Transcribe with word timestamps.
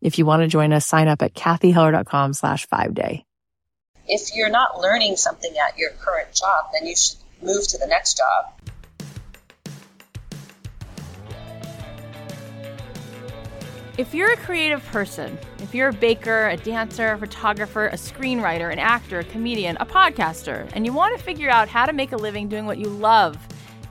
If 0.00 0.18
you 0.18 0.26
want 0.26 0.42
to 0.42 0.48
join 0.48 0.72
us, 0.72 0.86
sign 0.86 1.08
up 1.08 1.22
at 1.22 1.34
cathyheller.com 1.34 2.34
slash 2.34 2.66
five 2.66 2.94
day. 2.94 3.24
If 4.06 4.34
you're 4.34 4.50
not 4.50 4.78
learning 4.78 5.16
something 5.16 5.52
at 5.56 5.78
your 5.78 5.90
current 5.90 6.32
job, 6.32 6.66
then 6.72 6.86
you 6.86 6.94
should 6.94 7.18
move 7.42 7.66
to 7.68 7.78
the 7.78 7.86
next 7.86 8.16
job. 8.16 8.52
If 13.98 14.12
you're 14.12 14.30
a 14.30 14.36
creative 14.36 14.84
person, 14.88 15.38
if 15.60 15.74
you're 15.74 15.88
a 15.88 15.92
baker, 15.92 16.48
a 16.48 16.58
dancer, 16.58 17.12
a 17.12 17.18
photographer, 17.18 17.86
a 17.86 17.94
screenwriter, 17.94 18.70
an 18.70 18.78
actor, 18.78 19.20
a 19.20 19.24
comedian, 19.24 19.78
a 19.80 19.86
podcaster, 19.86 20.70
and 20.74 20.84
you 20.84 20.92
want 20.92 21.16
to 21.16 21.24
figure 21.24 21.48
out 21.48 21.68
how 21.68 21.86
to 21.86 21.94
make 21.94 22.12
a 22.12 22.16
living 22.16 22.46
doing 22.46 22.66
what 22.66 22.76
you 22.76 22.88
love, 22.90 23.38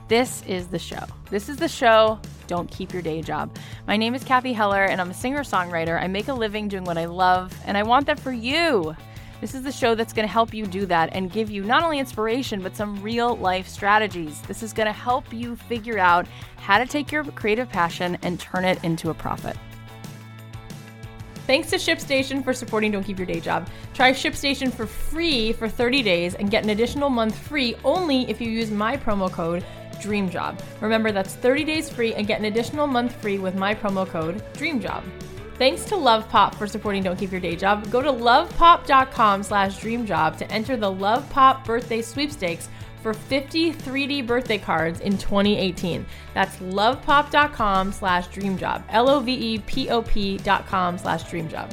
this 0.06 0.44
is 0.46 0.68
the 0.68 0.78
show. 0.78 1.04
This 1.28 1.48
is 1.48 1.56
the 1.56 1.68
show 1.68 2.20
don't 2.46 2.70
keep 2.70 2.92
your 2.92 3.02
day 3.02 3.22
job. 3.22 3.56
My 3.86 3.96
name 3.96 4.14
is 4.14 4.24
Cathy 4.24 4.52
Heller, 4.52 4.84
and 4.84 5.00
I'm 5.00 5.10
a 5.10 5.14
singer 5.14 5.40
songwriter. 5.40 6.00
I 6.00 6.06
make 6.06 6.28
a 6.28 6.34
living 6.34 6.68
doing 6.68 6.84
what 6.84 6.98
I 6.98 7.06
love, 7.06 7.52
and 7.66 7.76
I 7.76 7.82
want 7.82 8.06
that 8.06 8.20
for 8.20 8.32
you. 8.32 8.96
This 9.40 9.54
is 9.54 9.62
the 9.62 9.72
show 9.72 9.94
that's 9.94 10.14
going 10.14 10.26
to 10.26 10.32
help 10.32 10.54
you 10.54 10.66
do 10.66 10.86
that 10.86 11.10
and 11.12 11.30
give 11.30 11.50
you 11.50 11.62
not 11.62 11.82
only 11.82 11.98
inspiration, 11.98 12.62
but 12.62 12.74
some 12.74 13.02
real 13.02 13.36
life 13.36 13.68
strategies. 13.68 14.40
This 14.42 14.62
is 14.62 14.72
going 14.72 14.86
to 14.86 14.92
help 14.92 15.30
you 15.32 15.56
figure 15.56 15.98
out 15.98 16.26
how 16.56 16.78
to 16.78 16.86
take 16.86 17.12
your 17.12 17.22
creative 17.24 17.68
passion 17.68 18.16
and 18.22 18.40
turn 18.40 18.64
it 18.64 18.82
into 18.82 19.10
a 19.10 19.14
profit. 19.14 19.56
Thanks 21.46 21.70
to 21.70 21.76
ShipStation 21.76 22.42
for 22.42 22.52
supporting 22.52 22.90
Don't 22.90 23.04
Keep 23.04 23.18
Your 23.18 23.26
Day 23.26 23.38
Job. 23.38 23.68
Try 23.94 24.10
ShipStation 24.10 24.72
for 24.72 24.84
free 24.84 25.52
for 25.52 25.68
30 25.68 26.02
days 26.02 26.34
and 26.34 26.50
get 26.50 26.64
an 26.64 26.70
additional 26.70 27.08
month 27.08 27.38
free 27.38 27.76
only 27.84 28.28
if 28.28 28.40
you 28.40 28.50
use 28.50 28.72
my 28.72 28.96
promo 28.96 29.30
code 29.30 29.64
Dream 30.00 30.30
Job. 30.30 30.60
Remember, 30.80 31.12
that's 31.12 31.34
30 31.34 31.64
days 31.64 31.90
free 31.90 32.14
and 32.14 32.26
get 32.26 32.38
an 32.38 32.46
additional 32.46 32.86
month 32.86 33.14
free 33.20 33.38
with 33.38 33.54
my 33.54 33.74
promo 33.74 34.06
code 34.06 34.42
DreamJob. 34.54 35.02
Thanks 35.58 35.84
to 35.86 35.96
Love 35.96 36.28
Pop 36.28 36.54
for 36.54 36.66
supporting 36.66 37.02
Don't 37.02 37.16
Keep 37.16 37.32
Your 37.32 37.40
Day 37.40 37.56
Job. 37.56 37.90
Go 37.90 38.02
to 38.02 38.12
lovepop.com 38.12 39.42
slash 39.42 39.78
dreamjob 39.78 40.36
to 40.38 40.52
enter 40.52 40.76
the 40.76 40.90
Love 40.90 41.28
Pop 41.30 41.64
birthday 41.64 42.02
sweepstakes 42.02 42.68
for 43.02 43.14
50 43.14 43.72
3D 43.72 44.26
birthday 44.26 44.58
cards 44.58 45.00
in 45.00 45.16
2018. 45.16 46.04
That's 46.34 46.56
lovepop.com 46.56 47.92
slash 47.92 48.28
dreamjob. 48.28 48.82
L-O-V-E-P-O-P 48.90 50.38
dot 50.38 50.66
com 50.66 50.98
slash 50.98 51.24
dreamjob. 51.24 51.72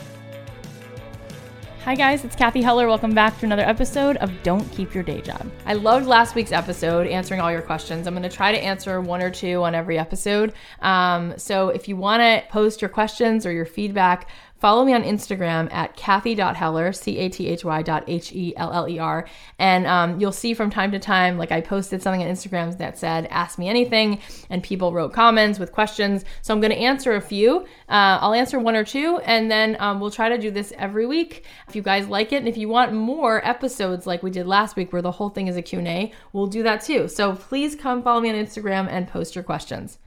Hi, 1.86 1.95
guys, 1.95 2.23
it's 2.23 2.38
Cathy 2.38 2.62
Heller. 2.62 2.88
Welcome 2.88 3.14
back 3.14 3.38
to 3.39 3.45
another 3.45 3.64
episode 3.64 4.16
of 4.17 4.31
Don't 4.42 4.64
Keep 4.72 4.95
Your 4.95 5.03
Day 5.03 5.20
Job. 5.20 5.52
I 5.66 5.73
loved 5.73 6.06
last 6.06 6.34
week's 6.34 6.53
episode, 6.53 7.08
answering 7.08 7.42
all 7.42 7.52
your 7.52 7.62
questions. 7.62 8.08
I'm 8.08 8.14
going 8.14 8.23
to 8.23 8.34
try 8.34 8.53
to 8.53 8.58
answer 8.58 9.02
one 9.02 9.22
or 9.22 9.30
two 9.30 9.62
on 9.64 9.75
every 9.75 10.00
episode. 10.00 10.53
Um, 10.80 11.38
so 11.38 11.67
if 11.67 11.90
you 11.90 11.98
want 11.98 12.22
to 12.22 12.50
post 12.50 12.81
your 12.81 12.88
questions 12.88 13.45
or 13.45 13.52
your 13.52 13.66
feedback, 13.66 14.30
Follow 14.64 14.86
me 14.86 14.94
on 14.94 15.03
Instagram 15.03 15.69
at 15.73 15.97
Cathy.Heller, 15.97 16.94
C 16.94 17.17
A 17.17 17.28
T 17.28 17.50
H 17.50 17.66
Y 17.66 17.81
dot 17.81 18.06
H 18.08 18.31
E 18.31 18.53
L 18.56 18.72
L 18.72 18.88
E 18.88 18.97
R. 18.97 19.28
And 19.59 19.86
um, 19.86 20.22
you'll 20.22 20.31
see 20.31 20.53
from 20.53 20.69
time 20.69 20.89
to 20.94 21.00
time, 21.00 21.38
like 21.38 21.52
I 21.52 21.59
posted 21.59 22.02
something 22.02 22.23
on 22.23 22.30
Instagram 22.30 22.78
that 22.78 22.97
said, 22.97 23.28
Ask 23.29 23.59
me 23.59 23.68
anything. 23.68 24.22
And 24.50 24.63
people 24.63 24.94
wrote 24.94 25.12
comments 25.12 25.59
with 25.59 25.73
questions. 25.73 26.23
So 26.44 26.53
I'm 26.53 26.62
going 26.62 26.72
to 26.72 26.78
answer 26.78 27.16
a 27.16 27.19
few. 27.19 27.66
Uh, 27.90 28.19
I'll 28.22 28.34
answer 28.34 28.57
one 28.57 28.78
or 28.78 28.85
two. 28.85 29.19
And 29.25 29.52
then 29.52 29.75
um, 29.81 30.00
we'll 30.00 30.12
try 30.12 30.29
to 30.29 30.38
do 30.38 30.50
this 30.50 30.72
every 30.78 31.06
week. 31.06 31.44
If 31.68 31.75
you 31.75 31.81
guys 31.81 32.07
like 32.07 32.31
it. 32.31 32.38
And 32.38 32.47
if 32.47 32.56
you 32.56 32.69
want 32.69 32.94
more 32.94 33.46
episodes 33.46 34.07
like 34.07 34.23
we 34.23 34.31
did 34.31 34.47
last 34.47 34.78
week, 34.78 34.94
where 34.94 35.02
the 35.02 35.12
whole 35.12 35.29
thing 35.29 35.50
is 35.50 35.57
a 35.57 35.62
Q&A, 35.62 36.13
we'll 36.31 36.47
do 36.47 36.63
that 36.63 36.81
too. 36.81 37.09
So 37.09 37.35
please 37.35 37.75
come 37.75 38.02
follow 38.02 38.22
me 38.22 38.29
on 38.29 38.35
Instagram 38.38 38.88
and 38.90 39.09
post 39.09 39.35
your 39.35 39.44
questions. 39.44 40.00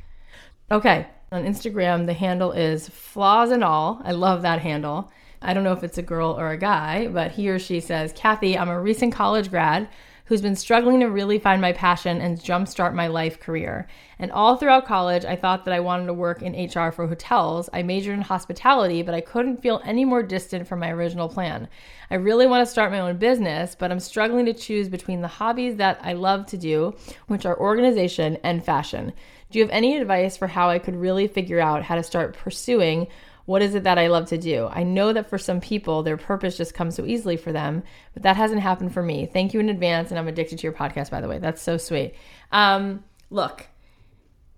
Okay, 0.71 1.09
on 1.33 1.45
Instagram, 1.45 2.07
the 2.07 2.13
handle 2.13 2.53
is 2.53 2.89
flaws 2.89 3.51
and 3.51 3.65
all. 3.65 4.01
I 4.05 4.13
love 4.13 4.43
that 4.43 4.61
handle. 4.61 5.11
I 5.43 5.55
don't 5.55 5.65
know 5.65 5.73
if 5.73 5.85
it's 5.85 5.99
a 5.99 6.03
girl 6.03 6.39
or 6.39 6.51
a 6.51 6.57
guy, 6.57 7.09
but 7.09 7.33
he 7.33 7.49
or 7.49 7.59
she 7.59 7.81
says, 7.81 8.13
Cathy, 8.15 8.57
I'm 8.57 8.69
a 8.69 8.81
recent 8.81 9.13
college 9.13 9.51
grad 9.51 9.89
who's 10.27 10.43
been 10.43 10.57
struggling 10.57 10.99
to 11.01 11.07
really 11.07 11.39
find 11.39 11.61
my 11.61 11.73
passion 11.73 12.21
and 12.21 12.39
jumpstart 12.39 12.93
my 12.95 13.07
life 13.07 13.39
career. 13.39 13.87
And 14.19 14.33
all 14.33 14.57
throughout 14.57 14.87
college, 14.87 15.25
I 15.25 15.37
thought 15.37 15.65
that 15.65 15.75
I 15.75 15.79
wanted 15.79 16.07
to 16.07 16.15
work 16.15 16.43
in 16.43 16.53
HR 16.53 16.91
for 16.91 17.07
hotels. 17.07 17.71
I 17.73 17.83
majored 17.83 18.15
in 18.15 18.23
hospitality, 18.23 19.03
but 19.03 19.15
I 19.15 19.21
couldn't 19.21 19.63
feel 19.63 19.81
any 19.85 20.05
more 20.05 20.25
distant 20.25 20.67
from 20.67 20.81
my 20.81 20.91
original 20.91 21.29
plan. 21.29 21.69
I 22.11 22.17
really 22.17 22.47
want 22.49 22.67
to 22.67 22.71
start 22.71 22.91
my 22.91 23.01
own 23.01 23.19
business, 23.19 23.77
but 23.77 23.93
I'm 23.93 24.01
struggling 24.01 24.47
to 24.47 24.53
choose 24.53 24.89
between 24.89 25.21
the 25.21 25.29
hobbies 25.29 25.77
that 25.77 26.01
I 26.03 26.15
love 26.15 26.47
to 26.47 26.57
do, 26.57 26.97
which 27.29 27.47
are 27.47 27.59
organization 27.59 28.37
and 28.43 28.65
fashion. 28.65 29.13
Do 29.51 29.59
you 29.59 29.65
have 29.65 29.73
any 29.73 29.97
advice 29.97 30.37
for 30.37 30.47
how 30.47 30.69
I 30.71 30.79
could 30.79 30.97
really 30.97 31.29
figure 31.29 31.61
out 31.61 31.83
how 31.83 31.95
to 31.95 32.03
start 32.03 32.37
pursuing 32.37 33.07
what 33.47 33.63
is 33.63 33.77
it 33.77 33.85
that 33.85 33.97
I 33.97 34.09
love 34.09 34.27
to 34.27 34.39
do? 34.39 34.69
I 34.71 34.83
know 34.83 35.13
that 35.13 35.31
for 35.31 35.39
some 35.39 35.61
people, 35.61 36.03
their 36.03 36.17
purpose 36.17 36.57
just 36.57 36.75
comes 36.75 36.97
so 36.97 37.07
easily 37.07 37.37
for 37.37 37.53
them, 37.53 37.85
but 38.13 38.25
that 38.25 38.37
hasn't 38.37 38.61
happened 38.61 38.93
for 38.93 39.03
me. 39.03 39.27
Thank 39.27 39.55
you 39.55 39.61
in 39.61 39.69
advance. 39.69 40.11
And 40.11 40.19
I'm 40.19 40.29
addicted 40.29 40.59
to 40.59 40.63
your 40.65 40.73
podcast, 40.73 41.11
by 41.11 41.21
the 41.21 41.29
way. 41.29 41.39
That's 41.39 41.63
so 41.63 41.77
sweet. 41.77 42.15
Um, 42.51 43.05
look, 43.31 43.69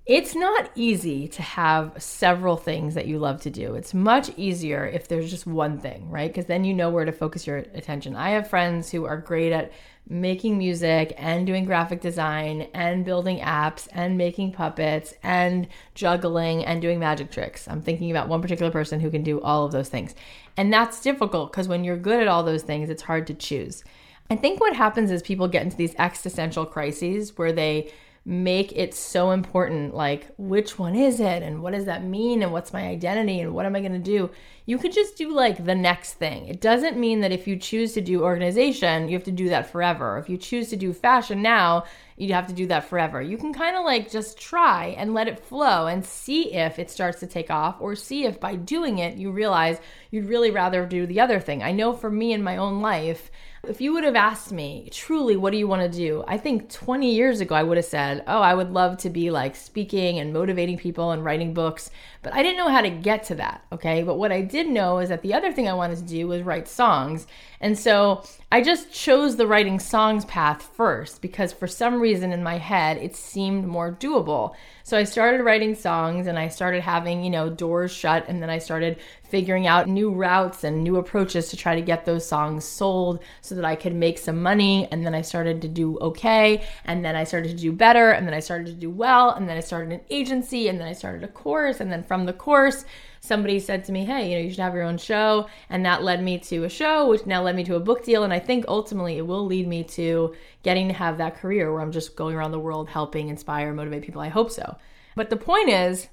it's 0.08 0.34
not 0.34 0.70
easy 0.74 1.28
to 1.28 1.42
have 1.42 1.92
several 2.02 2.56
things 2.56 2.94
that 2.94 3.06
you 3.06 3.18
love 3.18 3.42
to 3.42 3.50
do. 3.50 3.74
It's 3.74 3.92
much 3.92 4.30
easier 4.38 4.86
if 4.86 5.06
there's 5.06 5.28
just 5.30 5.46
one 5.46 5.78
thing, 5.78 6.08
right? 6.08 6.30
Because 6.30 6.46
then 6.46 6.64
you 6.64 6.72
know 6.72 6.88
where 6.88 7.04
to 7.04 7.12
focus 7.12 7.46
your 7.46 7.58
attention. 7.58 8.16
I 8.16 8.30
have 8.30 8.48
friends 8.48 8.90
who 8.90 9.04
are 9.04 9.18
great 9.18 9.52
at 9.52 9.70
making 10.08 10.56
music 10.56 11.12
and 11.18 11.46
doing 11.46 11.66
graphic 11.66 12.00
design 12.00 12.70
and 12.72 13.04
building 13.04 13.40
apps 13.40 13.86
and 13.92 14.16
making 14.16 14.52
puppets 14.52 15.12
and 15.22 15.68
juggling 15.94 16.64
and 16.64 16.80
doing 16.80 16.98
magic 16.98 17.30
tricks. 17.30 17.68
I'm 17.68 17.82
thinking 17.82 18.10
about 18.10 18.28
one 18.28 18.40
particular 18.40 18.72
person 18.72 19.00
who 19.00 19.10
can 19.10 19.22
do 19.22 19.42
all 19.42 19.66
of 19.66 19.72
those 19.72 19.90
things. 19.90 20.14
And 20.56 20.72
that's 20.72 21.02
difficult 21.02 21.52
because 21.52 21.68
when 21.68 21.84
you're 21.84 21.98
good 21.98 22.22
at 22.22 22.28
all 22.28 22.42
those 22.42 22.62
things, 22.62 22.88
it's 22.88 23.02
hard 23.02 23.26
to 23.26 23.34
choose. 23.34 23.84
I 24.30 24.36
think 24.36 24.58
what 24.58 24.74
happens 24.74 25.10
is 25.10 25.20
people 25.20 25.48
get 25.48 25.64
into 25.64 25.76
these 25.76 25.94
existential 25.98 26.64
crises 26.64 27.36
where 27.36 27.52
they 27.52 27.92
make 28.28 28.72
it 28.72 28.92
so 28.92 29.30
important 29.30 29.94
like 29.94 30.26
which 30.36 30.78
one 30.78 30.94
is 30.94 31.18
it 31.18 31.42
and 31.42 31.62
what 31.62 31.72
does 31.72 31.86
that 31.86 32.04
mean 32.04 32.42
and 32.42 32.52
what's 32.52 32.74
my 32.74 32.82
identity 32.82 33.40
and 33.40 33.54
what 33.54 33.64
am 33.64 33.74
i 33.74 33.80
going 33.80 33.90
to 33.90 33.98
do? 33.98 34.28
You 34.66 34.76
could 34.76 34.92
just 34.92 35.16
do 35.16 35.32
like 35.32 35.64
the 35.64 35.74
next 35.74 36.12
thing. 36.14 36.46
It 36.46 36.60
doesn't 36.60 36.98
mean 36.98 37.20
that 37.20 37.32
if 37.32 37.48
you 37.48 37.56
choose 37.56 37.94
to 37.94 38.02
do 38.02 38.22
organization 38.22 39.08
you 39.08 39.14
have 39.14 39.24
to 39.24 39.32
do 39.32 39.48
that 39.48 39.72
forever. 39.72 40.18
If 40.18 40.28
you 40.28 40.36
choose 40.36 40.68
to 40.68 40.76
do 40.76 40.92
fashion 40.92 41.40
now 41.40 41.84
you 42.18 42.34
have 42.34 42.46
to 42.48 42.52
do 42.52 42.66
that 42.66 42.84
forever. 42.84 43.22
You 43.22 43.38
can 43.38 43.54
kind 43.54 43.76
of 43.76 43.86
like 43.86 44.10
just 44.10 44.38
try 44.38 44.88
and 44.98 45.14
let 45.14 45.28
it 45.28 45.42
flow 45.42 45.86
and 45.86 46.04
see 46.04 46.52
if 46.52 46.78
it 46.78 46.90
starts 46.90 47.20
to 47.20 47.26
take 47.26 47.50
off 47.50 47.80
or 47.80 47.96
see 47.96 48.26
if 48.26 48.38
by 48.38 48.56
doing 48.56 48.98
it 48.98 49.16
you 49.16 49.30
realize 49.30 49.80
you'd 50.10 50.28
really 50.28 50.50
rather 50.50 50.84
do 50.84 51.06
the 51.06 51.20
other 51.20 51.40
thing. 51.40 51.62
I 51.62 51.72
know 51.72 51.94
for 51.94 52.10
me 52.10 52.34
in 52.34 52.42
my 52.42 52.58
own 52.58 52.82
life 52.82 53.30
if 53.66 53.80
you 53.80 53.92
would 53.92 54.04
have 54.04 54.14
asked 54.14 54.52
me, 54.52 54.88
truly, 54.92 55.36
what 55.36 55.50
do 55.50 55.58
you 55.58 55.66
want 55.66 55.82
to 55.82 55.88
do? 55.88 56.24
I 56.28 56.38
think 56.38 56.70
20 56.70 57.12
years 57.12 57.40
ago, 57.40 57.54
I 57.54 57.62
would 57.62 57.76
have 57.76 57.86
said, 57.86 58.22
oh, 58.26 58.40
I 58.40 58.54
would 58.54 58.70
love 58.70 58.98
to 58.98 59.10
be 59.10 59.30
like 59.30 59.56
speaking 59.56 60.18
and 60.18 60.32
motivating 60.32 60.78
people 60.78 61.10
and 61.10 61.24
writing 61.24 61.54
books. 61.54 61.90
But 62.22 62.34
I 62.34 62.42
didn't 62.42 62.58
know 62.58 62.68
how 62.68 62.80
to 62.80 62.90
get 62.90 63.24
to 63.24 63.34
that. 63.36 63.64
Okay. 63.72 64.02
But 64.02 64.18
what 64.18 64.32
I 64.32 64.42
did 64.42 64.68
know 64.68 64.98
is 64.98 65.08
that 65.08 65.22
the 65.22 65.34
other 65.34 65.52
thing 65.52 65.68
I 65.68 65.74
wanted 65.74 65.98
to 65.98 66.04
do 66.04 66.26
was 66.28 66.42
write 66.42 66.68
songs. 66.68 67.26
And 67.60 67.78
so 67.78 68.24
I 68.52 68.62
just 68.62 68.92
chose 68.92 69.36
the 69.36 69.46
writing 69.46 69.78
songs 69.80 70.24
path 70.24 70.62
first 70.74 71.20
because 71.20 71.52
for 71.52 71.66
some 71.66 72.00
reason 72.00 72.32
in 72.32 72.42
my 72.42 72.58
head, 72.58 72.96
it 72.98 73.16
seemed 73.16 73.66
more 73.66 73.92
doable. 73.92 74.54
So 74.84 74.96
I 74.96 75.04
started 75.04 75.42
writing 75.44 75.74
songs 75.74 76.26
and 76.26 76.38
I 76.38 76.48
started 76.48 76.82
having, 76.82 77.22
you 77.22 77.30
know, 77.30 77.50
doors 77.50 77.92
shut 77.92 78.24
and 78.26 78.42
then 78.42 78.48
I 78.48 78.58
started 78.58 78.98
figuring 79.28 79.66
out 79.66 79.88
new 79.88 80.10
routes 80.10 80.64
and 80.64 80.82
new 80.82 80.96
approaches 80.96 81.50
to 81.50 81.56
try 81.56 81.74
to 81.74 81.82
get 81.82 82.06
those 82.06 82.26
songs 82.26 82.64
sold 82.64 83.22
so 83.42 83.54
that 83.54 83.64
I 83.64 83.76
could 83.76 83.94
make 83.94 84.16
some 84.16 84.42
money 84.42 84.88
and 84.90 85.04
then 85.04 85.14
I 85.14 85.20
started 85.20 85.60
to 85.62 85.68
do 85.68 85.98
okay 85.98 86.64
and 86.84 87.04
then 87.04 87.14
I 87.14 87.24
started 87.24 87.48
to 87.50 87.62
do 87.62 87.72
better 87.72 88.10
and 88.10 88.26
then 88.26 88.32
I 88.32 88.40
started 88.40 88.68
to 88.68 88.72
do 88.72 88.88
well 88.88 89.30
and 89.30 89.48
then 89.48 89.56
I 89.56 89.60
started 89.60 89.92
an 89.92 90.00
agency 90.08 90.68
and 90.68 90.80
then 90.80 90.88
I 90.88 90.94
started 90.94 91.22
a 91.22 91.28
course 91.28 91.80
and 91.80 91.92
then 91.92 92.02
from 92.08 92.24
the 92.24 92.32
course 92.32 92.84
somebody 93.20 93.60
said 93.60 93.84
to 93.84 93.92
me, 93.92 94.04
Hey, 94.04 94.30
you 94.30 94.36
know, 94.36 94.42
you 94.42 94.50
should 94.50 94.60
have 94.60 94.74
your 94.74 94.84
own 94.84 94.98
show. 94.98 95.48
And 95.70 95.84
that 95.84 96.02
led 96.02 96.22
me 96.22 96.38
to 96.38 96.64
a 96.64 96.68
show, 96.68 97.08
which 97.08 97.26
now 97.26 97.42
led 97.42 97.56
me 97.56 97.64
to 97.64 97.76
a 97.76 97.80
book 97.80 98.04
deal. 98.04 98.24
And 98.24 98.32
I 98.32 98.38
think 98.38 98.64
ultimately 98.68 99.18
it 99.18 99.26
will 99.26 99.44
lead 99.44 99.66
me 99.66 99.84
to 99.84 100.34
getting 100.62 100.88
to 100.88 100.94
have 100.94 101.18
that 101.18 101.36
career 101.36 101.72
where 101.72 101.82
I'm 101.82 101.92
just 101.92 102.16
going 102.16 102.34
around 102.34 102.52
the 102.52 102.58
world 102.58 102.88
helping 102.88 103.28
inspire, 103.28 103.72
motivate 103.72 104.02
people. 104.02 104.20
I 104.20 104.28
hope 104.28 104.50
so. 104.50 104.76
But 105.14 105.30
the 105.30 105.36
point 105.36 105.68
is, 105.68 106.08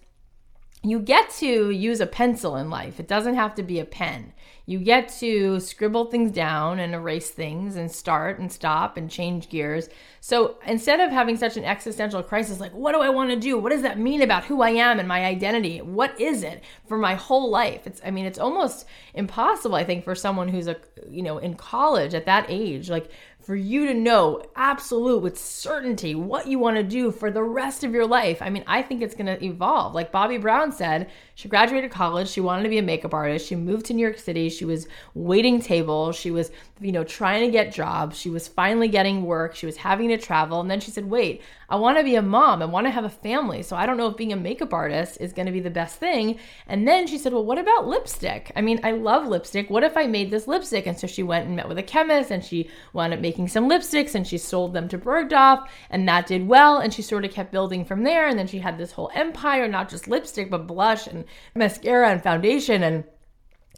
you 0.83 0.99
get 0.99 1.29
to 1.31 1.71
use 1.71 1.99
a 1.99 2.05
pencil 2.05 2.55
in 2.55 2.69
life. 2.69 2.99
It 2.99 3.07
doesn't 3.07 3.35
have 3.35 3.55
to 3.55 3.63
be 3.63 3.79
a 3.79 3.85
pen. 3.85 4.33
You 4.67 4.79
get 4.79 5.09
to 5.19 5.59
scribble 5.59 6.05
things 6.05 6.31
down 6.31 6.79
and 6.79 6.95
erase 6.95 7.29
things 7.29 7.75
and 7.75 7.91
start 7.91 8.39
and 8.39 8.51
stop 8.51 8.97
and 8.97 9.09
change 9.09 9.49
gears. 9.49 9.89
So 10.21 10.55
instead 10.65 10.99
of 10.99 11.11
having 11.11 11.37
such 11.37 11.55
an 11.55 11.63
existential 11.63 12.23
crisis, 12.23 12.59
like, 12.59 12.73
what 12.73 12.93
do 12.93 13.01
I 13.01 13.09
want 13.09 13.29
to 13.29 13.35
do? 13.35 13.59
What 13.59 13.71
does 13.71 13.83
that 13.83 13.99
mean 13.99 14.23
about 14.23 14.45
who 14.45 14.63
I 14.63 14.71
am 14.71 14.97
and 14.97 15.07
my 15.07 15.23
identity? 15.23 15.81
What 15.81 16.19
is 16.19 16.41
it 16.41 16.63
for 16.87 16.97
my 16.97 17.13
whole 17.13 17.51
life? 17.51 17.85
It's, 17.85 18.01
I 18.03 18.09
mean, 18.09 18.25
it's 18.25 18.39
almost 18.39 18.87
impossible, 19.13 19.75
I 19.75 19.83
think, 19.83 20.03
for 20.03 20.15
someone 20.15 20.47
who's 20.47 20.67
a, 20.67 20.77
you 21.07 21.21
know, 21.21 21.37
in 21.37 21.53
college 21.53 22.15
at 22.15 22.25
that 22.25 22.47
age, 22.49 22.89
like 22.89 23.11
for 23.45 23.55
you 23.55 23.85
to 23.85 23.93
know 23.93 24.41
absolute 24.55 25.21
with 25.21 25.37
certainty 25.37 26.15
what 26.15 26.47
you 26.47 26.57
want 26.57 26.77
to 26.77 26.83
do 26.83 27.11
for 27.11 27.29
the 27.29 27.43
rest 27.43 27.83
of 27.83 27.93
your 27.93 28.07
life. 28.07 28.41
I 28.41 28.49
mean, 28.49 28.63
I 28.65 28.81
think 28.81 29.03
it's 29.03 29.13
going 29.13 29.27
to 29.27 29.45
evolve. 29.45 29.93
Like 29.93 30.11
Bobbi 30.11 30.41
Brown 30.41 30.71
said, 30.71 31.11
she 31.35 31.47
graduated 31.47 31.91
college, 31.91 32.27
she 32.27 32.41
wanted 32.41 32.63
to 32.63 32.69
be 32.69 32.79
a 32.79 32.81
makeup 32.81 33.13
artist, 33.13 33.45
she 33.45 33.55
moved 33.55 33.85
to 33.85 33.93
New 33.93 34.01
York 34.01 34.17
City, 34.17 34.49
she 34.49 34.65
was 34.65 34.87
waiting 35.13 35.61
tables, 35.61 36.15
she 36.15 36.31
was, 36.31 36.49
you 36.81 36.91
know, 36.91 37.03
trying 37.03 37.45
to 37.45 37.51
get 37.51 37.71
jobs, 37.71 38.17
she 38.17 38.31
was 38.31 38.47
finally 38.47 38.87
getting 38.87 39.23
work, 39.23 39.55
she 39.55 39.67
was 39.67 39.77
having 39.77 40.09
to 40.09 40.17
travel, 40.17 40.59
and 40.59 40.71
then 40.71 40.79
she 40.79 40.89
said, 40.89 41.07
"Wait, 41.07 41.43
I 41.69 41.75
want 41.77 41.97
to 41.97 42.03
be 42.03 42.15
a 42.15 42.21
mom, 42.21 42.61
I 42.61 42.65
want 42.65 42.87
to 42.87 42.91
have 42.91 43.05
a 43.05 43.09
family, 43.09 43.63
so 43.63 43.75
I 43.75 43.85
don't 43.85 43.97
know 43.97 44.07
if 44.07 44.17
being 44.17 44.33
a 44.33 44.37
makeup 44.37 44.73
artist 44.73 45.17
is 45.19 45.33
going 45.33 45.45
to 45.45 45.51
be 45.51 45.59
the 45.59 45.69
best 45.69 45.99
thing." 45.99 46.39
And 46.67 46.87
then 46.87 47.07
she 47.07 47.17
said, 47.17 47.33
"Well, 47.33 47.45
what 47.45 47.57
about 47.57 47.87
lipstick? 47.87 48.51
I 48.55 48.61
mean, 48.61 48.79
I 48.83 48.91
love 48.91 49.27
lipstick. 49.27 49.69
What 49.69 49.83
if 49.83 49.97
I 49.97 50.07
made 50.07 50.31
this 50.31 50.47
lipstick?" 50.47 50.85
And 50.85 50.97
so 50.97 51.07
she 51.07 51.23
went 51.23 51.47
and 51.47 51.55
met 51.55 51.67
with 51.67 51.77
a 51.77 51.83
chemist 51.83 52.31
and 52.31 52.43
she 52.43 52.69
wound 52.93 53.13
up 53.13 53.19
making 53.19 53.47
some 53.47 53.69
lipsticks 53.69 54.15
and 54.15 54.27
she 54.27 54.37
sold 54.37 54.73
them 54.73 54.87
to 54.89 54.97
Bergdorf 54.97 55.67
and 55.89 56.07
that 56.07 56.27
did 56.27 56.47
well 56.47 56.79
and 56.79 56.93
she 56.93 57.01
sort 57.01 57.25
of 57.25 57.31
kept 57.31 57.51
building 57.51 57.85
from 57.85 58.03
there 58.03 58.27
and 58.27 58.37
then 58.37 58.47
she 58.47 58.59
had 58.59 58.77
this 58.77 58.91
whole 58.91 59.11
empire, 59.13 59.67
not 59.67 59.89
just 59.89 60.07
lipstick 60.07 60.49
but 60.49 60.67
blush 60.67 61.07
and 61.07 61.25
mascara 61.55 62.09
and 62.09 62.23
foundation 62.23 62.83
and 62.83 63.03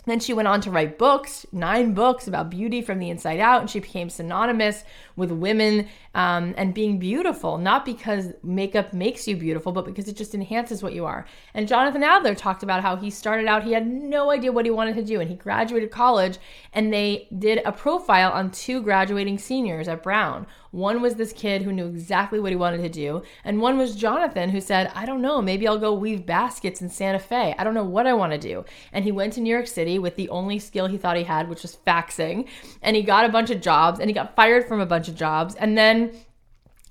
then 0.08 0.20
she 0.20 0.34
went 0.34 0.48
on 0.48 0.62
to 0.62 0.72
write 0.72 0.98
books, 0.98 1.46
nine 1.52 1.94
books 1.94 2.28
about 2.28 2.50
beauty 2.50 2.82
from 2.82 3.00
the 3.00 3.10
inside 3.10 3.40
out, 3.40 3.62
and 3.62 3.70
she 3.70 3.80
became 3.80 4.10
synonymous 4.10 4.84
with 5.16 5.32
women 5.32 5.88
um, 6.16 6.54
and 6.58 6.74
being 6.74 6.98
beautiful, 6.98 7.58
not 7.58 7.86
because 7.86 8.34
makeup 8.42 8.94
makes 8.94 9.28
you 9.28 9.36
beautiful, 9.36 9.72
but 9.72 9.86
because 9.86 10.08
it 10.08 10.16
just 10.16 10.34
enhances 10.34 10.82
what 10.82 10.94
you 10.94 11.06
are. 11.06 11.26
And 11.54 11.68
Jonathan 11.68 12.04
Adler 12.04 12.36
talked 12.36 12.64
about 12.64 12.82
how 12.82 12.96
he 12.96 13.10
started 13.10 13.48
out, 13.48 13.64
he 13.64 13.74
had 13.74 13.88
no 13.88 14.32
idea 14.32 14.52
what 14.52 14.66
he 14.66 14.72
wanted 14.72 14.96
to 14.96 15.04
do, 15.04 15.20
and 15.20 15.30
he 15.30 15.36
graduated 15.36 15.92
college, 15.92 16.38
and 16.74 16.94
they 16.94 17.28
did 17.38 17.62
a 17.66 17.72
profile 17.72 18.32
on 18.32 18.52
two 18.52 18.82
graduating 18.82 19.38
seniors 19.38 19.88
at 19.88 20.04
Brown. 20.04 20.48
One 20.78 21.02
was 21.02 21.16
this 21.16 21.34
kid 21.34 21.64
who 21.64 21.74
knew 21.74 21.88
exactly 21.88 22.40
what 22.40 22.52
he 22.52 22.56
wanted 22.56 22.84
to 22.84 22.90
do, 22.90 23.24
and 23.44 23.60
one 23.60 23.80
was 23.80 23.96
Jonathan 23.96 24.52
who 24.52 24.62
said, 24.62 24.92
I 24.94 25.08
don't 25.08 25.24
know, 25.24 25.42
maybe 25.42 25.68
I'll 25.68 25.80
go 25.80 25.92
weave 25.92 26.24
baskets 26.24 26.84
in 26.84 26.90
Santa 26.90 27.18
Fe. 27.18 27.56
I 27.58 27.64
don't 27.64 27.74
know 27.74 27.84
what 27.84 28.06
I 28.06 28.14
want 28.14 28.34
to 28.34 28.38
do. 28.38 28.64
And 28.94 29.04
he 29.04 29.12
went 29.12 29.34
to 29.34 29.42
New 29.42 29.50
York 29.50 29.66
City 29.66 29.98
with 29.98 30.16
the 30.18 30.30
only 30.30 30.60
skill 30.60 30.86
he 30.86 31.00
thought 31.00 31.18
he 31.18 31.24
had, 31.24 31.50
which 31.50 31.64
was 31.64 31.80
faxing, 31.88 32.48
and 32.84 32.96
he 32.96 33.02
got 33.02 33.26
a 33.26 33.30
bunch 33.30 33.50
of 33.50 33.60
jobs 33.60 34.00
and 34.00 34.08
he 34.08 34.14
got 34.14 34.36
fired 34.36 34.68
from 34.68 34.80
a 34.80 34.86
bunch 34.86 35.08
of 35.08 35.16
jobs. 35.16 35.56
And 35.56 35.76
then 35.76 36.12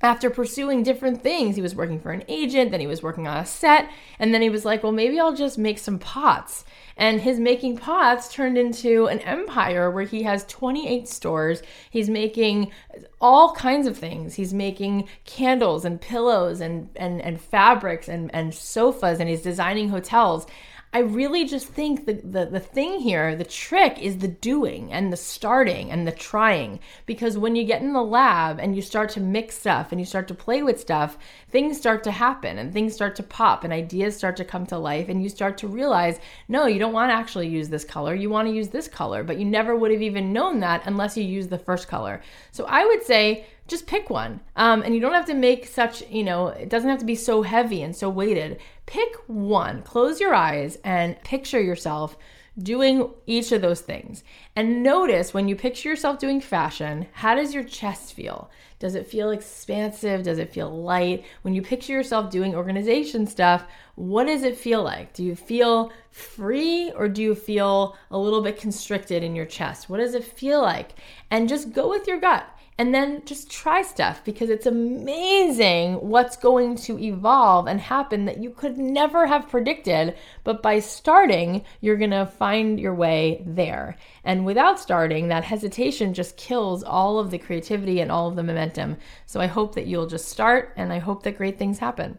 after 0.03 0.31
pursuing 0.31 0.83
different 0.83 1.23
things, 1.23 1.57
he 1.57 1.63
was 1.63 1.75
working 1.75 2.01
for 2.01 2.11
an 2.11 2.25
agent, 2.29 2.73
then 2.73 2.81
he 2.81 2.87
was 2.87 3.03
working 3.03 3.27
on 3.27 3.39
a 3.39 3.47
set, 3.47 3.89
and 4.19 4.35
then 4.35 4.43
he 4.43 4.51
was 4.51 4.65
like, 4.65 4.83
well, 4.83 4.93
maybe 4.93 5.19
I'll 5.19 5.35
just 5.35 5.57
make 5.57 5.79
some 5.79 5.99
pots. 5.99 6.66
And 6.97 7.21
his 7.21 7.39
making 7.39 7.77
pots 7.77 8.33
turned 8.33 8.57
into 8.57 9.07
an 9.07 9.19
empire 9.21 9.91
where 9.91 10.05
he 10.05 10.23
has 10.23 10.47
28 10.47 11.07
stores. 11.07 11.63
He's 11.91 12.09
making 12.09 12.73
all 13.21 13.53
kinds 13.53 13.87
of 13.87 13.99
things. 13.99 14.35
He's 14.35 14.55
making 14.55 15.09
candles 15.25 15.85
and 15.85 16.01
pillows 16.01 16.61
and, 16.61 16.89
and, 16.97 17.21
and 17.21 17.39
fabrics 17.39 18.09
and, 18.09 18.35
and 18.35 18.55
sofas, 18.55 19.21
and 19.21 19.29
he's 19.29 19.43
designing 19.43 19.91
hotels. 19.91 20.47
I 20.93 21.01
really 21.01 21.45
just 21.45 21.67
think 21.69 22.07
the, 22.07 22.15
the, 22.15 22.47
the 22.47 22.61
thing 22.61 23.01
here, 23.01 23.37
the 23.37 23.45
trick 23.45 23.99
is 24.01 24.19
the 24.19 24.29
doing 24.29 24.93
and 24.93 25.13
the 25.13 25.17
starting 25.17 25.91
and 25.91 26.07
the 26.07 26.13
trying. 26.13 26.81
Because 27.05 27.37
when 27.37 27.55
you 27.55 27.65
get 27.65 27.83
in 27.83 27.93
the 27.93 28.03
lab 28.03 28.59
and 28.59 28.75
you 28.75 28.81
start 28.81 29.11
to 29.11 29.21
mix 29.21 29.59
stuff 29.59 29.93
and 29.93 30.01
you 30.01 30.07
start 30.07 30.27
to 30.29 30.35
play 30.35 30.63
with 30.63 30.81
stuff, 30.81 31.19
things 31.51 31.77
start 31.77 32.03
to 32.05 32.11
happen 32.11 32.59
and 32.59 32.73
things 32.73 32.95
start 32.95 33.15
to 33.17 33.23
pop 33.23 33.63
and 33.63 33.75
ideas 33.75 34.17
start 34.17 34.37
to 34.37 34.45
come 34.45 34.65
to 34.67 34.79
life. 34.79 35.11
And 35.11 35.23
you 35.23 35.29
start 35.29 35.59
to 35.59 35.69
realize, 35.69 36.19
no, 36.49 36.67
you 36.67 36.79
don't 36.79 36.95
want 36.95 37.11
to 37.11 37.15
actually 37.15 37.49
use 37.49 37.69
this 37.69 37.85
color. 37.85 38.15
You 38.15 38.31
want 38.31 38.49
to 38.49 38.55
use 38.55 38.69
this 38.69 38.89
color, 38.89 39.23
but 39.23 39.39
you 39.39 39.45
never 39.45 39.77
would 39.77 39.91
have 39.91 40.03
even 40.03 40.33
known 40.33 40.61
that 40.61 40.83
unless 40.87 41.17
you 41.17 41.25
use 41.25 41.49
the 41.49 41.59
first 41.59 41.89
color. 41.89 42.23
So 42.53 42.65
I 42.67 42.87
would 42.87 43.03
say, 43.03 43.45
just 43.69 43.87
pick 43.87 44.11
one. 44.11 44.41
Um, 44.55 44.83
and 44.83 44.95
you 44.95 45.01
don't 45.01 45.13
have 45.13 45.27
to 45.27 45.35
make 45.35 45.67
such, 45.67 46.09
you 46.09 46.23
know, 46.23 46.49
it 46.49 46.69
doesn't 46.69 46.89
have 46.89 47.01
to 47.01 47.05
be 47.05 47.17
so 47.17 47.43
heavy 47.43 47.83
and 47.83 47.95
so 47.95 48.09
weighted. 48.09 48.61
Pick 48.87 49.17
one, 49.27 49.83
close 49.83 50.21
your 50.21 50.35
eyes 50.35 50.79
and 50.85 51.21
picture 51.23 51.61
yourself 51.61 52.17
doing 52.59 53.11
each 53.27 53.53
of 53.53 53.61
those 53.61 53.81
things. 53.81 54.25
And 54.55 54.83
notice 54.83 55.35
when 55.35 55.49
you 55.49 55.57
picture 55.57 55.89
yourself 55.89 56.19
doing 56.19 56.41
fashion, 56.41 57.07
how 57.13 57.35
does 57.35 57.53
your 57.53 57.65
chest 57.65 58.15
feel? 58.15 58.51
Does 58.79 58.95
it 58.95 59.07
feel 59.07 59.31
expansive? 59.31 60.23
Does 60.23 60.39
it 60.39 60.53
feel 60.53 60.71
light? 60.71 61.25
When 61.43 61.55
you 61.55 61.63
picture 61.63 61.93
yourself 61.93 62.31
doing 62.31 62.55
organization 62.55 63.27
stuff, 63.27 63.65
what 63.95 64.27
does 64.27 64.43
it 64.43 64.57
feel 64.57 64.83
like? 64.83 65.13
Do 65.13 65.25
you 65.25 65.35
feel 65.35 65.93
free 66.11 66.93
or 66.93 67.09
do 67.09 67.23
you 67.23 67.35
feel 67.35 67.97
a 68.11 68.19
little 68.19 68.43
bit 68.43 68.59
constricted 68.59 69.23
in 69.23 69.35
your 69.35 69.47
chest? 69.47 69.91
What 69.91 69.99
does 69.99 70.15
it 70.15 70.25
feel 70.25 70.63
like? 70.63 70.93
And 71.31 71.49
just 71.49 71.73
go 71.73 71.89
with 71.89 72.07
your 72.07 72.21
gut 72.21 72.47
and 72.79 72.95
then 72.95 73.23
just 73.25 73.51
try 73.51 73.81
stuff 73.81 74.23
because 74.25 74.51
it's 74.51 74.67
amazing 74.67 75.95
what's 75.95 76.37
going 76.37 76.77
to 76.77 76.99
evolve 76.99 77.67
and 77.67 77.81
happen 77.81 78.27
that 78.27 78.43
you 78.43 78.51
could 78.51 78.77
never 78.77 79.27
have 79.27 79.49
predicted. 79.49 80.15
But 80.45 80.63
by 80.63 80.81
starting, 80.81 81.65
you're 81.81 81.97
going 81.97 82.11
to 82.11 82.27
find 82.27 82.79
your 82.79 82.95
way 82.95 83.43
there. 83.47 83.97
And 84.25 84.45
without 84.45 84.79
starting, 84.79 85.29
that 85.29 85.45
hesitation 85.45 86.13
just 86.13 86.37
kills 86.37 86.83
all 86.83 87.19
of 87.19 87.31
the 87.31 87.39
creativity 87.39 88.01
and 88.01 88.13
all 88.13 88.29
of 88.29 88.37
the 88.37 88.43
momentum. 88.43 88.99
So 89.25 89.41
I 89.41 89.47
hope 89.47 89.75
that 89.75 89.87
you'll 89.87 90.07
just 90.07 90.29
start 90.29 90.75
and 90.77 90.93
I 90.93 90.99
hope 90.99 91.23
that 91.23 91.39
great 91.39 91.59
things 91.59 91.79
happen. 91.79 92.19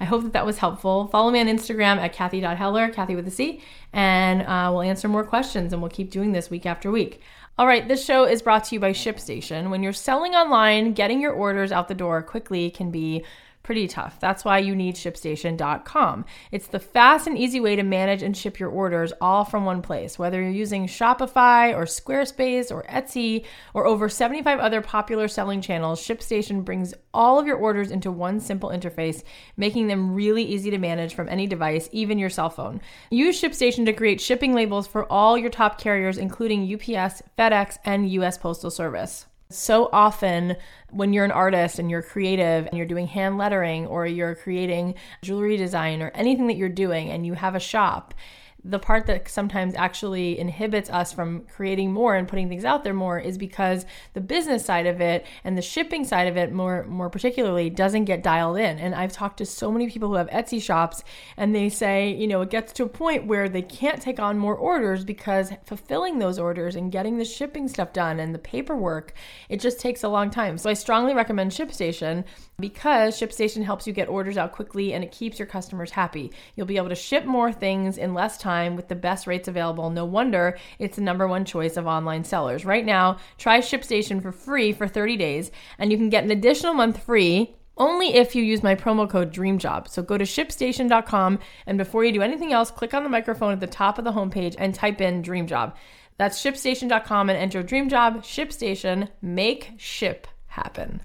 I 0.00 0.06
hope 0.06 0.24
that 0.24 0.32
that 0.32 0.44
was 0.44 0.58
helpful. 0.58 1.06
Follow 1.06 1.30
me 1.30 1.38
on 1.38 1.46
Instagram 1.46 1.98
at 1.98 2.12
Cathy.Heller, 2.12 2.88
Cathy 2.88 3.14
with 3.14 3.28
a 3.28 3.30
C, 3.30 3.62
and 3.92 4.42
uh, 4.42 4.68
we'll 4.72 4.82
answer 4.82 5.06
more 5.06 5.22
questions 5.22 5.72
and 5.72 5.80
we'll 5.80 5.90
keep 5.90 6.10
doing 6.10 6.32
this 6.32 6.50
week 6.50 6.66
after 6.66 6.90
week. 6.90 7.20
All 7.56 7.68
right, 7.68 7.86
this 7.86 8.04
show 8.04 8.24
is 8.24 8.42
brought 8.42 8.64
to 8.64 8.74
you 8.74 8.80
by 8.80 8.90
ShipStation. 8.90 9.70
When 9.70 9.84
you're 9.84 9.92
selling 9.92 10.34
online, 10.34 10.92
getting 10.92 11.20
your 11.20 11.30
orders 11.30 11.70
out 11.70 11.86
the 11.86 11.94
door 11.94 12.20
quickly 12.20 12.68
can 12.68 12.90
be 12.90 13.24
pretty 13.64 13.88
tough. 13.88 14.20
That's 14.20 14.44
why 14.44 14.58
you 14.58 14.76
need 14.76 14.94
ShipStation.com. 14.94 16.24
It's 16.52 16.68
the 16.68 16.78
fast 16.78 17.26
and 17.26 17.36
easy 17.36 17.58
way 17.58 17.74
to 17.74 17.82
manage 17.82 18.22
and 18.22 18.36
ship 18.36 18.60
your 18.60 18.68
orders 18.68 19.12
all 19.20 19.44
from 19.44 19.64
one 19.64 19.82
place. 19.82 20.18
Whether 20.18 20.40
you're 20.40 20.50
using 20.50 20.86
Shopify 20.86 21.74
or 21.74 21.84
Squarespace 21.84 22.70
or 22.70 22.84
Etsy 22.84 23.44
or 23.72 23.86
over 23.86 24.08
75 24.08 24.60
other 24.60 24.82
popular 24.82 25.26
selling 25.26 25.62
channels, 25.62 26.00
ShipStation 26.00 26.64
brings 26.64 26.94
all 27.12 27.40
of 27.40 27.46
your 27.46 27.56
orders 27.56 27.90
into 27.90 28.12
one 28.12 28.38
simple 28.38 28.68
interface, 28.68 29.24
making 29.56 29.88
them 29.88 30.14
really 30.14 30.44
easy 30.44 30.70
to 30.70 30.78
manage 30.78 31.14
from 31.14 31.28
any 31.28 31.46
device, 31.46 31.88
even 31.90 32.18
your 32.18 32.30
cell 32.30 32.50
phone. 32.50 32.80
Use 33.10 33.40
ShipStation 33.40 33.86
to 33.86 33.92
create 33.94 34.20
shipping 34.20 34.54
labels 34.54 34.86
for 34.86 35.10
all 35.10 35.38
your 35.38 35.50
top 35.50 35.80
carriers, 35.80 36.18
including 36.18 36.72
UPS, 36.72 37.22
FedEx, 37.38 37.78
and 37.84 38.10
US 38.10 38.36
Postal 38.36 38.70
Service. 38.70 39.26
So 39.50 39.88
often, 39.92 40.56
when 40.90 41.12
you're 41.12 41.24
an 41.24 41.30
artist 41.30 41.78
and 41.78 41.90
you're 41.90 42.02
creative 42.02 42.66
and 42.66 42.76
you're 42.76 42.86
doing 42.86 43.06
hand 43.06 43.38
lettering 43.38 43.86
or 43.86 44.06
you're 44.06 44.34
creating 44.34 44.94
jewelry 45.22 45.56
design 45.56 46.02
or 46.02 46.10
anything 46.14 46.46
that 46.46 46.56
you're 46.56 46.68
doing 46.68 47.10
and 47.10 47.26
you 47.26 47.34
have 47.34 47.54
a 47.54 47.60
shop, 47.60 48.14
the 48.64 48.78
part 48.78 49.06
that 49.06 49.28
sometimes 49.28 49.74
actually 49.74 50.38
inhibits 50.38 50.88
us 50.88 51.12
from 51.12 51.44
creating 51.54 51.92
more 51.92 52.14
and 52.14 52.26
putting 52.26 52.48
things 52.48 52.64
out 52.64 52.82
there 52.82 52.94
more 52.94 53.18
is 53.18 53.36
because 53.36 53.84
the 54.14 54.20
business 54.20 54.64
side 54.64 54.86
of 54.86 55.02
it 55.02 55.26
and 55.44 55.58
the 55.58 55.62
shipping 55.62 56.02
side 56.02 56.26
of 56.26 56.36
it 56.36 56.50
more 56.50 56.84
more 56.84 57.10
particularly 57.10 57.68
doesn't 57.68 58.06
get 58.06 58.22
dialed 58.22 58.56
in 58.56 58.78
and 58.78 58.94
I've 58.94 59.12
talked 59.12 59.36
to 59.38 59.46
so 59.46 59.70
many 59.70 59.90
people 59.90 60.08
who 60.08 60.14
have 60.14 60.28
Etsy 60.30 60.62
shops 60.62 61.04
and 61.36 61.54
they 61.54 61.68
say 61.68 62.10
you 62.14 62.26
know 62.26 62.40
it 62.40 62.50
gets 62.50 62.72
to 62.74 62.84
a 62.84 62.88
point 62.88 63.26
where 63.26 63.48
they 63.48 63.62
can't 63.62 64.00
take 64.00 64.18
on 64.18 64.38
more 64.38 64.56
orders 64.56 65.04
because 65.04 65.52
fulfilling 65.66 66.18
those 66.18 66.38
orders 66.38 66.74
and 66.74 66.90
getting 66.90 67.18
the 67.18 67.24
shipping 67.24 67.68
stuff 67.68 67.92
done 67.92 68.18
and 68.18 68.34
the 68.34 68.38
paperwork 68.38 69.12
it 69.50 69.60
just 69.60 69.78
takes 69.78 70.02
a 70.02 70.08
long 70.08 70.30
time 70.30 70.56
so 70.56 70.70
I 70.70 70.74
strongly 70.74 71.14
recommend 71.14 71.50
ShipStation 71.50 72.24
because 72.58 73.18
ShipStation 73.18 73.64
helps 73.64 73.86
you 73.86 73.92
get 73.92 74.08
orders 74.08 74.38
out 74.38 74.52
quickly 74.52 74.94
and 74.94 75.02
it 75.02 75.10
keeps 75.10 75.38
your 75.38 75.46
customers 75.46 75.90
happy. 75.90 76.30
You'll 76.54 76.66
be 76.66 76.76
able 76.76 76.88
to 76.88 76.94
ship 76.94 77.24
more 77.24 77.52
things 77.52 77.98
in 77.98 78.14
less 78.14 78.38
time 78.38 78.53
with 78.76 78.88
the 78.88 78.94
best 78.94 79.26
rates 79.26 79.48
available. 79.48 79.90
No 79.90 80.04
wonder 80.04 80.58
it's 80.78 80.96
the 80.96 81.02
number 81.02 81.28
one 81.28 81.44
choice 81.44 81.76
of 81.76 81.86
online 81.86 82.24
sellers. 82.24 82.64
Right 82.64 82.84
now, 82.84 83.18
try 83.38 83.58
ShipStation 83.58 84.22
for 84.22 84.32
free 84.32 84.72
for 84.72 84.88
30 84.88 85.16
days 85.16 85.50
and 85.78 85.90
you 85.90 85.98
can 85.98 86.10
get 86.10 86.24
an 86.24 86.30
additional 86.30 86.74
month 86.74 87.02
free 87.02 87.56
only 87.76 88.14
if 88.14 88.34
you 88.34 88.42
use 88.42 88.62
my 88.62 88.74
promo 88.74 89.08
code 89.08 89.32
DREAMJOB. 89.32 89.88
So 89.88 90.02
go 90.02 90.16
to 90.16 90.24
shipstation.com 90.24 91.38
and 91.66 91.78
before 91.78 92.04
you 92.04 92.12
do 92.12 92.22
anything 92.22 92.52
else, 92.52 92.70
click 92.70 92.94
on 92.94 93.02
the 93.02 93.08
microphone 93.08 93.52
at 93.52 93.60
the 93.60 93.66
top 93.66 93.98
of 93.98 94.04
the 94.04 94.12
homepage 94.12 94.54
and 94.58 94.74
type 94.74 95.00
in 95.00 95.22
DREAMJOB. 95.22 95.72
That's 96.16 96.40
shipstation.com 96.42 97.30
and 97.30 97.38
enter 97.38 97.62
DREAMJOB. 97.62 98.18
ShipStation, 98.18 99.08
make 99.20 99.72
ship 99.76 100.28
happen. 100.46 101.02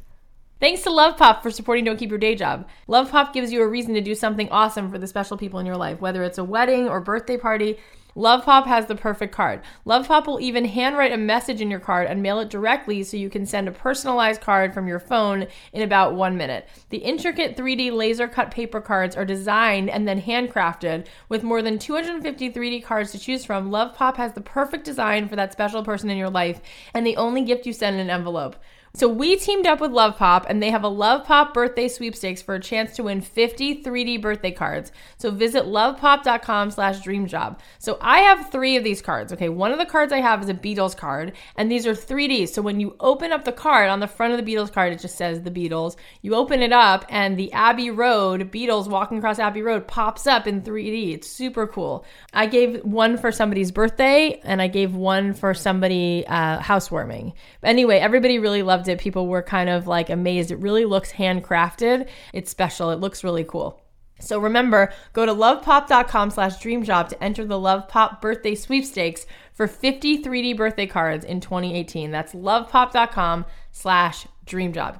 Thanks 0.60 0.82
to 0.82 0.90
Love 0.90 1.16
Pop 1.16 1.42
for 1.42 1.52
supporting 1.52 1.86
Don't 1.86 1.96
Keep 1.96 2.10
Your 2.10 2.20
Day 2.20 2.36
Job. 2.36 2.68
Love 2.86 3.12
Pop 3.12 3.32
gives 3.32 3.50
you 3.50 3.64
a 3.64 3.68
reason 3.68 3.94
to 3.94 4.02
do 4.02 4.14
something 4.14 4.50
awesome 4.50 4.92
for 4.92 4.98
the 4.98 5.08
special 5.08 5.38
people 5.38 5.58
in 5.60 5.66
your 5.66 5.78
life, 5.78 6.02
whether 6.02 6.22
it's 6.22 6.38
a 6.38 6.44
wedding 6.44 6.90
or 6.90 7.00
birthday 7.00 7.38
party. 7.38 7.78
Love 8.14 8.44
Pop 8.44 8.68
has 8.68 8.86
the 8.88 8.96
perfect 8.96 9.34
card. 9.34 9.62
Love 9.86 10.10
Pop 10.10 10.28
will 10.28 10.42
even 10.42 10.66
handwrite 10.66 11.14
a 11.14 11.18
message 11.18 11.62
in 11.62 11.72
your 11.72 11.80
card 11.80 12.08
and 12.08 12.22
mail 12.22 12.42
it 12.42 12.50
directly 12.50 13.04
so 13.04 13.16
you 13.16 13.30
can 13.30 13.46
send 13.46 13.70
a 13.70 13.72
personalized 13.72 14.42
card 14.42 14.74
from 14.74 14.86
your 14.86 15.00
phone 15.00 15.48
in 15.72 15.82
about 15.82 16.14
one 16.14 16.36
minute. 16.36 16.68
The 16.90 16.98
intricate 16.98 17.56
3D 17.56 17.94
laser 17.94 18.28
cut 18.28 18.52
paper 18.52 18.82
cards 18.82 19.16
are 19.16 19.24
designed 19.24 19.90
and 19.90 20.06
then 20.06 20.22
handcrafted. 20.22 21.08
With 21.30 21.42
more 21.42 21.62
than 21.62 21.80
250 21.80 22.52
3D 22.52 22.84
cards 22.84 23.14
to 23.14 23.20
choose 23.20 23.46
from, 23.46 23.72
Love 23.72 23.96
Pop 23.96 24.18
has 24.18 24.34
the 24.34 24.42
perfect 24.42 24.84
design 24.84 25.30
for 25.30 25.38
that 25.38 25.54
special 25.54 25.86
person 25.86 26.10
in 26.10 26.18
your 26.18 26.30
life 26.30 26.60
and 26.94 27.08
the 27.08 27.16
only 27.16 27.46
gift 27.46 27.66
you 27.66 27.72
send 27.72 27.96
in 27.96 28.02
an 28.02 28.10
envelope. 28.10 28.58
So 28.94 29.08
we 29.08 29.36
teamed 29.36 29.68
up 29.68 29.80
with 29.80 29.92
Love 29.92 30.18
Pop 30.18 30.48
and 30.50 30.62
they 30.62 30.72
have 30.72 30.84
a 30.84 30.88
Love 30.88 31.24
Pop 31.26 31.54
birthday 31.54 31.88
sweepstakes 31.88 32.42
for 32.42 32.56
a 32.56 32.60
chance 32.60 32.96
to 32.96 33.04
win 33.04 33.22
50 33.22 33.84
3D 33.84 34.20
birthday 34.20 34.52
cards. 34.52 34.92
So 35.18 35.30
visit 35.30 35.66
lovepop.com 35.66 36.72
slash 36.72 37.00
dreamjob. 37.02 37.60
So 37.78 38.00
I 38.02 38.20
have 38.22 38.52
three 38.52 38.78
of 38.78 38.84
these 38.84 39.02
cards. 39.02 39.32
Okay, 39.32 39.48
one 39.48 39.72
of 39.72 39.78
the 39.78 39.86
cards 39.86 40.12
I 40.12 40.22
have 40.22 40.42
is 40.42 40.50
a 40.50 40.56
Beatles 40.56 40.98
card 40.98 41.34
and 41.56 41.72
these 41.72 41.86
are 41.86 41.94
3D. 41.94 42.50
So 42.50 42.64
when 42.64 42.80
you 42.80 42.96
open 43.00 43.32
up 43.32 43.46
the 43.46 43.52
card 43.52 43.90
on 43.90 44.00
the 44.00 44.08
front 44.08 44.34
of 44.34 44.44
the 44.44 44.56
Beatles 44.56 44.74
card, 44.74 44.92
it 44.92 45.00
just 45.00 45.18
says 45.18 45.44
the 45.44 45.52
Beatles. 45.52 45.96
You 46.24 46.34
open 46.34 46.64
it 46.64 46.74
up 46.74 47.06
and 47.10 47.38
the 47.38 47.54
Abbey 47.54 47.92
Road, 47.92 48.52
Beatles 48.52 48.88
walking 48.88 49.20
across 49.20 49.38
Abbey 49.38 49.62
Road 49.62 49.88
pops 49.88 50.26
up 50.26 50.48
in 50.48 50.64
3D. 50.64 51.14
It's 51.14 51.28
super 51.28 51.68
cool. 51.68 52.06
I 52.34 52.48
gave 52.48 52.84
one 52.84 53.18
for 53.18 53.32
somebody's 53.32 53.72
birthday 53.72 54.42
and 54.44 54.62
I 54.64 54.68
gave 54.68 54.96
one 54.96 55.36
for 55.36 55.54
somebody 55.54 56.26
uh, 56.28 56.60
housewarming. 56.60 57.34
Anyway, 57.64 58.00
everybody 58.00 58.40
really 58.40 58.64
loved 58.64 58.79
it. 58.88 59.00
People 59.00 59.28
were 59.28 59.42
kind 59.42 59.70
of 59.70 59.88
like 59.88 60.10
amazed. 60.10 60.52
It 60.52 60.60
really 60.60 60.86
looks 60.86 61.14
handcrafted. 61.14 62.08
It's 62.34 62.50
special. 62.50 62.92
It 62.92 63.00
looks 63.00 63.24
really 63.24 63.44
cool. 63.44 63.82
So 64.20 64.40
remember, 64.40 64.92
go 65.14 65.26
to 65.26 65.34
lovepop.com 65.34 66.32
slash 66.32 66.58
dreamjob 66.58 67.10
to 67.10 67.24
enter 67.24 67.46
the 67.46 67.60
Love 67.60 67.88
Pop 67.88 68.22
birthday 68.22 68.54
sweepstakes 68.54 69.26
for 69.54 69.68
50 69.68 70.24
3D 70.24 70.58
birthday 70.58 70.86
cards 70.86 71.26
in 71.26 71.40
2018. 71.40 72.12
That's 72.12 72.34
lovepop.com 72.34 73.46
slash 73.72 74.28
dreamjob. 74.46 75.00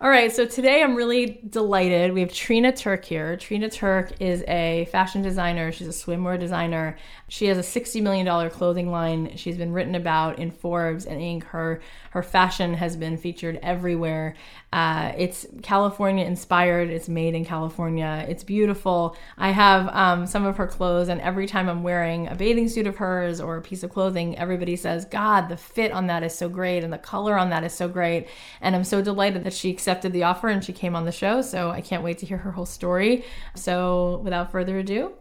All 0.00 0.10
right, 0.10 0.30
so 0.30 0.44
today 0.44 0.82
I'm 0.82 0.96
really 0.96 1.40
delighted. 1.48 2.12
We 2.12 2.20
have 2.20 2.32
Trina 2.32 2.72
Turk 2.72 3.04
here. 3.04 3.36
Trina 3.36 3.70
Turk 3.70 4.12
is 4.20 4.44
a 4.48 4.86
fashion 4.90 5.22
designer. 5.22 5.72
She's 5.72 5.86
a 5.86 5.92
swimwear 5.92 6.38
designer. 6.38 6.98
She 7.28 7.46
has 7.46 7.58
a 7.58 7.80
$60 7.80 8.02
million 8.02 8.50
clothing 8.50 8.90
line. 8.90 9.36
She's 9.36 9.56
been 9.56 9.72
written 9.72 9.94
about 9.94 10.38
in 10.38 10.50
Forbes 10.50 11.06
and 11.06 11.20
Inc. 11.20 11.44
Her 11.44 11.80
her 12.10 12.22
fashion 12.22 12.74
has 12.74 12.96
been 12.96 13.16
featured 13.16 13.58
everywhere. 13.60 14.36
Uh, 14.72 15.12
it's 15.16 15.46
California 15.62 16.24
inspired. 16.24 16.90
It's 16.90 17.08
made 17.08 17.34
in 17.34 17.44
California. 17.44 18.24
It's 18.28 18.44
beautiful. 18.44 19.16
I 19.36 19.50
have 19.50 19.88
um, 19.88 20.26
some 20.26 20.46
of 20.46 20.56
her 20.58 20.66
clothes, 20.68 21.08
and 21.08 21.20
every 21.20 21.46
time 21.48 21.68
I'm 21.68 21.82
wearing 21.82 22.28
a 22.28 22.36
bathing 22.36 22.68
suit 22.68 22.86
of 22.86 22.96
hers 22.98 23.40
or 23.40 23.56
a 23.56 23.62
piece 23.62 23.82
of 23.82 23.90
clothing, 23.90 24.38
everybody 24.38 24.76
says, 24.76 25.04
God, 25.06 25.48
the 25.48 25.56
fit 25.56 25.90
on 25.90 26.06
that 26.06 26.22
is 26.22 26.36
so 26.36 26.48
great, 26.48 26.84
and 26.84 26.92
the 26.92 26.98
color 26.98 27.36
on 27.36 27.50
that 27.50 27.64
is 27.64 27.72
so 27.72 27.88
great. 27.88 28.28
And 28.60 28.76
I'm 28.76 28.84
so 28.84 29.02
delighted 29.02 29.44
that 29.44 29.52
she 29.52 29.70
accepted 29.70 30.12
the 30.12 30.22
offer 30.24 30.48
and 30.48 30.62
she 30.62 30.72
came 30.72 30.94
on 30.94 31.04
the 31.04 31.12
show. 31.12 31.42
So 31.42 31.70
I 31.70 31.80
can't 31.80 32.04
wait 32.04 32.18
to 32.18 32.26
hear 32.26 32.38
her 32.38 32.52
whole 32.52 32.66
story. 32.66 33.24
So 33.56 34.20
without 34.22 34.52
further 34.52 34.78
ado, 34.78 35.12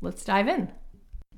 let's 0.00 0.24
dive 0.24 0.48
in. 0.48 0.72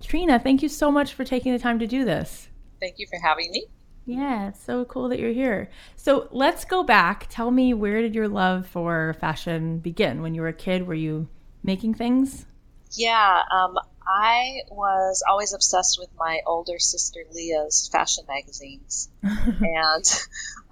Trina, 0.02 0.38
thank 0.38 0.62
you 0.62 0.68
so 0.68 0.90
much 0.90 1.14
for 1.14 1.24
taking 1.24 1.52
the 1.52 1.58
time 1.58 1.78
to 1.78 1.86
do 1.86 2.04
this. 2.04 2.48
Thank 2.80 2.98
you 2.98 3.06
for 3.08 3.18
having 3.18 3.50
me. 3.50 3.66
Yeah, 4.06 4.48
it's 4.48 4.62
so 4.62 4.86
cool 4.86 5.10
that 5.10 5.18
you're 5.18 5.32
here. 5.32 5.68
So 5.96 6.28
let's 6.30 6.64
go 6.64 6.82
back. 6.82 7.26
Tell 7.28 7.50
me, 7.50 7.74
where 7.74 8.00
did 8.00 8.14
your 8.14 8.28
love 8.28 8.66
for 8.66 9.14
fashion 9.20 9.80
begin? 9.80 10.22
When 10.22 10.34
you 10.34 10.40
were 10.40 10.48
a 10.48 10.52
kid, 10.54 10.86
were 10.86 10.94
you 10.94 11.28
making 11.62 11.94
things? 11.94 12.46
Yeah, 12.92 13.42
um, 13.52 13.76
I 14.06 14.60
was 14.70 15.22
always 15.28 15.52
obsessed 15.52 15.98
with 15.98 16.08
my 16.18 16.40
older 16.46 16.78
sister 16.78 17.20
Leah's 17.32 17.90
fashion 17.92 18.24
magazines, 18.26 19.10
and 19.22 20.04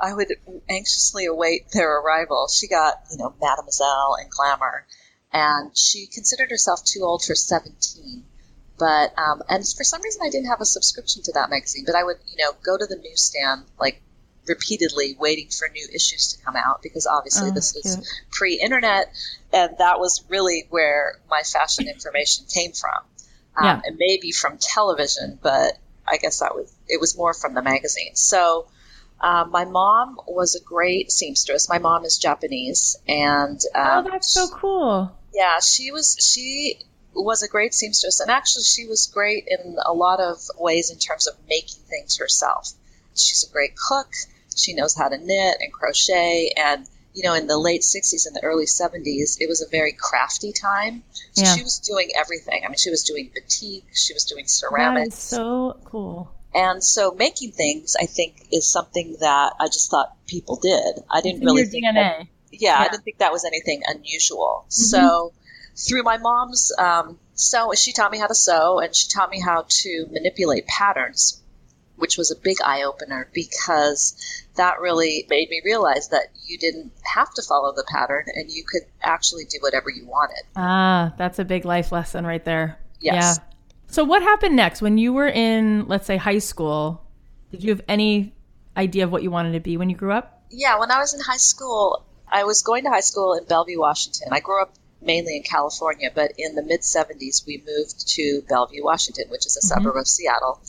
I 0.00 0.14
would 0.14 0.28
anxiously 0.70 1.26
await 1.26 1.70
their 1.72 1.98
arrival. 2.00 2.48
She 2.48 2.68
got, 2.68 3.02
you 3.10 3.18
know, 3.18 3.34
Mademoiselle 3.38 4.16
and 4.18 4.30
Glamour, 4.30 4.86
and 5.30 5.76
she 5.76 6.06
considered 6.06 6.50
herself 6.50 6.82
too 6.84 7.00
old 7.02 7.22
for 7.22 7.34
17. 7.34 8.24
But 8.78 9.18
um, 9.18 9.42
and 9.48 9.64
for 9.66 9.84
some 9.84 10.02
reason 10.02 10.22
I 10.24 10.30
didn't 10.30 10.48
have 10.48 10.60
a 10.60 10.66
subscription 10.66 11.22
to 11.24 11.32
that 11.32 11.50
magazine, 11.50 11.84
but 11.86 11.94
I 11.94 12.04
would 12.04 12.16
you 12.26 12.44
know 12.44 12.52
go 12.64 12.76
to 12.76 12.86
the 12.86 12.96
newsstand 12.96 13.64
like 13.80 14.02
repeatedly 14.48 15.16
waiting 15.18 15.48
for 15.48 15.68
new 15.68 15.86
issues 15.94 16.28
to 16.28 16.44
come 16.44 16.54
out 16.56 16.82
because 16.82 17.06
obviously 17.06 17.50
oh, 17.50 17.54
this 17.54 17.74
is 17.76 18.22
pre-internet 18.30 19.12
and 19.52 19.76
that 19.78 19.98
was 19.98 20.24
really 20.28 20.66
where 20.70 21.18
my 21.28 21.42
fashion 21.42 21.88
information 21.88 22.46
came 22.52 22.72
from. 22.72 23.02
Um, 23.58 23.64
yeah. 23.64 23.80
and 23.84 23.96
maybe 23.98 24.32
from 24.32 24.58
television 24.60 25.38
but 25.42 25.78
i 26.06 26.18
guess 26.18 26.40
that 26.40 26.54
was 26.54 26.70
it 26.88 27.00
was 27.00 27.16
more 27.16 27.32
from 27.32 27.54
the 27.54 27.62
magazine. 27.62 28.14
So 28.14 28.68
uh, 29.18 29.46
my 29.50 29.64
mom 29.64 30.20
was 30.28 30.56
a 30.56 30.62
great 30.62 31.10
seamstress. 31.10 31.68
My 31.68 31.78
mom 31.78 32.04
is 32.04 32.18
japanese 32.18 32.96
and 33.08 33.58
um, 33.74 34.06
oh 34.06 34.10
that's 34.10 34.30
so 34.30 34.48
cool. 34.48 35.16
Yeah 35.34 35.58
she 35.60 35.90
was 35.90 36.16
she 36.20 36.78
was 37.24 37.42
a 37.42 37.48
great 37.48 37.74
seamstress, 37.74 38.20
and 38.20 38.30
actually, 38.30 38.64
she 38.64 38.86
was 38.86 39.06
great 39.06 39.46
in 39.48 39.76
a 39.84 39.92
lot 39.92 40.20
of 40.20 40.38
ways 40.58 40.90
in 40.90 40.98
terms 40.98 41.26
of 41.26 41.34
making 41.48 41.80
things 41.88 42.18
herself. 42.18 42.70
She's 43.14 43.46
a 43.48 43.52
great 43.52 43.76
cook. 43.76 44.08
She 44.54 44.74
knows 44.74 44.94
how 44.94 45.08
to 45.08 45.18
knit 45.18 45.56
and 45.60 45.72
crochet, 45.72 46.52
and 46.56 46.86
you 47.16 47.22
know, 47.22 47.32
in 47.32 47.46
the 47.46 47.56
late 47.56 47.80
60s 47.80 48.26
and 48.26 48.36
the 48.36 48.42
early 48.44 48.66
70s, 48.66 49.38
it 49.40 49.48
was 49.48 49.62
a 49.62 49.68
very 49.70 49.92
crafty 49.92 50.52
time. 50.52 51.02
So 51.32 51.44
yeah. 51.44 51.54
she 51.54 51.62
was 51.62 51.78
doing 51.78 52.10
everything. 52.14 52.62
I 52.62 52.68
mean, 52.68 52.76
she 52.76 52.90
was 52.90 53.04
doing 53.04 53.30
batik, 53.34 53.84
she 53.94 54.12
was 54.12 54.24
doing 54.26 54.46
ceramics. 54.46 55.14
So 55.14 55.78
cool. 55.86 56.30
And 56.54 56.84
so 56.84 57.12
making 57.12 57.52
things, 57.52 57.96
I 57.98 58.04
think, 58.04 58.48
is 58.52 58.70
something 58.70 59.16
that 59.20 59.54
I 59.58 59.66
just 59.68 59.90
thought 59.90 60.14
people 60.26 60.56
did. 60.56 61.02
I 61.10 61.22
didn't 61.22 61.40
really 61.40 61.64
think 61.64 61.86
DNA. 61.86 61.94
That, 61.94 62.26
yeah, 62.52 62.58
yeah, 62.60 62.78
I 62.80 62.88
didn't 62.88 63.04
think 63.04 63.18
that 63.18 63.32
was 63.32 63.46
anything 63.46 63.82
unusual. 63.86 64.66
Mm-hmm. 64.66 64.70
So 64.70 65.32
through 65.76 66.02
my 66.02 66.16
mom's 66.16 66.72
um, 66.78 67.18
sew, 67.34 67.72
she 67.74 67.92
taught 67.92 68.10
me 68.10 68.18
how 68.18 68.26
to 68.26 68.34
sew 68.34 68.78
and 68.78 68.94
she 68.94 69.08
taught 69.08 69.30
me 69.30 69.40
how 69.40 69.66
to 69.68 70.06
manipulate 70.10 70.66
patterns, 70.66 71.42
which 71.96 72.16
was 72.16 72.30
a 72.30 72.36
big 72.36 72.56
eye 72.64 72.82
opener 72.82 73.28
because 73.34 74.16
that 74.56 74.80
really 74.80 75.26
made 75.28 75.50
me 75.50 75.60
realize 75.64 76.08
that 76.08 76.28
you 76.46 76.58
didn't 76.58 76.92
have 77.04 77.32
to 77.34 77.42
follow 77.42 77.74
the 77.74 77.84
pattern 77.86 78.24
and 78.34 78.50
you 78.50 78.64
could 78.64 78.82
actually 79.02 79.44
do 79.44 79.58
whatever 79.60 79.90
you 79.90 80.06
wanted. 80.06 80.42
Ah, 80.56 81.12
that's 81.18 81.38
a 81.38 81.44
big 81.44 81.64
life 81.64 81.92
lesson 81.92 82.26
right 82.26 82.44
there. 82.44 82.78
Yes. 83.00 83.38
Yeah. 83.38 83.44
So, 83.88 84.02
what 84.02 84.22
happened 84.22 84.56
next 84.56 84.82
when 84.82 84.98
you 84.98 85.12
were 85.12 85.28
in, 85.28 85.86
let's 85.86 86.06
say, 86.06 86.16
high 86.16 86.38
school? 86.38 87.02
Did 87.52 87.62
you 87.62 87.70
have 87.70 87.82
any 87.86 88.34
idea 88.76 89.04
of 89.04 89.12
what 89.12 89.22
you 89.22 89.30
wanted 89.30 89.52
to 89.52 89.60
be 89.60 89.76
when 89.76 89.88
you 89.88 89.96
grew 89.96 90.12
up? 90.12 90.42
Yeah, 90.50 90.80
when 90.80 90.90
I 90.90 90.98
was 90.98 91.14
in 91.14 91.20
high 91.20 91.36
school, 91.36 92.04
I 92.26 92.44
was 92.44 92.62
going 92.62 92.84
to 92.84 92.90
high 92.90 93.00
school 93.00 93.34
in 93.34 93.44
Bellevue, 93.44 93.78
Washington. 93.78 94.28
I 94.32 94.40
grew 94.40 94.60
up 94.60 94.74
mainly 95.00 95.36
in 95.36 95.42
California, 95.42 96.10
but 96.14 96.32
in 96.38 96.54
the 96.54 96.62
mid 96.62 96.80
70s, 96.80 97.46
we 97.46 97.62
moved 97.66 98.08
to 98.08 98.42
Bellevue, 98.48 98.84
Washington, 98.84 99.26
which 99.28 99.46
is 99.46 99.56
a 99.56 99.60
mm-hmm. 99.60 99.82
suburb 99.82 99.96
of 99.96 100.06
Seattle. 100.06 100.60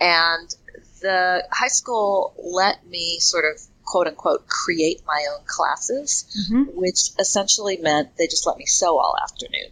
And 0.00 0.54
the 1.00 1.46
high 1.50 1.68
school 1.68 2.34
let 2.38 2.86
me 2.86 3.18
sort 3.20 3.44
of 3.44 3.60
quote 3.84 4.06
unquote 4.06 4.46
create 4.46 5.02
my 5.06 5.26
own 5.32 5.44
classes, 5.46 6.24
mm-hmm. 6.38 6.78
which 6.78 7.10
essentially 7.18 7.76
meant 7.76 8.16
they 8.16 8.26
just 8.26 8.46
let 8.46 8.56
me 8.56 8.66
sew 8.66 8.98
all 8.98 9.14
afternoon. 9.22 9.70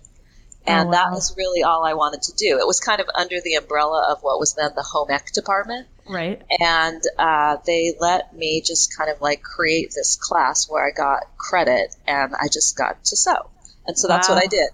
And 0.66 0.88
oh, 0.88 0.90
wow. 0.90 1.04
that 1.04 1.12
was 1.12 1.34
really 1.36 1.62
all 1.62 1.84
I 1.84 1.94
wanted 1.94 2.22
to 2.22 2.32
do. 2.34 2.58
It 2.58 2.66
was 2.66 2.78
kind 2.78 3.00
of 3.00 3.06
under 3.14 3.40
the 3.40 3.54
umbrella 3.54 4.06
of 4.10 4.22
what 4.22 4.38
was 4.38 4.54
then 4.54 4.72
the 4.74 4.82
home 4.82 5.10
ec 5.10 5.32
department. 5.32 5.88
Right. 6.06 6.42
And 6.60 7.02
uh, 7.18 7.56
they 7.64 7.94
let 7.98 8.34
me 8.36 8.60
just 8.60 8.94
kind 8.96 9.10
of 9.10 9.20
like 9.22 9.42
create 9.42 9.92
this 9.94 10.16
class 10.16 10.68
where 10.68 10.86
I 10.86 10.90
got 10.90 11.38
credit 11.38 11.94
and 12.06 12.34
I 12.34 12.48
just 12.52 12.76
got 12.76 13.02
to 13.04 13.16
sew. 13.16 13.50
And 13.88 13.98
so 13.98 14.06
that's 14.06 14.28
wow. 14.28 14.36
what 14.36 14.44
I 14.44 14.46
did. 14.46 14.68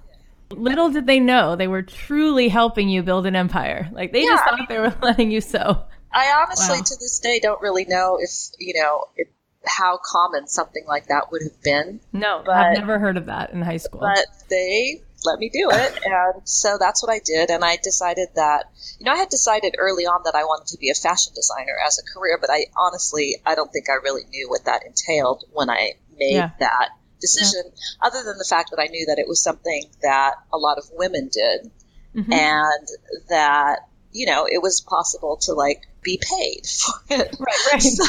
Little 0.50 0.90
did 0.90 1.06
they 1.06 1.20
know 1.20 1.56
they 1.56 1.68
were 1.68 1.82
truly 1.82 2.48
helping 2.48 2.88
you 2.88 3.02
build 3.02 3.26
an 3.26 3.34
empire. 3.34 3.88
Like 3.92 4.12
they 4.12 4.22
yeah, 4.22 4.30
just 4.30 4.44
thought 4.44 4.54
I 4.54 4.56
mean, 4.58 4.66
they 4.68 4.78
were 4.78 4.94
letting 5.02 5.30
you 5.30 5.40
sew. 5.40 5.84
I 6.12 6.42
honestly, 6.42 6.78
wow. 6.78 6.84
to 6.84 6.96
this 6.96 7.18
day, 7.20 7.40
don't 7.40 7.60
really 7.62 7.84
know 7.86 8.18
if 8.20 8.30
you 8.58 8.74
know 8.80 9.06
if, 9.16 9.28
how 9.64 9.98
common 10.04 10.46
something 10.46 10.84
like 10.86 11.06
that 11.06 11.32
would 11.32 11.42
have 11.42 11.62
been. 11.62 12.00
No, 12.12 12.42
but, 12.44 12.54
I've 12.54 12.78
never 12.78 12.98
heard 12.98 13.16
of 13.16 13.26
that 13.26 13.50
in 13.50 13.62
high 13.62 13.78
school. 13.78 14.00
But 14.00 14.26
they 14.48 15.02
let 15.24 15.38
me 15.38 15.48
do 15.48 15.70
it, 15.72 16.00
and 16.04 16.46
so 16.46 16.76
that's 16.78 17.02
what 17.02 17.10
I 17.10 17.20
did. 17.24 17.50
And 17.50 17.64
I 17.64 17.78
decided 17.82 18.28
that 18.34 18.66
you 18.98 19.06
know 19.06 19.12
I 19.12 19.16
had 19.16 19.28
decided 19.28 19.74
early 19.78 20.06
on 20.06 20.22
that 20.24 20.34
I 20.34 20.44
wanted 20.44 20.68
to 20.68 20.78
be 20.78 20.90
a 20.90 20.94
fashion 20.94 21.32
designer 21.34 21.76
as 21.84 21.98
a 21.98 22.02
career, 22.02 22.38
but 22.40 22.50
I 22.50 22.66
honestly 22.76 23.36
I 23.46 23.54
don't 23.54 23.72
think 23.72 23.86
I 23.88 23.94
really 23.94 24.24
knew 24.30 24.48
what 24.48 24.66
that 24.66 24.84
entailed 24.84 25.44
when 25.52 25.70
I 25.70 25.94
made 26.16 26.34
yeah. 26.34 26.50
that 26.60 26.90
decision, 27.24 27.62
yeah. 27.64 28.06
other 28.06 28.22
than 28.22 28.36
the 28.38 28.46
fact 28.48 28.70
that 28.70 28.80
I 28.80 28.86
knew 28.86 29.06
that 29.06 29.18
it 29.18 29.26
was 29.26 29.42
something 29.42 29.84
that 30.02 30.34
a 30.52 30.58
lot 30.58 30.78
of 30.78 30.84
women 30.92 31.30
did, 31.32 31.70
mm-hmm. 32.14 32.32
and 32.32 32.86
that 33.28 33.88
you 34.14 34.26
know, 34.26 34.46
it 34.50 34.62
was 34.62 34.80
possible 34.80 35.36
to 35.42 35.52
like 35.52 35.82
be 36.04 36.20
paid 36.22 36.66
for 36.66 36.94
it. 37.14 37.34
Right, 37.40 37.72
right. 37.72 37.82
So, 37.94 38.04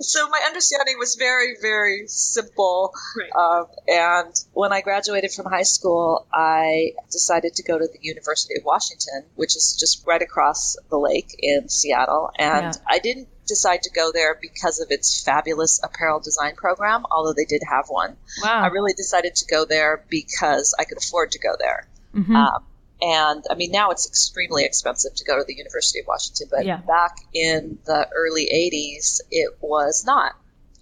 so 0.00 0.28
my 0.28 0.40
understanding 0.46 0.96
was 0.98 1.14
very, 1.16 1.56
very 1.60 2.04
simple. 2.06 2.92
Right. 3.16 3.30
Um, 3.32 3.66
and 3.86 4.34
when 4.52 4.72
I 4.72 4.80
graduated 4.80 5.30
from 5.32 5.46
high 5.46 5.62
school, 5.62 6.26
I 6.32 6.92
decided 7.12 7.54
to 7.56 7.62
go 7.62 7.78
to 7.78 7.86
the 7.86 7.98
University 8.00 8.54
of 8.58 8.64
Washington, 8.64 9.24
which 9.36 9.56
is 9.56 9.76
just 9.78 10.06
right 10.06 10.22
across 10.22 10.76
the 10.90 10.98
lake 10.98 11.34
in 11.38 11.68
Seattle. 11.68 12.30
And 12.38 12.64
Yeah. 12.74 12.80
I 12.88 12.98
didn't 12.98 13.28
decide 13.46 13.82
to 13.82 13.90
go 13.90 14.12
there 14.12 14.38
because 14.40 14.80
of 14.80 14.88
its 14.90 15.22
fabulous 15.22 15.80
apparel 15.82 16.20
design 16.20 16.54
program, 16.56 17.04
although 17.10 17.34
they 17.34 17.44
did 17.44 17.62
have 17.68 17.86
one. 17.88 18.16
Wow. 18.42 18.62
I 18.62 18.66
really 18.68 18.92
decided 18.94 19.34
to 19.36 19.46
go 19.46 19.64
there 19.64 20.04
because 20.08 20.74
I 20.78 20.84
could 20.84 20.98
afford 20.98 21.32
to 21.32 21.38
go 21.38 21.54
there. 21.58 21.88
Mhm. 22.14 22.34
Um, 22.34 22.64
and 23.02 23.44
I 23.50 23.54
mean, 23.54 23.70
now 23.70 23.90
it's 23.90 24.06
extremely 24.06 24.64
expensive 24.64 25.14
to 25.16 25.24
go 25.24 25.38
to 25.38 25.44
the 25.44 25.54
University 25.54 26.00
of 26.00 26.06
Washington, 26.06 26.48
but 26.50 26.64
Yeah. 26.66 26.76
back 26.78 27.16
in 27.32 27.78
the 27.84 28.08
early 28.14 28.48
80s, 28.52 29.20
it 29.30 29.56
was 29.60 30.04
not. 30.04 30.34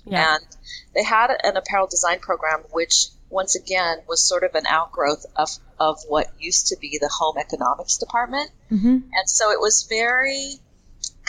yeah. 0.04 0.34
And 0.36 0.46
they 0.94 1.02
had 1.02 1.30
an 1.42 1.56
apparel 1.56 1.86
design 1.86 2.18
program, 2.20 2.60
which 2.70 3.08
once 3.30 3.56
again 3.56 3.98
was 4.08 4.22
sort 4.26 4.42
of 4.42 4.54
an 4.54 4.66
outgrowth 4.66 5.26
of, 5.36 5.50
of 5.78 6.00
what 6.08 6.28
used 6.38 6.68
to 6.68 6.76
be 6.80 6.98
the 6.98 7.08
home 7.08 7.36
economics 7.36 7.98
department. 7.98 8.50
Mm-hmm. 8.70 8.88
And 9.12 9.28
so 9.28 9.50
it 9.50 9.60
was 9.60 9.86
very 9.88 10.54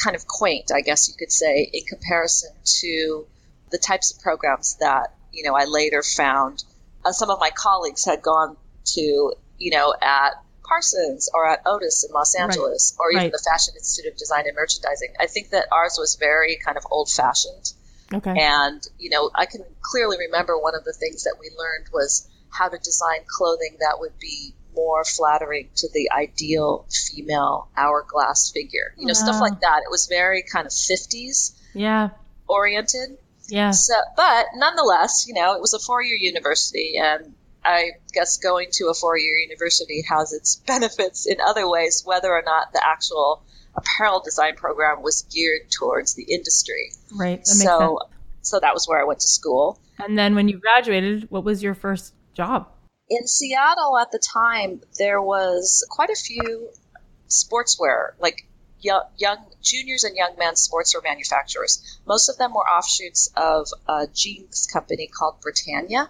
kind 0.02 0.16
of 0.16 0.26
quaint, 0.28 0.72
I 0.74 0.80
guess 0.82 1.10
you 1.10 1.16
could 1.20 1.32
say, 1.32 1.70
in 1.74 1.84
comparison 1.86 2.52
to 2.80 3.28
the 3.72 3.78
types 3.78 4.14
of 4.16 4.22
programs 4.22 4.78
that, 4.80 5.14
you 5.34 5.44
know, 5.44 5.54
I 5.56 5.66
later 5.66 6.02
found 6.02 6.64
uh, 7.04 7.12
some 7.12 7.30
of 7.30 7.40
my 7.40 7.50
colleagues 7.50 8.06
had 8.06 8.22
gone 8.22 8.56
to, 8.86 9.34
you 9.58 9.72
know, 9.72 9.94
at 10.02 10.42
Parsons 10.70 11.30
or 11.34 11.50
at 11.50 11.64
Otis 11.66 12.06
in 12.08 12.14
Los 12.14 12.36
Right. 12.36 12.44
Angeles 12.44 12.96
or 13.00 13.12
even 13.12 13.24
Right. 13.24 13.32
the 13.32 13.44
Fashion 13.52 13.74
Institute 13.76 14.12
of 14.12 14.18
Design 14.18 14.46
and 14.46 14.56
Merchandising. 14.56 15.16
I 15.20 15.26
think 15.26 15.50
that 15.50 15.66
ours 15.72 15.98
was 16.00 16.16
very 16.16 16.58
kind 16.64 16.78
of 16.78 16.86
old 16.92 17.10
fashioned. 17.10 17.74
Okay. 18.14 18.36
And, 18.40 18.82
you 18.98 19.10
know, 19.10 19.30
I 19.36 19.46
can 19.46 19.64
clearly 19.82 20.18
remember 20.18 20.58
one 20.58 20.76
of 20.76 20.84
the 20.84 20.94
things 20.94 21.24
that 21.24 21.38
we 21.40 21.50
learned 21.58 21.88
was 21.92 22.28
how 22.50 22.70
to 22.70 22.78
design 22.78 23.22
clothing 23.28 23.78
that 23.80 23.98
would 24.00 24.18
be 24.20 24.54
more 24.76 25.04
flattering 25.04 25.70
to 25.76 25.90
the 25.94 26.12
ideal 26.12 26.86
female 26.90 27.70
hourglass 27.76 28.52
figure. 28.52 28.94
You 28.98 29.08
know, 29.08 29.14
stuff 29.14 29.42
like 29.42 29.60
that. 29.62 29.82
It 29.86 29.92
was 29.92 30.08
very 30.08 30.44
kind 30.44 30.66
of 30.66 30.72
50s 30.72 31.54
yeah. 31.74 32.10
oriented. 32.48 33.18
Yeah. 33.48 33.72
So, 33.72 33.94
but 34.16 34.46
nonetheless, 34.56 35.26
you 35.28 35.34
know, 35.34 35.56
it 35.56 35.62
was 35.62 35.74
a 35.74 35.80
four 35.80 36.04
year 36.04 36.16
university, 36.16 36.96
and 37.02 37.34
I 37.70 37.92
guess 38.14 38.38
going 38.38 38.70
to 38.74 38.88
a 38.88 38.96
four 38.96 39.16
year 39.18 39.36
university 39.36 40.04
has 40.10 40.34
its 40.34 40.56
benefits 40.68 41.28
in 41.28 41.38
other 41.40 41.70
ways, 41.70 42.02
whether 42.04 42.32
or 42.32 42.42
not 42.44 42.74
the 42.74 42.82
actual 42.84 43.44
apparel 43.76 44.22
design 44.26 44.56
program 44.56 45.04
was 45.04 45.22
geared 45.32 45.70
towards 45.70 46.16
the 46.16 46.24
industry. 46.24 46.92
Right. 47.16 47.46
So, 47.46 48.00
so 48.42 48.60
that 48.60 48.74
was 48.74 48.88
where 48.88 49.00
I 49.00 49.06
went 49.06 49.20
to 49.20 49.28
school. 49.28 49.80
And 50.00 50.18
then 50.18 50.34
when 50.34 50.48
you 50.48 50.58
graduated, 50.58 51.30
what 51.30 51.44
was 51.44 51.62
your 51.62 51.76
first 51.76 52.14
job? 52.34 52.68
In 53.08 53.28
Seattle 53.28 53.98
at 54.00 54.12
the 54.12 54.20
time, 54.20 54.82
there 54.98 55.22
was 55.22 55.86
quite 55.92 56.10
a 56.10 56.16
few 56.16 56.70
sportswear, 57.28 58.14
like 58.20 58.48
young, 58.80 59.04
young 59.18 59.38
juniors 59.62 60.04
and 60.04 60.16
young 60.16 60.36
men's 60.40 60.68
sportswear 60.68 61.04
manufacturers. 61.04 62.00
Most 62.08 62.30
of 62.30 62.38
them 62.38 62.54
were 62.54 62.68
offshoots 62.68 63.32
of 63.36 63.68
a 63.88 64.08
jeans 64.08 64.68
company 64.72 65.08
called 65.08 65.42
Britannia, 65.42 66.10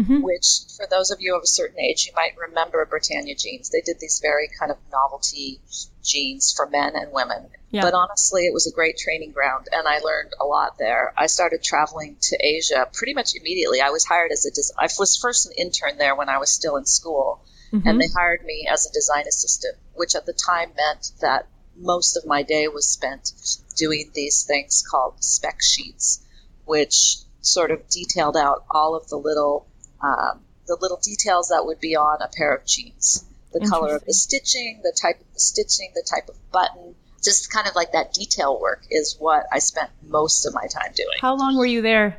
Mhm. 0.00 0.22
which, 0.22 0.60
for 0.76 0.86
those 0.86 1.10
of 1.10 1.20
you 1.20 1.36
of 1.36 1.42
a 1.42 1.46
certain 1.46 1.78
age, 1.78 2.06
you 2.06 2.12
might 2.14 2.36
remember 2.38 2.84
Britannia 2.86 3.34
jeans. 3.34 3.68
They 3.68 3.82
did 3.82 4.00
these 4.00 4.18
very 4.20 4.48
kind 4.58 4.70
of 4.70 4.78
novelty 4.90 5.60
jeans 6.02 6.52
for 6.52 6.66
men 6.66 6.96
and 6.96 7.12
women. 7.12 7.50
Yeah. 7.70 7.82
But 7.82 7.94
honestly, 7.94 8.46
it 8.46 8.54
was 8.54 8.66
a 8.66 8.72
great 8.72 8.96
training 8.96 9.32
ground, 9.32 9.68
and 9.70 9.86
I 9.86 9.98
learned 9.98 10.32
a 10.40 10.44
lot 10.44 10.78
there. 10.78 11.12
I 11.16 11.26
started 11.26 11.62
traveling 11.62 12.16
to 12.22 12.36
Asia 12.40 12.88
pretty 12.92 13.14
much 13.14 13.34
immediately. 13.34 13.80
I 13.80 13.90
was 13.90 14.04
hired 14.04 14.32
as 14.32 14.46
a 14.46 14.50
des- 14.50 14.74
I 14.78 14.88
was 14.98 15.16
first 15.16 15.46
an 15.46 15.52
intern 15.52 15.98
there 15.98 16.14
when 16.16 16.28
I 16.28 16.38
was 16.38 16.50
still 16.50 16.76
in 16.76 16.86
school, 16.86 17.44
Mhm. 17.72 17.82
and 17.86 18.00
they 18.00 18.08
hired 18.08 18.42
me 18.44 18.66
as 18.70 18.86
a 18.86 18.92
design 18.92 19.26
assistant, 19.28 19.76
which 19.94 20.14
at 20.14 20.24
the 20.26 20.32
time 20.32 20.72
meant 20.76 21.12
that 21.20 21.46
most 21.76 22.16
of 22.16 22.26
my 22.26 22.42
day 22.42 22.68
was 22.68 22.86
spent 22.86 23.32
doing 23.76 24.10
these 24.14 24.44
things 24.44 24.82
called 24.82 25.22
spec 25.22 25.62
sheets, 25.62 26.20
which 26.64 27.18
sort 27.42 27.70
of 27.70 27.88
detailed 27.88 28.36
out 28.36 28.64
all 28.70 28.94
of 28.94 29.08
the 29.08 29.16
little 29.16 29.66
um, 30.02 30.40
the 30.66 30.76
little 30.80 30.98
details 31.02 31.48
that 31.48 31.64
would 31.66 31.80
be 31.80 31.96
on 31.96 32.22
a 32.22 32.28
pair 32.28 32.54
of 32.54 32.66
jeans, 32.66 33.24
the 33.52 33.60
color 33.60 33.96
of 33.96 34.04
the 34.04 34.14
stitching, 34.14 34.80
the 34.82 34.96
type 35.00 35.20
of 35.20 35.26
the 35.34 35.40
stitching, 35.40 35.90
the 35.94 36.06
type 36.08 36.28
of 36.28 36.36
button, 36.52 36.94
just 37.22 37.52
kind 37.52 37.66
of 37.66 37.74
like 37.74 37.92
that 37.92 38.14
detail 38.14 38.58
work 38.60 38.84
is 38.90 39.16
what 39.18 39.46
I 39.52 39.58
spent 39.58 39.90
most 40.02 40.46
of 40.46 40.54
my 40.54 40.66
time 40.66 40.92
doing. 40.94 41.18
How 41.20 41.36
long 41.36 41.56
were 41.56 41.66
you 41.66 41.82
there? 41.82 42.16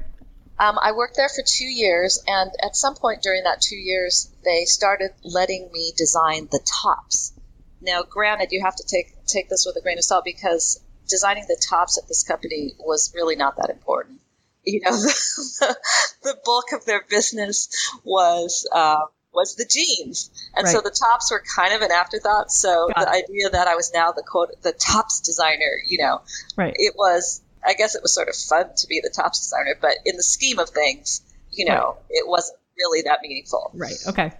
Um, 0.59 0.77
I 0.79 0.91
worked 0.91 1.15
there 1.15 1.29
for 1.29 1.43
two 1.43 1.65
years, 1.65 2.23
and 2.27 2.51
at 2.63 2.75
some 2.75 2.95
point 2.95 3.23
during 3.23 3.45
that 3.45 3.61
two 3.61 3.77
years, 3.77 4.29
they 4.45 4.65
started 4.65 5.09
letting 5.23 5.71
me 5.71 5.91
design 5.97 6.47
the 6.51 6.59
tops. 6.59 7.33
Now, 7.81 8.03
granted, 8.03 8.51
you 8.51 8.61
have 8.63 8.75
to 8.75 8.83
take 8.83 9.25
take 9.25 9.49
this 9.49 9.65
with 9.65 9.75
a 9.75 9.81
grain 9.81 9.97
of 9.97 10.03
salt 10.03 10.23
because 10.23 10.79
designing 11.09 11.45
the 11.47 11.59
tops 11.67 11.97
at 11.97 12.07
this 12.07 12.23
company 12.23 12.73
was 12.77 13.11
really 13.15 13.35
not 13.35 13.57
that 13.57 13.71
important. 13.71 14.20
You 14.63 14.81
know, 14.83 14.91
the, 14.91 15.77
the 16.23 16.37
bulk 16.45 16.71
of 16.73 16.85
their 16.85 17.03
business 17.09 17.69
was 18.03 18.67
uh, 18.71 19.05
was 19.33 19.55
the 19.55 19.65
jeans, 19.65 20.29
and 20.55 20.67
so 20.67 20.81
the 20.81 20.91
tops 20.91 21.31
were 21.31 21.41
kind 21.55 21.73
of 21.73 21.81
an 21.81 21.91
afterthought. 21.91 22.51
So 22.51 22.89
Got 22.93 23.05
the 23.05 23.11
it. 23.11 23.23
idea 23.25 23.49
that 23.51 23.67
I 23.67 23.75
was 23.75 23.91
now 23.93 24.11
the 24.11 24.23
quote 24.27 24.49
the 24.61 24.73
tops 24.73 25.21
designer, 25.21 25.71
you 25.87 25.99
know, 26.03 26.21
Right. 26.55 26.73
it 26.75 26.93
was 26.97 27.41
I 27.65 27.73
guess 27.73 27.95
it 27.95 28.01
was 28.01 28.13
sort 28.13 28.27
of 28.27 28.35
fun 28.35 28.75
to 28.75 28.87
be 28.87 29.01
the 29.03 29.09
tops 29.09 29.39
designer, 29.39 29.75
but 29.79 29.93
in 30.05 30.15
the 30.17 30.23
scheme 30.23 30.59
of 30.59 30.69
things, 30.69 31.21
you 31.51 31.65
know, 31.65 31.97
it 32.09 32.27
wasn't 32.27 32.57
really 32.77 33.03
that 33.03 33.19
meaningful. 33.21 33.71
Right. 33.73 33.97
Okay. 34.07 34.31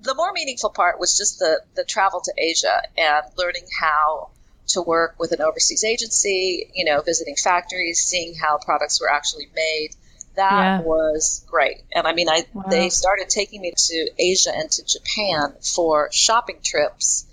The 0.00 0.14
more 0.14 0.32
meaningful 0.32 0.70
part 0.70 0.98
was 0.98 1.16
just 1.16 1.38
the 1.38 1.60
the 1.76 1.84
travel 1.84 2.20
to 2.24 2.32
Asia 2.36 2.82
and 2.98 3.24
learning 3.38 3.66
how 3.80 4.30
to 4.68 4.82
work 4.82 5.16
with 5.18 5.32
an 5.32 5.40
overseas 5.40 5.84
agency, 5.84 6.70
you 6.74 6.84
know, 6.84 7.00
visiting 7.00 7.36
factories, 7.36 8.00
seeing 8.00 8.34
how 8.34 8.58
products 8.58 9.00
were 9.00 9.10
actually 9.10 9.48
made. 9.54 9.90
That 10.36 10.56
Yeah. 10.56 10.80
was 10.80 11.44
great. 11.48 11.82
And 11.94 12.06
I 12.06 12.14
mean, 12.14 12.28
I 12.28 12.46
Wow. 12.54 12.64
they 12.70 12.88
started 12.88 13.28
taking 13.28 13.60
me 13.60 13.72
to 13.76 14.10
Asia 14.18 14.50
and 14.54 14.70
to 14.70 14.84
Japan 14.84 15.54
for 15.62 16.08
shopping 16.12 16.58
trips 16.62 17.26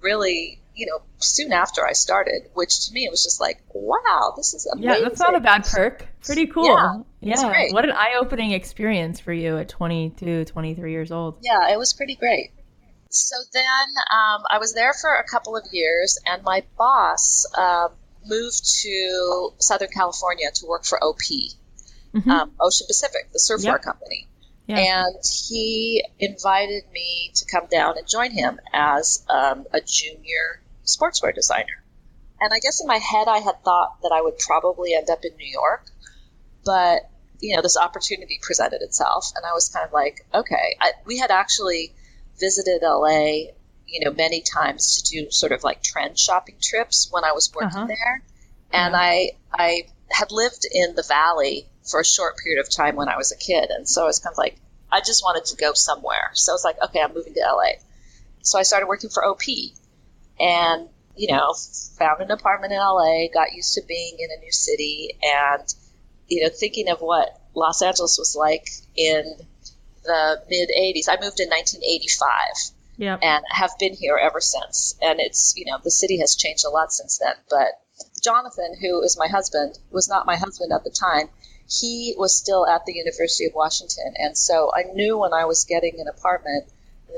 really, 0.00 0.58
you 0.74 0.86
know, 0.86 1.00
soon 1.18 1.52
after 1.52 1.86
I 1.86 1.92
started, 1.92 2.50
which 2.54 2.86
to 2.86 2.92
me 2.92 3.04
it 3.04 3.10
was 3.10 3.22
just 3.22 3.40
like, 3.40 3.60
wow, 3.72 4.32
this 4.36 4.54
is 4.54 4.66
amazing. 4.66 4.90
Yeah, 4.90 5.08
that's 5.08 5.20
not 5.20 5.36
a 5.36 5.40
bad 5.40 5.64
perk. 5.64 6.06
Pretty 6.22 6.46
cool. 6.46 6.64
Yeah, 6.64 7.32
it's 7.34 7.42
Yeah. 7.42 7.50
great. 7.50 7.72
What 7.72 7.84
an 7.84 7.92
eye-opening 7.92 8.52
experience 8.52 9.20
for 9.20 9.32
you 9.32 9.58
at 9.58 9.68
22, 9.68 10.46
23 10.46 10.90
years 10.90 11.12
old. 11.12 11.36
Yeah, 11.42 11.70
it 11.70 11.78
was 11.78 11.92
pretty 11.92 12.16
great. 12.16 12.50
So 13.10 13.36
then 13.52 13.62
um, 14.10 14.44
I 14.48 14.58
was 14.58 14.72
there 14.72 14.92
for 14.94 15.14
a 15.14 15.24
couple 15.24 15.56
of 15.56 15.64
years, 15.72 16.18
and 16.26 16.42
my 16.44 16.62
boss 16.78 17.44
um, 17.58 17.90
moved 18.24 18.64
to 18.82 19.50
Southern 19.58 19.88
California 19.92 20.46
to 20.54 20.66
work 20.66 20.84
for 20.84 21.02
OP, 21.02 21.18
Mhm. 22.14 22.26
um, 22.28 22.52
Ocean 22.60 22.86
Pacific, 22.86 23.32
the 23.32 23.38
surfwear 23.38 23.64
Yep. 23.74 23.82
company. 23.82 24.28
Yeah. 24.66 24.78
And 24.78 25.16
he 25.48 26.04
invited 26.20 26.84
me 26.92 27.32
to 27.34 27.44
come 27.46 27.66
down 27.66 27.98
and 27.98 28.06
join 28.08 28.30
him 28.30 28.60
as 28.72 29.24
um, 29.28 29.66
a 29.72 29.80
junior 29.80 30.62
sportswear 30.84 31.34
designer. 31.34 31.84
And 32.40 32.52
I 32.54 32.58
guess 32.60 32.80
in 32.80 32.86
my 32.86 32.98
head, 32.98 33.26
I 33.26 33.38
had 33.38 33.62
thought 33.64 34.00
that 34.02 34.12
I 34.14 34.22
would 34.22 34.38
probably 34.38 34.94
end 34.94 35.10
up 35.10 35.24
in 35.24 35.36
New 35.36 35.50
York, 35.50 35.86
but 36.64 37.10
you 37.40 37.56
know, 37.56 37.62
this 37.62 37.76
opportunity 37.76 38.38
presented 38.42 38.82
itself, 38.82 39.32
and 39.34 39.44
I 39.46 39.52
was 39.54 39.70
kind 39.70 39.86
of 39.86 39.92
like, 39.92 40.26
okay. 40.32 40.76
I, 40.78 40.92
we 41.06 41.16
had 41.18 41.30
actually 41.30 41.94
visited 42.40 42.80
LA, 42.82 43.52
you 43.86 44.04
know, 44.04 44.12
many 44.12 44.40
times 44.42 45.02
to 45.02 45.10
do 45.10 45.30
sort 45.30 45.52
of 45.52 45.62
like 45.62 45.82
trend 45.82 46.18
shopping 46.18 46.56
trips 46.60 47.08
when 47.10 47.24
I 47.24 47.32
was 47.32 47.52
working 47.54 47.76
Uh-huh. 47.76 47.86
there, 47.86 48.22
and 48.72 48.92
Yeah. 48.92 48.98
I 49.00 49.30
I 49.52 49.82
had 50.10 50.32
lived 50.32 50.66
in 50.70 50.94
the 50.94 51.02
valley 51.02 51.68
for 51.88 52.00
a 52.00 52.04
short 52.04 52.36
period 52.38 52.60
of 52.60 52.70
time 52.70 52.96
when 52.96 53.08
I 53.08 53.16
was 53.16 53.32
a 53.32 53.36
kid, 53.36 53.70
and 53.70 53.88
so 53.88 54.02
I 54.02 54.06
was 54.06 54.18
kind 54.18 54.32
of 54.34 54.38
like, 54.38 54.56
I 54.92 55.00
just 55.00 55.22
wanted 55.22 55.44
to 55.46 55.56
go 55.56 55.72
somewhere. 55.74 56.30
So 56.34 56.52
I 56.52 56.54
was 56.54 56.64
like, 56.64 56.76
okay, 56.86 57.00
I'm 57.00 57.14
moving 57.14 57.34
to 57.34 57.40
LA. 57.40 57.78
So 58.42 58.58
I 58.58 58.62
started 58.62 58.86
working 58.86 59.10
for 59.10 59.24
OP, 59.24 59.42
and 60.38 60.88
you 61.16 61.28
know, 61.32 61.54
found 61.98 62.22
an 62.22 62.30
apartment 62.30 62.72
in 62.72 62.78
LA, 62.78 63.26
got 63.32 63.52
used 63.52 63.74
to 63.74 63.82
being 63.86 64.16
in 64.18 64.28
a 64.36 64.40
new 64.40 64.52
city, 64.52 65.10
and 65.22 65.62
you 66.28 66.42
know, 66.42 66.48
thinking 66.48 66.88
of 66.88 67.00
what 67.00 67.28
Los 67.54 67.82
Angeles 67.82 68.16
was 68.18 68.36
like 68.36 68.68
in 68.96 69.34
the 70.04 70.42
mid 70.48 70.70
80s. 70.70 71.08
I 71.08 71.14
moved 71.20 71.40
in 71.40 71.48
1985 71.48 72.76
Yep. 72.98 73.20
and 73.22 73.44
have 73.50 73.70
been 73.78 73.94
here 73.94 74.18
ever 74.20 74.40
since. 74.42 74.94
And 75.00 75.20
it's, 75.20 75.54
you 75.56 75.64
know, 75.64 75.78
the 75.82 75.90
city 75.90 76.18
has 76.18 76.36
changed 76.36 76.64
a 76.66 76.70
lot 76.70 76.92
since 76.92 77.18
then. 77.18 77.34
But 77.48 77.68
Jonathan, 78.22 78.76
who 78.78 79.02
is 79.02 79.16
my 79.18 79.26
husband, 79.28 79.78
was 79.90 80.08
not 80.08 80.26
my 80.26 80.36
husband 80.36 80.70
at 80.72 80.84
the 80.84 80.90
time. 80.90 81.30
He 81.66 82.14
was 82.18 82.36
still 82.36 82.66
at 82.66 82.84
the 82.84 82.92
University 82.92 83.46
of 83.46 83.52
Washington. 83.54 84.12
And 84.18 84.36
so 84.36 84.70
I 84.74 84.82
knew 84.92 85.16
when 85.16 85.32
I 85.32 85.46
was 85.46 85.64
getting 85.64 85.98
an 85.98 86.08
apartment 86.08 86.66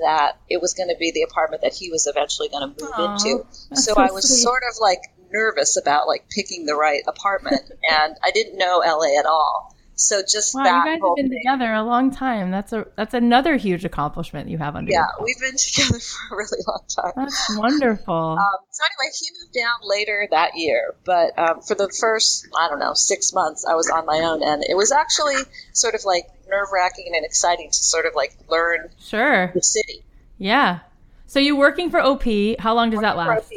that 0.02 0.38
it 0.48 0.60
was 0.60 0.74
going 0.74 0.88
to 0.88 0.96
be 0.98 1.10
the 1.10 1.22
apartment 1.22 1.62
that 1.62 1.74
he 1.74 1.90
was 1.90 2.06
eventually 2.06 2.48
going 2.48 2.62
to 2.74 2.82
move 2.84 2.92
Aw, 2.94 3.14
into. 3.14 3.44
So 3.74 3.74
so 3.74 3.94
I 3.96 4.10
was 4.12 4.28
sweet. 4.28 4.42
sort 4.42 4.62
of 4.70 4.76
like 4.80 5.00
nervous 5.32 5.76
about 5.76 6.06
like 6.06 6.28
picking 6.30 6.66
the 6.66 6.74
right 6.74 7.02
apartment, 7.06 7.62
and 7.90 8.16
I 8.22 8.30
didn't 8.30 8.56
know 8.58 8.78
LA 8.84 9.18
at 9.18 9.26
all. 9.26 9.74
So 9.94 10.22
just 10.22 10.54
Wow, 10.54 10.64
that 10.64 10.76
you 10.76 10.84
guys 10.84 11.00
have 11.02 11.16
been 11.16 11.28
thing. 11.28 11.38
together 11.38 11.72
a 11.72 11.82
long 11.82 12.10
time. 12.10 12.50
That's 12.50 12.72
a 12.72 12.86
that's 12.96 13.14
another 13.14 13.56
huge 13.56 13.84
accomplishment 13.84 14.48
you 14.48 14.58
have 14.58 14.74
under 14.74 14.90
Yeah, 14.90 15.06
we've 15.20 15.38
been 15.38 15.56
together 15.56 15.98
for 16.00 16.34
a 16.34 16.38
really 16.38 16.62
long 16.66 16.80
time. 16.88 17.12
That's 17.16 17.56
wonderful. 17.56 18.38
Um, 18.42 18.58
so 18.70 18.84
anyway, 18.84 19.12
he 19.18 19.26
moved 19.40 19.54
down 19.54 19.74
later 19.82 20.26
that 20.30 20.52
year, 20.56 20.94
but 21.04 21.38
um, 21.38 21.60
for 21.60 21.74
the 21.74 21.88
first 22.00 22.48
I 22.58 22.68
don't 22.68 22.78
know 22.78 22.94
six 22.94 23.32
months, 23.32 23.64
I 23.66 23.74
was 23.74 23.90
on 23.90 24.06
my 24.06 24.20
own, 24.20 24.42
and 24.42 24.64
it 24.64 24.76
was 24.76 24.90
actually 24.90 25.36
sort 25.72 25.94
of 25.94 26.04
like 26.04 26.26
nerve 26.48 26.68
wracking 26.72 27.12
and 27.14 27.24
exciting 27.24 27.70
to 27.70 27.76
sort 27.76 28.06
of 28.06 28.14
like 28.14 28.36
learn 28.48 28.90
sure. 28.98 29.50
the 29.54 29.62
city. 29.62 30.02
Yeah. 30.38 30.80
So 31.26 31.38
you're 31.40 31.56
working 31.56 31.90
for 31.90 32.00
OP. 32.00 32.24
How 32.58 32.74
long 32.74 32.90
does 32.90 33.00
that 33.00 33.16
last? 33.16 33.52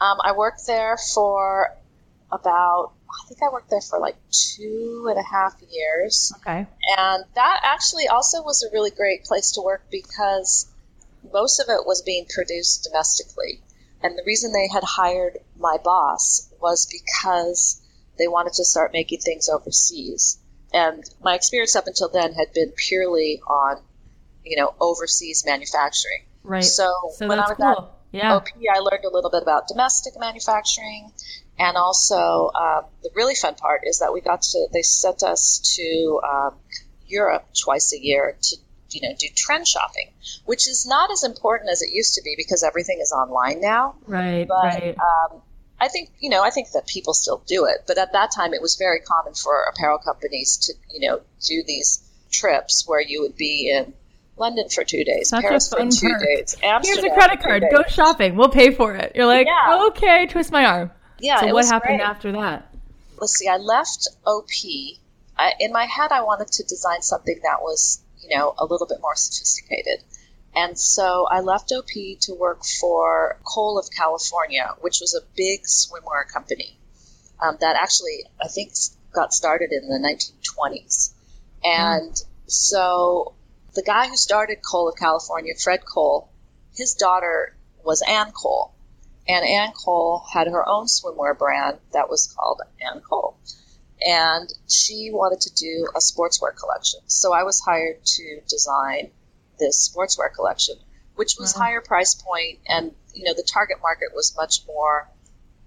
Um, 0.00 0.18
I 0.22 0.32
worked 0.32 0.66
there 0.66 0.96
for 0.96 1.76
about 2.30 2.92
I 3.10 3.26
think 3.28 3.40
I 3.42 3.52
worked 3.52 3.70
there 3.70 3.80
for 3.80 3.98
like 3.98 4.16
two 4.30 5.06
and 5.08 5.18
a 5.18 5.22
half 5.22 5.54
years, 5.70 6.32
Okay. 6.40 6.66
and 6.98 7.24
that 7.34 7.60
actually 7.64 8.08
also 8.08 8.42
was 8.42 8.62
a 8.62 8.72
really 8.72 8.90
great 8.90 9.24
place 9.24 9.52
to 9.52 9.62
work 9.62 9.82
because 9.90 10.66
most 11.32 11.60
of 11.60 11.66
it 11.68 11.86
was 11.86 12.02
being 12.02 12.26
produced 12.32 12.84
domestically. 12.84 13.62
And 14.02 14.16
the 14.16 14.22
reason 14.24 14.52
they 14.52 14.68
had 14.72 14.84
hired 14.84 15.38
my 15.58 15.76
boss 15.82 16.52
was 16.60 16.86
because 16.86 17.80
they 18.18 18.28
wanted 18.28 18.52
to 18.54 18.64
start 18.64 18.92
making 18.92 19.20
things 19.20 19.48
overseas. 19.48 20.38
And 20.72 21.02
my 21.22 21.34
experience 21.34 21.74
up 21.74 21.86
until 21.86 22.08
then 22.08 22.34
had 22.34 22.52
been 22.52 22.72
purely 22.76 23.40
on, 23.48 23.82
you 24.44 24.56
know, 24.56 24.74
overseas 24.80 25.44
manufacturing. 25.46 26.24
Right. 26.44 26.62
So, 26.64 26.92
So 27.16 27.26
when 27.26 27.40
I 27.40 27.48
was 27.48 27.58
at. 27.60 27.94
Yeah. 28.10 28.36
OP, 28.36 28.46
I 28.74 28.78
learned 28.78 29.04
a 29.04 29.10
little 29.10 29.28
bit 29.30 29.42
about 29.42 29.68
domestic 29.68 30.14
manufacturing, 30.18 31.12
and 31.58 31.76
also 31.76 32.50
um, 32.54 32.84
the 33.02 33.10
really 33.14 33.34
fun 33.34 33.54
part 33.54 33.82
is 33.84 33.98
that 33.98 34.12
we 34.12 34.20
got 34.20 34.42
to. 34.42 34.68
They 34.72 34.82
sent 34.82 35.22
us 35.22 35.74
to 35.76 36.20
um, 36.28 36.54
Europe 37.06 37.46
twice 37.60 37.92
a 37.92 38.00
year 38.00 38.36
to 38.40 38.56
you 38.90 39.08
know 39.08 39.14
do 39.18 39.26
trend 39.34 39.66
shopping, 39.66 40.10
which 40.44 40.68
is 40.68 40.86
not 40.86 41.10
as 41.10 41.24
important 41.24 41.70
as 41.70 41.82
it 41.82 41.90
used 41.92 42.14
to 42.14 42.22
be 42.22 42.34
because 42.36 42.62
everything 42.62 43.00
is 43.00 43.12
online 43.12 43.60
now. 43.60 43.96
Right. 44.06 44.46
But 44.46 44.64
right. 44.64 44.96
um, 44.98 45.42
I 45.80 45.88
think 45.88 46.10
you 46.20 46.30
know 46.30 46.42
I 46.42 46.50
think 46.50 46.70
that 46.72 46.86
people 46.86 47.12
still 47.14 47.42
do 47.46 47.66
it, 47.66 47.84
but 47.86 47.98
at 47.98 48.12
that 48.12 48.30
time 48.30 48.54
it 48.54 48.62
was 48.62 48.76
very 48.76 49.00
common 49.00 49.34
for 49.34 49.62
apparel 49.62 49.98
companies 49.98 50.58
to 50.66 50.74
you 50.92 51.08
know 51.08 51.20
do 51.44 51.62
these 51.66 52.02
trips 52.30 52.84
where 52.86 53.00
you 53.00 53.22
would 53.22 53.36
be 53.36 53.70
in. 53.70 53.94
London 54.40 54.68
for 54.68 54.84
two 54.84 55.02
days, 55.02 55.32
Paris 55.32 55.68
for 55.68 55.78
two 55.78 56.10
perk. 56.10 56.22
days, 56.22 56.54
Here's 56.84 56.98
a 56.98 57.10
credit 57.10 57.40
card. 57.40 57.64
Go 57.72 57.82
shopping. 57.88 58.36
We'll 58.36 58.50
pay 58.50 58.72
for 58.72 58.94
it. 58.94 59.16
You're 59.16 59.26
like, 59.26 59.48
Yeah. 59.48 59.86
okay, 59.88 60.26
twist 60.26 60.52
my 60.52 60.64
arm. 60.64 60.92
Yeah, 61.20 61.40
so 61.40 61.52
what 61.52 61.66
happened 61.66 61.98
great. 61.98 62.08
after 62.08 62.32
that? 62.32 62.68
let's 63.20 63.36
see, 63.36 63.48
I 63.48 63.56
left 63.56 64.08
OP. 64.26 64.48
I, 65.36 65.52
in 65.60 65.72
my 65.72 65.84
head, 65.84 66.12
I 66.12 66.22
wanted 66.22 66.48
to 66.48 66.64
design 66.64 67.02
something 67.02 67.40
that 67.42 67.60
was, 67.60 68.02
you 68.20 68.36
know, 68.36 68.54
a 68.58 68.64
little 68.64 68.86
bit 68.86 68.98
more 69.00 69.14
sophisticated. 69.14 70.02
And 70.54 70.78
so 70.78 71.26
I 71.30 71.40
left 71.40 71.72
OP 71.72 71.88
to 72.22 72.34
work 72.34 72.64
for 72.80 73.38
Cole 73.44 73.78
of 73.78 73.88
California, 73.90 74.74
which 74.80 75.00
was 75.00 75.14
a 75.14 75.20
big 75.36 75.64
swimwear 75.64 76.30
company 76.32 76.76
um, 77.40 77.56
that 77.60 77.76
actually, 77.80 78.24
I 78.42 78.48
think, 78.48 78.72
got 79.12 79.32
started 79.32 79.70
in 79.72 79.88
the 79.88 79.98
1920s. 79.98 81.12
And 81.64 82.20
so 82.46 83.34
the 83.74 83.82
guy 83.82 84.08
who 84.08 84.16
started 84.16 84.58
Cole 84.68 84.88
of 84.88 84.96
California, 84.96 85.54
Fred 85.62 85.84
Cole, 85.84 86.30
his 86.74 86.94
daughter 86.94 87.54
was 87.84 88.02
Ann 88.02 88.32
Cole. 88.32 88.74
And 89.28 89.44
Ann 89.44 89.72
Cole 89.72 90.24
had 90.32 90.46
her 90.46 90.66
own 90.66 90.86
swimwear 90.86 91.36
brand 91.36 91.78
that 91.92 92.08
was 92.08 92.32
called 92.34 92.62
Ann 92.80 93.00
Cole. 93.00 93.36
And 94.06 94.52
she 94.68 95.10
wanted 95.12 95.40
to 95.42 95.54
do 95.54 95.88
a 95.94 95.98
sportswear 95.98 96.56
collection. 96.56 97.00
So 97.06 97.32
I 97.32 97.42
was 97.42 97.60
hired 97.60 98.04
to 98.04 98.40
design 98.48 99.10
this 99.58 99.88
sportswear 99.88 100.32
collection, 100.32 100.76
which 101.16 101.36
was 101.38 101.54
Wow. 101.54 101.62
higher 101.62 101.80
price 101.80 102.14
point 102.14 102.60
and 102.66 102.94
you 103.12 103.24
know 103.24 103.34
the 103.34 103.42
target 103.42 103.78
market 103.82 104.14
was 104.14 104.36
much 104.36 104.60
more 104.66 105.10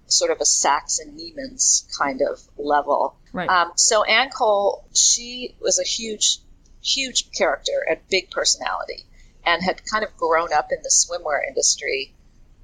sort 0.06 0.30
of 0.30 0.40
a 0.40 0.44
Saks 0.44 1.00
and 1.00 1.18
Neiman's 1.18 1.86
kind 1.98 2.22
of 2.22 2.40
level. 2.56 3.16
Right. 3.32 3.48
Um, 3.48 3.72
so 3.76 4.02
Ann 4.02 4.30
Cole, 4.30 4.84
she 4.94 5.54
was 5.60 5.78
a 5.78 5.84
huge, 5.84 6.38
huge 6.82 7.30
character 7.32 7.84
and 7.88 7.98
big 8.10 8.30
personality, 8.30 9.04
and 9.44 9.62
had 9.62 9.84
kind 9.86 10.04
of 10.04 10.16
grown 10.16 10.52
up 10.52 10.68
in 10.70 10.82
the 10.82 10.90
swimwear 10.90 11.46
industry, 11.46 12.14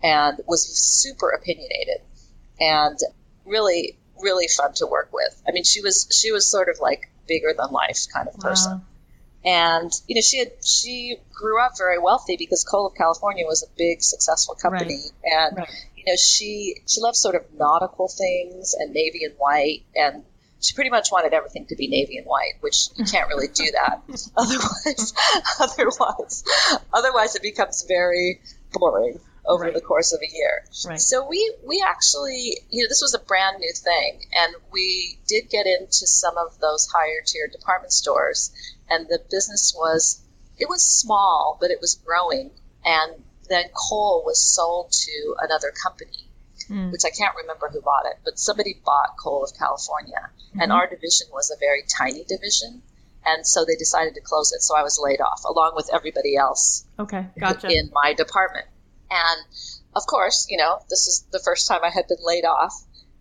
and 0.02 0.40
was 0.46 0.66
super 0.66 1.30
opinionated, 1.30 2.00
and 2.60 2.98
really, 3.44 3.98
really 4.22 4.48
fun 4.48 4.72
to 4.74 4.86
work 4.86 5.10
with. 5.12 5.40
I 5.46 5.52
mean, 5.52 5.64
she 5.64 5.80
was 5.80 6.08
she 6.12 6.32
was 6.32 6.46
sort 6.50 6.68
of 6.68 6.80
like 6.80 7.10
bigger 7.26 7.52
than 7.56 7.70
life 7.72 8.06
kind 8.12 8.26
of 8.28 8.38
person 8.38 8.72
Wow. 8.72 8.82
and 9.44 9.92
you 10.06 10.14
know 10.14 10.22
she 10.22 10.38
had 10.38 10.52
she 10.64 11.16
grew 11.32 11.60
up 11.62 11.72
very 11.76 11.98
wealthy 11.98 12.36
because 12.38 12.64
Cole 12.64 12.86
of 12.86 12.94
California 12.94 13.44
was 13.46 13.62
a 13.62 13.66
big 13.76 14.02
successful 14.02 14.54
company 14.54 14.98
and 15.24 15.58
Right. 15.58 15.68
you 15.94 16.04
know 16.06 16.16
she 16.16 16.76
she 16.86 17.02
loved 17.02 17.16
sort 17.16 17.34
of 17.34 17.42
nautical 17.54 18.08
things 18.08 18.74
and 18.78 18.94
navy 18.94 19.24
and 19.24 19.34
white 19.36 19.84
and 19.94 20.24
she 20.60 20.74
pretty 20.74 20.88
much 20.88 21.12
wanted 21.12 21.34
everything 21.34 21.66
to 21.66 21.76
be 21.76 21.86
navy 21.88 22.16
and 22.16 22.26
white 22.26 22.54
which 22.60 22.88
you 22.96 23.04
can't 23.04 23.28
really 23.28 23.48
do 23.48 23.64
that 23.72 24.00
otherwise 24.34 25.12
otherwise 25.60 26.44
otherwise 26.94 27.34
it 27.36 27.42
becomes 27.42 27.84
very 27.86 28.40
boring 28.72 29.20
over 29.48 29.64
Right. 29.64 29.74
the 29.74 29.80
course 29.80 30.12
of 30.12 30.20
a 30.20 30.30
year 30.40 30.64
Right. 30.86 31.00
so 31.00 31.26
we 31.26 31.40
we 31.66 31.82
actually 31.84 32.60
you 32.70 32.84
know 32.84 32.88
this 32.88 33.00
was 33.02 33.14
a 33.14 33.18
brand 33.18 33.56
new 33.58 33.72
thing 33.72 34.12
and 34.36 34.54
we 34.70 35.18
did 35.26 35.48
get 35.50 35.66
into 35.66 36.06
some 36.06 36.36
of 36.38 36.58
those 36.60 36.86
higher 36.86 37.20
tier 37.26 37.48
department 37.48 37.92
stores 37.92 38.52
and 38.90 39.08
the 39.08 39.20
business 39.30 39.74
was 39.76 40.20
it 40.58 40.68
was 40.68 40.82
small 40.84 41.56
but 41.60 41.70
it 41.70 41.80
was 41.80 41.94
growing 42.04 42.50
and 42.84 43.10
then 43.48 43.64
Cole 43.74 44.22
was 44.26 44.38
sold 44.44 44.92
to 44.92 45.34
another 45.40 45.72
company 45.82 46.24
Mm. 46.68 46.92
which 46.92 47.04
I 47.06 47.10
can't 47.10 47.34
remember 47.36 47.70
who 47.70 47.80
bought 47.80 48.04
it, 48.04 48.18
but 48.26 48.38
somebody 48.38 48.74
bought 48.84 49.16
Cole 49.22 49.42
of 49.42 49.54
California, 49.56 50.28
and 50.60 50.70
Mhm. 50.70 50.74
our 50.74 50.86
division 50.86 51.28
was 51.32 51.50
a 51.50 51.56
very 51.56 51.82
tiny 51.88 52.24
division, 52.24 52.82
and 53.24 53.46
so 53.46 53.64
they 53.64 53.76
decided 53.76 54.14
to 54.16 54.20
close 54.20 54.52
it. 54.52 54.60
So 54.60 54.76
I 54.76 54.82
was 54.82 54.98
laid 54.98 55.22
off 55.22 55.44
along 55.46 55.76
with 55.76 55.88
everybody 55.90 56.36
else 56.36 56.84
Okay. 56.98 57.24
Gotcha. 57.40 57.68
in 57.70 57.90
my 57.94 58.12
department. 58.12 58.66
And 59.10 59.40
of 59.94 60.06
course, 60.06 60.46
you 60.48 60.56
know, 60.58 60.78
this 60.90 61.06
is 61.06 61.26
the 61.32 61.40
first 61.44 61.66
time 61.66 61.80
I 61.84 61.90
had 61.90 62.06
been 62.08 62.18
laid 62.22 62.44
off. 62.44 62.74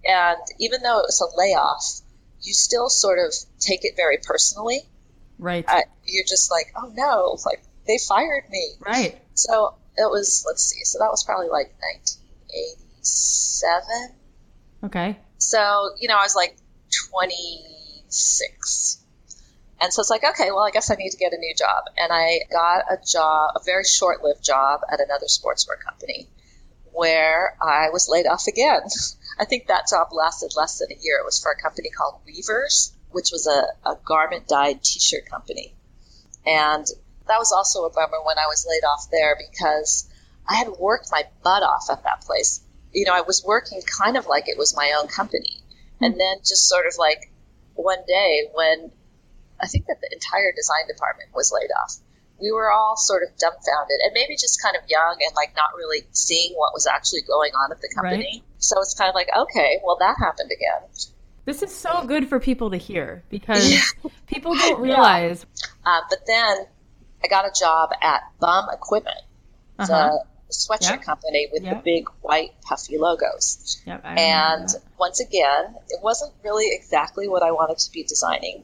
And 0.05 0.37
even 0.59 0.81
though 0.83 0.99
it 0.99 1.05
was 1.07 1.21
a 1.21 1.27
layoff, 1.37 2.01
you 2.41 2.53
still 2.53 2.89
sort 2.89 3.19
of 3.19 3.33
take 3.59 3.83
it 3.83 3.95
very 3.95 4.17
personally. 4.21 4.81
Right. 5.39 5.65
Uh, 5.67 5.81
you're 6.05 6.25
just 6.25 6.51
like, 6.51 6.73
oh 6.75 6.91
no, 6.93 7.37
like 7.45 7.61
they 7.87 7.97
fired 8.07 8.43
me. 8.49 8.73
right. 8.79 9.19
So 9.33 9.75
it 9.95 10.09
was, 10.09 10.43
let's 10.47 10.63
see, 10.63 10.83
so 10.83 10.99
that 10.99 11.09
was 11.09 11.23
probably 11.23 11.49
like 11.49 11.73
1987. 12.49 14.15
Okay. 14.85 15.17
So, 15.37 15.91
you 15.99 16.07
know, 16.07 16.15
I 16.15 16.23
was 16.23 16.35
like 16.35 16.55
26. 17.11 19.03
And 19.79 19.93
so 19.93 20.01
it's 20.01 20.09
like, 20.09 20.23
okay, 20.23 20.49
well, 20.49 20.65
I 20.65 20.71
guess 20.71 20.89
I 20.89 20.95
need 20.95 21.11
to 21.11 21.17
get 21.17 21.33
a 21.33 21.37
new 21.37 21.53
job. 21.55 21.83
And 21.97 22.11
I 22.11 22.39
got 22.51 22.85
a 22.89 22.97
job, 23.05 23.51
a 23.55 23.59
very 23.63 23.83
short 23.83 24.23
lived 24.23 24.43
job 24.43 24.81
at 24.91 24.99
another 24.99 25.27
sportswear 25.27 25.79
company 25.83 26.27
where 26.93 27.55
I 27.61 27.89
was 27.91 28.09
laid 28.09 28.25
off 28.25 28.47
again. 28.47 28.81
I 29.39 29.45
think 29.45 29.67
that 29.67 29.87
job 29.87 30.07
lasted 30.11 30.53
less 30.55 30.79
than 30.79 30.91
a 30.91 30.99
year. 30.99 31.19
It 31.19 31.25
was 31.25 31.39
for 31.39 31.51
a 31.51 31.61
company 31.61 31.89
called 31.89 32.21
Weavers, 32.25 32.91
which 33.11 33.29
was 33.31 33.45
a, 33.45 33.89
a 33.89 33.97
garment 34.03 34.47
dyed 34.47 34.83
t 34.83 34.99
shirt 34.99 35.29
company. 35.29 35.75
And 36.45 36.87
that 37.27 37.37
was 37.37 37.51
also 37.51 37.85
a 37.85 37.91
bummer 37.91 38.17
when 38.25 38.39
I 38.39 38.47
was 38.47 38.65
laid 38.67 38.83
off 38.83 39.09
there 39.11 39.37
because 39.37 40.09
I 40.47 40.55
had 40.55 40.69
worked 40.69 41.09
my 41.11 41.23
butt 41.43 41.61
off 41.61 41.89
at 41.91 42.03
that 42.03 42.21
place. 42.21 42.61
You 42.93 43.05
know, 43.05 43.13
I 43.13 43.21
was 43.21 43.43
working 43.45 43.81
kind 43.81 44.17
of 44.17 44.25
like 44.25 44.47
it 44.47 44.57
was 44.57 44.75
my 44.75 44.93
own 44.99 45.07
company. 45.07 45.61
Hmm. 45.99 46.05
And 46.05 46.19
then 46.19 46.37
just 46.39 46.67
sort 46.67 46.87
of 46.87 46.93
like 46.97 47.31
one 47.75 48.03
day 48.07 48.49
when 48.53 48.91
I 49.61 49.67
think 49.67 49.87
that 49.87 49.97
the 50.01 50.09
entire 50.11 50.51
design 50.55 50.87
department 50.87 51.29
was 51.33 51.51
laid 51.53 51.69
off, 51.83 51.95
we 52.39 52.51
were 52.51 52.71
all 52.71 52.95
sort 52.95 53.23
of 53.23 53.29
dumbfounded 53.37 53.99
and 54.03 54.11
maybe 54.13 54.35
just 54.35 54.61
kind 54.61 54.75
of 54.75 54.83
young 54.87 55.17
and 55.25 55.35
like 55.35 55.55
not 55.55 55.69
really 55.75 56.05
seeing 56.11 56.53
what 56.55 56.73
was 56.73 56.85
actually 56.85 57.21
going 57.27 57.51
on 57.53 57.71
at 57.71 57.81
the 57.81 57.89
company. 57.95 58.43
So 58.59 58.79
it's 58.81 58.93
kind 58.93 59.09
of 59.09 59.15
like, 59.15 59.29
okay, 59.35 59.79
well, 59.83 59.97
that 59.99 60.15
happened 60.19 60.51
again. 60.51 60.87
This 61.45 61.63
is 61.63 61.73
so 61.73 62.05
good 62.05 62.27
for 62.29 62.39
people 62.39 62.69
to 62.71 62.77
hear 62.77 63.23
because 63.29 63.71
Yeah. 63.71 64.09
people 64.27 64.53
don't 64.63 64.81
realize. 64.81 65.45
Uh, 65.85 66.01
but 66.09 66.19
then 66.27 66.65
I 67.23 67.27
got 67.27 67.45
a 67.45 67.51
job 67.59 67.89
at 68.01 68.21
Bum 68.39 68.67
Equipment, 68.71 69.17
Uh-huh. 69.79 70.19
the 70.47 70.53
sweatshirt 70.53 70.81
Yeah. 70.81 70.97
company 70.97 71.49
with 71.51 71.63
Yeah. 71.63 71.73
the 71.75 71.79
big 71.81 72.07
white 72.21 72.51
puffy 72.61 72.97
logos. 72.99 73.81
Yep, 73.87 74.01
And 74.05 74.69
that. 74.69 74.81
once 74.99 75.19
again, 75.21 75.75
it 75.89 76.03
wasn't 76.03 76.33
really 76.43 76.69
exactly 76.71 77.27
what 77.27 77.41
I 77.41 77.51
wanted 77.51 77.79
to 77.79 77.91
be 77.91 78.03
designing. 78.03 78.63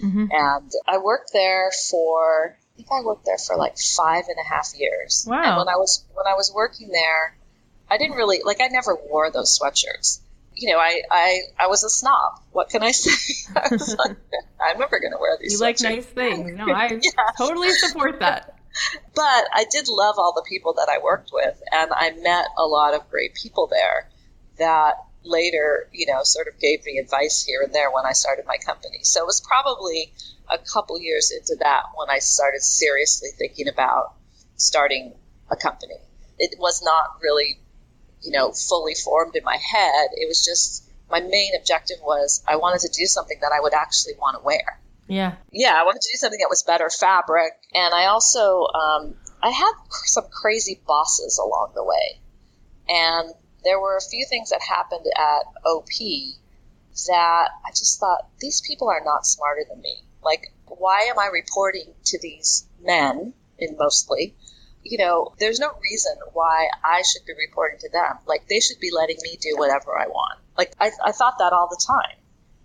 Mhm. 0.00 0.28
And 0.32 0.70
I 0.86 0.98
worked 0.98 1.32
there 1.32 1.70
for 1.90 2.56
I 2.72 2.76
think 2.76 2.88
I 2.90 3.02
worked 3.04 3.26
there 3.26 3.38
for 3.38 3.56
like 3.56 3.76
five 3.78 4.24
and 4.28 4.36
a 4.44 4.48
half 4.48 4.72
years. 4.76 5.26
Wow. 5.28 5.42
And 5.42 5.56
when 5.58 5.68
I 5.68 5.76
was 5.76 6.04
when 6.14 6.26
I 6.26 6.34
was 6.34 6.50
working 6.54 6.88
there, 6.88 7.36
I 7.90 7.98
didn't 7.98 8.16
really 8.16 8.40
like. 8.44 8.60
I 8.60 8.68
never 8.68 8.96
wore 8.96 9.30
those 9.30 9.58
sweatshirts. 9.58 10.20
You 10.54 10.72
know, 10.72 10.78
I 10.78 11.02
I, 11.10 11.40
I 11.58 11.66
was 11.66 11.84
a 11.84 11.90
snob. 11.90 12.40
What 12.52 12.70
can 12.70 12.82
I 12.82 12.92
say? 12.92 13.52
I 13.56 13.68
was 13.70 13.94
like, 13.96 14.16
I'm 14.60 14.78
never 14.78 14.98
going 15.00 15.12
to 15.12 15.18
wear 15.20 15.36
these. 15.40 15.52
You 15.54 15.58
like 15.60 15.80
nice 15.80 16.06
things. 16.06 16.50
No, 16.56 16.66
I 16.72 16.86
Yeah. 17.02 17.10
totally 17.36 17.72
support 17.72 18.20
that. 18.20 18.58
But 19.14 19.44
I 19.52 19.66
did 19.70 19.88
love 19.88 20.14
all 20.18 20.32
the 20.34 20.44
people 20.48 20.74
that 20.74 20.88
I 20.88 20.98
worked 21.02 21.30
with, 21.32 21.62
and 21.70 21.90
I 21.94 22.12
met 22.12 22.46
a 22.56 22.64
lot 22.64 22.94
of 22.94 23.08
great 23.10 23.34
people 23.34 23.66
there 23.66 24.08
that 24.58 24.94
later, 25.24 25.88
you 25.92 26.06
know, 26.06 26.20
sort 26.22 26.48
of 26.48 26.58
gave 26.58 26.84
me 26.84 26.98
advice 26.98 27.44
here 27.44 27.62
and 27.62 27.72
there 27.72 27.90
when 27.90 28.04
I 28.06 28.12
started 28.12 28.44
my 28.46 28.56
company. 28.56 29.00
So 29.02 29.22
it 29.22 29.26
was 29.26 29.40
probably 29.40 30.12
a 30.50 30.58
couple 30.58 31.00
years 31.00 31.30
into 31.30 31.56
that 31.60 31.84
when 31.94 32.10
I 32.10 32.18
started 32.18 32.62
seriously 32.62 33.30
thinking 33.38 33.68
about 33.68 34.14
starting 34.56 35.14
a 35.50 35.56
company. 35.56 35.94
It 36.38 36.56
was 36.58 36.82
not 36.82 37.18
really, 37.22 37.60
you 38.22 38.32
know, 38.32 38.52
fully 38.52 38.94
formed 38.94 39.36
in 39.36 39.44
my 39.44 39.56
head. 39.56 40.08
It 40.12 40.28
was 40.28 40.44
just 40.44 40.88
my 41.10 41.20
main 41.20 41.52
objective 41.58 41.98
was 42.02 42.42
I 42.48 42.56
wanted 42.56 42.80
to 42.80 42.88
do 42.88 43.06
something 43.06 43.38
that 43.42 43.52
I 43.56 43.60
would 43.60 43.74
actually 43.74 44.14
want 44.18 44.38
to 44.38 44.42
wear 44.42 44.80
Yeah. 45.06 45.34
yeah, 45.52 45.74
I 45.78 45.84
wanted 45.84 46.00
to 46.00 46.08
do 46.12 46.16
something 46.16 46.40
that 46.40 46.48
was 46.48 46.62
better 46.62 46.88
fabric, 46.88 47.52
and 47.74 47.94
I 47.94 48.06
also 48.06 48.66
um, 48.66 49.14
I 49.42 49.50
had 49.50 49.72
some 49.90 50.24
crazy 50.32 50.80
bosses 50.86 51.38
along 51.38 51.72
the 51.74 51.84
way, 51.84 52.20
and 52.88 53.34
there 53.64 53.80
were 53.80 53.96
a 53.96 54.00
few 54.00 54.26
things 54.28 54.50
that 54.50 54.60
happened 54.62 55.06
at 55.16 55.42
OP 55.64 55.88
that 57.06 57.48
I 57.64 57.70
just 57.70 57.98
thought 57.98 58.28
these 58.40 58.60
people 58.60 58.88
are 58.88 59.02
not 59.04 59.26
smarter 59.26 59.62
than 59.68 59.80
me. 59.80 60.04
Like, 60.22 60.52
why 60.66 61.08
am 61.10 61.18
I 61.18 61.26
reporting 61.32 61.94
to 62.06 62.18
these 62.20 62.66
men, 62.80 63.34
in 63.58 63.76
mostly? 63.78 64.34
You 64.84 64.98
know, 64.98 65.32
there's 65.38 65.60
no 65.60 65.70
reason 65.82 66.12
why 66.32 66.68
I 66.84 67.02
should 67.02 67.24
be 67.26 67.32
reporting 67.38 67.78
to 67.80 67.88
them. 67.88 68.18
Like, 68.26 68.48
they 68.48 68.60
should 68.60 68.80
be 68.80 68.90
letting 68.92 69.16
me 69.22 69.38
do 69.40 69.54
whatever 69.56 69.98
I 69.98 70.08
want. 70.08 70.40
Like, 70.58 70.74
I, 70.80 70.90
I 71.04 71.12
thought 71.12 71.38
that 71.38 71.52
all 71.52 71.68
the 71.68 71.80
time. 71.86 72.16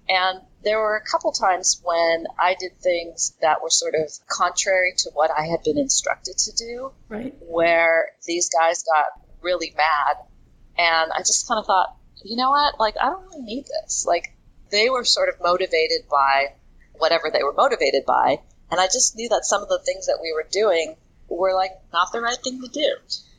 And 0.10 0.42
there 0.64 0.80
were 0.80 0.96
a 0.96 1.10
couple 1.10 1.32
times 1.32 1.80
when 1.84 2.26
I 2.40 2.56
did 2.60 2.80
things 2.80 3.34
that 3.42 3.62
were 3.62 3.70
sort 3.70 3.94
of 3.94 4.12
contrary 4.28 4.94
to 5.00 5.12
what 5.14 5.30
I 5.32 5.46
had 5.46 5.64
been 5.64 5.78
instructed 5.78 6.38
to 6.38 6.52
do, 6.56 6.92
Right. 7.10 7.36
where 7.42 8.12
these 8.26 8.50
guys 8.50 8.84
got 8.84 9.06
really 9.42 9.74
mad. 9.78 10.18
And 10.78 11.12
I 11.12 11.20
just 11.20 11.48
kind 11.48 11.60
of 11.60 11.66
thought, 11.66 11.96
you 12.24 12.36
know 12.36 12.50
what? 12.50 12.80
Like, 12.80 12.96
I 13.02 13.10
don't 13.10 13.26
really 13.28 13.44
need 13.44 13.66
this. 13.66 14.06
Like, 14.08 14.34
they 14.72 14.90
were 14.90 15.04
sort 15.04 15.30
of 15.30 15.36
motivated 15.42 16.08
by 16.10 16.54
whatever 16.94 17.30
they 17.32 17.44
were 17.44 17.54
motivated 17.54 18.06
by. 18.06 18.42
And 18.70 18.80
I 18.80 18.86
just 18.86 19.16
knew 19.16 19.30
that 19.30 19.46
some 19.46 19.62
of 19.62 19.70
the 19.70 19.80
things 19.86 20.08
that 20.08 20.20
we 20.22 20.34
were 20.34 20.48
doing 20.52 20.96
were 21.30 21.54
like 21.54 21.72
not 21.94 22.12
the 22.12 22.22
right 22.22 22.38
thing 22.44 22.62
to 22.62 22.68
do. 22.68 22.96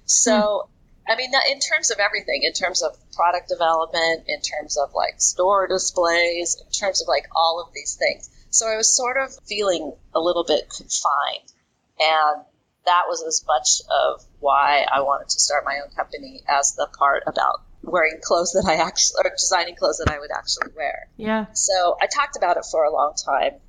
So, 0.07 0.69
hmm. 1.07 1.13
I 1.13 1.17
mean, 1.17 1.31
in 1.51 1.59
terms 1.61 1.91
of 1.91 1.99
everything, 1.99 2.43
in 2.45 2.53
terms 2.53 2.83
of 2.83 2.97
product 3.13 3.49
development, 3.49 4.25
in 4.27 4.41
terms 4.41 4.77
of 4.77 4.93
like 4.95 5.21
store 5.21 5.67
displays, 5.67 6.57
in 6.65 6.71
terms 6.71 7.03
of 7.03 7.09
like 7.09 7.27
all 7.35 7.65
of 7.67 7.73
these 7.75 7.95
things. 7.95 8.31
So 8.51 8.67
I 8.67 8.77
was 8.77 8.95
sort 8.95 9.17
of 9.19 9.31
feeling 9.47 9.93
a 10.15 10.21
little 10.21 10.45
bit 10.45 10.69
confined. 10.71 11.53
And 12.01 12.45
that 12.85 13.05
was 13.09 13.23
as 13.27 13.45
much 13.47 13.83
of 13.91 14.25
why 14.41 14.87
I 14.91 15.01
wanted 15.01 15.29
to 15.29 15.41
start 15.41 15.65
my 15.65 15.81
own 15.85 15.91
company 15.95 16.43
as 16.49 16.75
the 16.75 16.89
part 16.99 17.25
about 17.27 17.63
wearing 17.83 18.19
clothes 18.23 18.53
that 18.53 18.65
I 18.67 18.75
actually, 18.75 19.23
or 19.25 19.31
designing 19.31 19.77
clothes 19.77 19.99
that 20.05 20.13
I 20.13 20.19
would 20.19 20.31
actually 20.31 20.73
wear. 20.77 21.09
Yeah. 21.17 21.47
So 21.53 21.97
I 22.01 22.07
talked 22.07 22.37
about 22.37 22.57
it 22.57 22.65
for 22.71 22.85
a 22.85 22.93
long 22.93 23.15
time, 23.15 23.61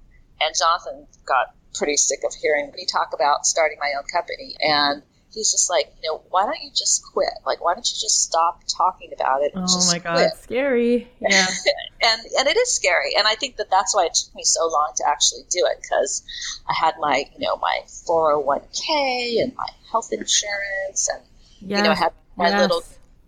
and 0.42 0.54
Jonathan 0.58 1.08
got 1.26 1.56
pretty 1.76 1.98
sick 1.98 2.20
of 2.26 2.34
hearing 2.42 2.72
me 2.74 2.86
talk 2.92 3.10
about 3.14 3.46
starting 3.46 3.78
my 3.80 3.92
own 3.98 4.04
company. 4.12 4.56
And 4.60 5.04
he's 5.34 5.52
just 5.52 5.70
like, 5.70 5.94
you 6.02 6.10
know, 6.10 6.22
why 6.30 6.46
don't 6.46 6.62
you 6.62 6.72
just 6.76 7.04
quit? 7.14 7.30
Like, 7.46 7.64
why 7.64 7.74
don't 7.74 7.88
you 7.88 7.98
just 8.00 8.24
stop 8.24 8.62
talking 8.68 9.12
about 9.14 9.44
it? 9.44 9.52
And 9.54 9.66
Oh 9.70 9.86
my 9.88 10.00
god, 10.00 10.16
quit? 10.16 10.32
it's 10.34 10.42
scary. 10.44 11.08
Yeah. 11.22 11.46
and 12.02 12.22
and 12.40 12.48
it 12.48 12.58
is 12.58 12.74
scary. 12.74 13.16
And 13.18 13.28
I 13.28 13.36
think 13.36 13.58
that 13.58 13.70
that's 13.70 13.94
why 13.96 14.06
it 14.06 14.14
took 14.16 14.34
me 14.36 14.44
so 14.44 14.68
long 14.68 14.92
to 14.98 15.04
actually 15.08 15.42
do 15.50 15.66
it 15.72 15.80
because 15.82 16.24
I 16.70 16.74
had 16.74 16.96
my, 17.00 17.26
you 17.38 17.46
know, 17.48 17.58
my 17.58 17.80
401k 17.86 19.42
and 19.44 19.56
my 19.56 19.68
health 19.92 20.12
insurance, 20.12 21.10
and 21.10 21.22
Yeah. 21.62 21.78
you 21.78 21.84
know, 21.84 21.92
I 21.92 21.96
had 21.96 22.14
my 22.36 22.50
yes. 22.50 22.62
little 22.62 22.84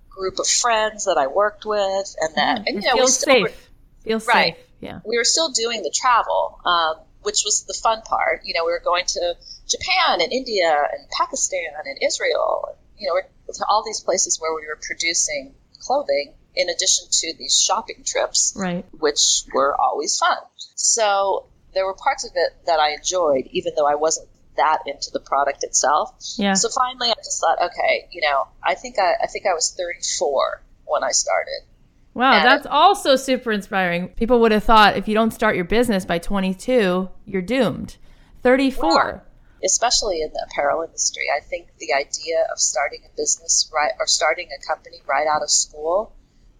group 0.10 0.40
of 0.40 0.48
friends 0.48 1.06
that 1.06 1.18
I 1.18 1.28
worked 1.28 1.66
with, 1.66 2.16
and 2.20 2.36
that, 2.36 2.58
and 2.60 2.68
It 2.68 2.74
you 2.76 2.82
know, 2.82 2.94
we 2.94 3.00
feels 3.00 3.18
still 3.20 3.42
were- 3.42 3.48
safe. 3.50 3.68
Feels 4.04 4.28
Right. 4.28 4.56
safe. 4.56 4.66
Yeah. 4.80 5.00
we 5.06 5.16
were 5.16 5.24
still 5.24 5.50
doing 5.52 5.84
the 5.84 5.92
travel, 5.92 6.60
um, 6.66 6.96
which 7.22 7.44
was 7.46 7.66
the 7.68 7.74
fun 7.74 8.02
part. 8.02 8.42
You 8.44 8.54
know, 8.54 8.66
we 8.66 8.72
were 8.72 8.82
going 8.84 9.06
to 9.06 9.36
Japan 9.68 10.22
and 10.22 10.32
India 10.32 10.72
and 10.92 11.08
Pakistan 11.10 11.74
and 11.86 11.98
Israel. 12.02 12.78
You 12.98 13.08
know, 13.08 13.22
to 13.54 13.66
all 13.68 13.84
these 13.86 14.00
places 14.02 14.40
where 14.40 14.54
we 14.54 14.68
were 14.68 14.80
producing 14.82 15.56
clothing 15.80 16.34
in 16.56 16.70
addition 16.70 17.08
to 17.12 17.34
these 17.38 17.60
shopping 17.60 18.04
trips, 18.06 18.54
Right. 18.56 18.86
which 19.00 19.44
were 19.54 19.76
always 19.80 20.18
fun. 20.18 20.38
So 20.76 21.48
there 21.74 21.86
were 21.86 21.94
parts 21.96 22.26
of 22.26 22.32
it 22.36 22.66
that 22.66 22.80
I 22.80 22.92
enjoyed, 22.92 23.48
even 23.52 23.74
though 23.76 23.88
I 23.88 23.96
wasn't 23.96 24.28
that 24.58 24.80
into 24.86 25.10
the 25.12 25.20
product 25.20 25.64
itself. 25.64 26.14
Yeah. 26.36 26.54
So 26.54 26.70
finally, 26.70 27.10
I 27.10 27.16
just 27.16 27.40
thought, 27.40 27.70
okay, 27.72 28.08
you 28.12 28.22
know, 28.22 28.48
I 28.62 28.76
think 28.76 29.00
I, 29.00 29.14
I 29.24 29.28
think 29.28 29.46
I 29.46 29.54
was 29.54 29.74
34 29.78 30.62
when 30.86 31.04
I 31.04 31.12
started. 31.12 31.62
Wow, 32.14 32.34
And- 32.34 32.46
that's 32.46 32.68
also 32.70 33.16
super 33.16 33.52
inspiring. 33.52 34.10
People 34.10 34.40
would 34.42 34.52
have 34.52 34.64
thought 34.64 34.98
if 34.98 35.08
you 35.08 35.14
don't 35.14 35.32
start 35.32 35.56
your 35.56 35.66
business 35.66 36.06
by 36.06 36.20
22, 36.20 37.10
you're 37.26 37.42
doomed. 37.42 37.98
34. 38.44 38.90
Wow. 38.90 39.22
especially 39.64 40.22
in 40.24 40.32
the 40.34 40.44
apparel 40.50 40.82
industry. 40.82 41.26
I 41.38 41.40
think 41.40 41.68
the 41.78 41.94
idea 41.94 42.48
of 42.52 42.58
starting 42.60 43.02
a 43.06 43.16
business 43.16 43.70
right 43.72 43.92
or 44.00 44.08
starting 44.08 44.50
a 44.52 44.66
company 44.68 44.98
right 45.08 45.28
out 45.28 45.44
of 45.44 45.52
school 45.52 46.16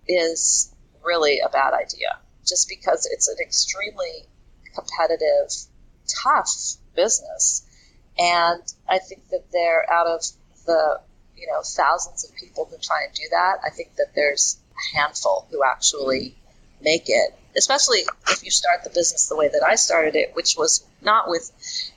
is 0.08 0.72
really 1.04 1.40
a 1.40 1.50
bad 1.50 1.74
idea. 1.74 2.20
Just 2.46 2.70
because 2.70 3.08
it's 3.12 3.28
an 3.28 3.38
extremely 3.42 4.28
competitive, 4.76 5.50
tough 6.24 6.52
business, 6.96 7.66
and 8.20 8.62
I 8.88 9.00
think 9.00 9.28
that 9.30 9.46
they're 9.52 9.92
out 9.92 10.06
of 10.06 10.22
the 10.68 11.02
you 11.36 11.48
know 11.48 11.62
thousands 11.64 12.24
of 12.24 12.36
people 12.36 12.66
who 12.70 12.78
try 12.78 13.06
and 13.06 13.14
do 13.16 13.24
that. 13.32 13.62
I 13.66 13.72
think 13.72 13.96
that 13.96 14.14
there's 14.14 14.58
a 14.82 14.98
handful 14.98 15.48
who 15.52 15.64
actually 15.64 16.36
make 16.82 17.04
it. 17.08 17.34
Especially 17.58 18.00
if 18.30 18.44
you 18.46 18.52
start 18.52 18.84
the 18.84 18.90
business 18.90 19.28
the 19.28 19.36
way 19.36 19.50
that 19.50 19.62
I 19.62 19.76
started 19.76 20.16
it, 20.16 20.34
which 20.36 20.56
was 20.58 20.86
not 21.02 21.30
with 21.30 21.52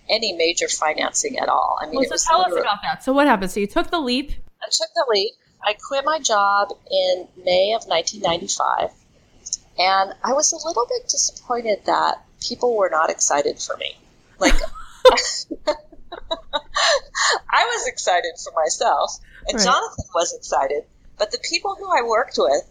any 0.09 0.33
major 0.33 0.69
financing 0.69 1.39
at 1.39 1.49
all. 1.49 1.79
I 1.81 1.87
mean, 1.87 1.95
Well, 1.97 2.19
so 2.19 2.29
tell 2.29 2.41
us 2.41 2.53
about 2.53 2.83
that. 2.83 3.05
So 3.05 3.13
what 3.13 3.27
happened? 3.29 3.53
So 3.53 3.61
you 3.61 3.69
took 3.69 3.91
the 3.91 4.01
leap. 4.01 4.33
I 4.61 4.67
took 4.67 4.89
the 4.95 5.07
leap. 5.11 5.33
I 5.63 5.75
quit 5.89 6.05
my 6.05 6.19
job 6.19 6.71
in 6.91 7.29
May 7.43 7.73
of 7.73 7.87
1995, 7.87 8.91
and 9.79 10.13
I 10.23 10.33
was 10.35 10.53
a 10.53 10.57
little 10.67 10.87
bit 10.87 11.09
disappointed 11.09 11.87
that 11.87 12.23
people 12.41 12.77
were 12.77 12.91
not 12.91 13.09
excited 13.09 13.59
for 13.59 13.77
me. 13.77 13.97
Like, 14.39 14.55
I 17.51 17.65
was 17.65 17.87
excited 17.87 18.33
for 18.43 18.53
myself, 18.55 19.19
and 19.49 19.57
Right. 19.57 19.65
Jonathan 19.65 20.05
was 20.15 20.35
excited, 20.35 20.85
but 21.19 21.31
the 21.31 21.39
people 21.49 21.77
who 21.79 21.87
I 21.91 22.03
worked 22.07 22.37
with, 22.37 22.63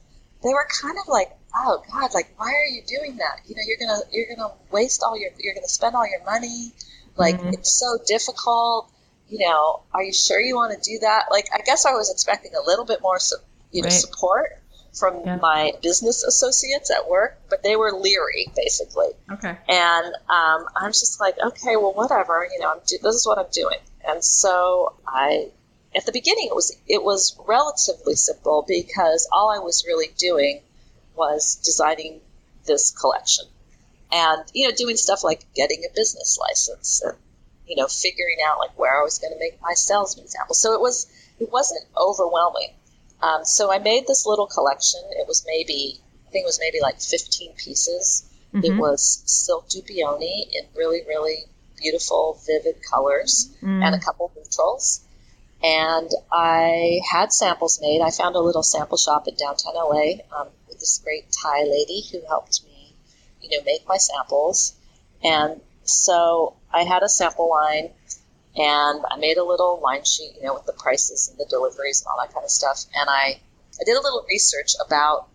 they 0.44 0.54
were 0.54 0.68
kind 0.82 0.98
of 1.02 1.08
like, 1.08 1.32
"Oh 1.56 1.84
God, 1.92 2.14
like 2.14 2.34
why 2.38 2.48
are 2.54 2.66
you 2.66 2.82
doing 2.88 3.18
that? 3.18 3.40
You 3.48 3.56
know, 3.56 3.62
you're 3.66 3.78
gonna 3.80 4.02
you're 4.12 4.36
gonna 4.36 4.54
waste 4.72 5.02
all 5.04 5.18
your 5.20 5.32
you're 5.40 5.56
gonna 5.56 5.68
spend 5.68 5.96
all 5.96 6.08
your 6.08 6.24
money. 6.26 6.74
Like 7.16 7.40
Mhm. 7.40 7.54
it's 7.54 7.72
so 7.72 7.98
difficult. 8.06 8.90
You 9.30 9.48
know, 9.48 9.82
are 9.94 10.04
you 10.04 10.14
sure 10.14 10.40
you 10.40 10.56
want 10.56 10.74
to 10.74 10.92
do 10.92 11.00
that? 11.00 11.26
Like, 11.32 11.48
I 11.54 11.60
guess 11.62 11.86
I 11.86 11.94
was 11.94 12.12
expecting 12.12 12.52
a 12.56 12.62
little 12.62 12.86
bit 12.86 13.02
more, 13.02 13.18
you 13.72 13.82
know, 13.82 13.88
Right. 13.88 13.92
support 13.92 14.60
from 14.94 15.22
Yeah. 15.26 15.38
my 15.38 15.72
business 15.82 16.24
associates 16.24 16.92
at 16.92 17.10
work, 17.10 17.40
but 17.50 17.64
they 17.64 17.76
were 17.76 17.92
leery, 17.94 18.52
basically. 18.56 19.10
Okay. 19.32 19.58
And 19.68 20.06
um, 20.30 20.68
I'm 20.76 20.92
just 20.92 21.20
like, 21.20 21.40
okay, 21.40 21.78
well, 21.78 21.94
whatever. 21.94 22.48
You 22.52 22.60
know, 22.60 22.72
I'm 22.74 22.82
do- 22.86 23.00
this 23.02 23.16
is 23.16 23.26
what 23.26 23.40
I'm 23.40 23.50
doing. 23.52 23.80
And 24.08 24.24
so 24.24 24.94
I, 25.08 25.50
at 25.96 26.06
the 26.06 26.12
beginning, 26.12 26.48
it 26.48 26.56
was 26.56 26.76
it 26.88 27.04
was 27.04 27.38
relatively 27.48 28.16
simple 28.16 28.66
because 28.68 29.28
all 29.32 29.50
I 29.50 29.60
was 29.60 29.86
really 29.88 30.08
doing 30.18 30.62
was 31.16 31.56
designing 31.64 32.22
this 32.66 32.92
collection, 32.92 33.46
and 34.12 34.44
you 34.54 34.68
know, 34.68 34.76
doing 34.76 34.98
stuff 34.98 35.24
like 35.24 35.46
getting 35.54 35.84
a 35.86 35.94
business 35.94 36.38
license 36.40 37.02
and 37.04 37.18
you 37.68 37.76
know, 37.78 37.88
figuring 37.88 38.38
out 38.46 38.60
like 38.60 38.78
where 38.78 39.00
I 39.00 39.04
was 39.04 39.20
going 39.20 39.32
to 39.34 39.40
make 39.40 39.62
my 39.62 39.74
salesman 39.74 40.28
sample. 40.28 40.56
So 40.56 40.74
it 40.74 40.82
was 40.82 41.08
it 41.40 41.52
wasn't 41.52 41.86
overwhelming. 41.98 42.74
Um, 43.22 43.46
so 43.46 43.72
I 43.72 43.80
made 43.80 44.06
this 44.06 44.26
little 44.26 44.48
collection. 44.48 45.00
It 45.12 45.28
was 45.28 45.46
maybe 45.48 46.00
I 46.28 46.32
think 46.32 46.44
it 46.44 46.48
was 46.48 46.60
maybe 46.60 46.82
like 46.82 47.00
15 47.00 47.54
pieces. 47.54 48.24
It 48.54 48.72
Mhm. 48.74 48.78
was 48.78 49.22
silk 49.26 49.70
dupioni 49.70 50.48
in 50.52 50.68
really, 50.76 51.04
really 51.08 51.46
beautiful, 51.78 52.40
vivid 52.46 52.82
colors 52.84 53.50
Mm. 53.62 53.84
and 53.86 53.96
a 53.96 54.00
couple 54.00 54.32
neutrals. 54.36 55.02
And 55.64 56.12
I 56.30 57.00
had 57.10 57.32
samples 57.32 57.80
made. 57.82 58.02
I 58.02 58.12
found 58.12 58.36
a 58.36 58.40
little 58.40 58.64
sample 58.64 58.98
shop 58.98 59.30
in 59.30 59.36
downtown 59.36 59.76
LA 59.76 60.16
um, 60.38 60.50
with 60.68 60.80
this 60.80 61.00
great 61.02 61.26
Thai 61.42 61.64
lady 61.64 62.04
who 62.12 62.20
helped 62.28 62.66
me, 62.66 62.94
you 63.42 63.50
know, 63.58 63.64
make 63.64 63.88
my 63.88 63.96
samples. 63.96 64.76
And 65.24 65.62
so 65.84 66.58
I 66.72 66.84
had 66.84 67.02
a 67.02 67.10
sample 67.10 67.50
line. 67.50 67.92
and 68.56 69.04
I 69.10 69.18
made 69.18 69.38
a 69.38 69.44
little 69.44 69.80
line 69.82 70.04
sheet, 70.04 70.34
you 70.36 70.44
know, 70.44 70.54
with 70.54 70.66
the 70.66 70.74
prices 70.74 71.30
and 71.30 71.40
the 71.40 71.46
deliveries 71.50 72.02
and 72.02 72.08
all 72.08 72.18
that 72.20 72.34
kind 72.34 72.44
of 72.44 72.52
stuff. 72.52 72.84
And 72.94 73.10
I, 73.10 73.40
I 73.80 73.84
did 73.86 73.96
a 73.96 74.02
little 74.02 74.26
research 74.30 74.74
about 74.86 75.30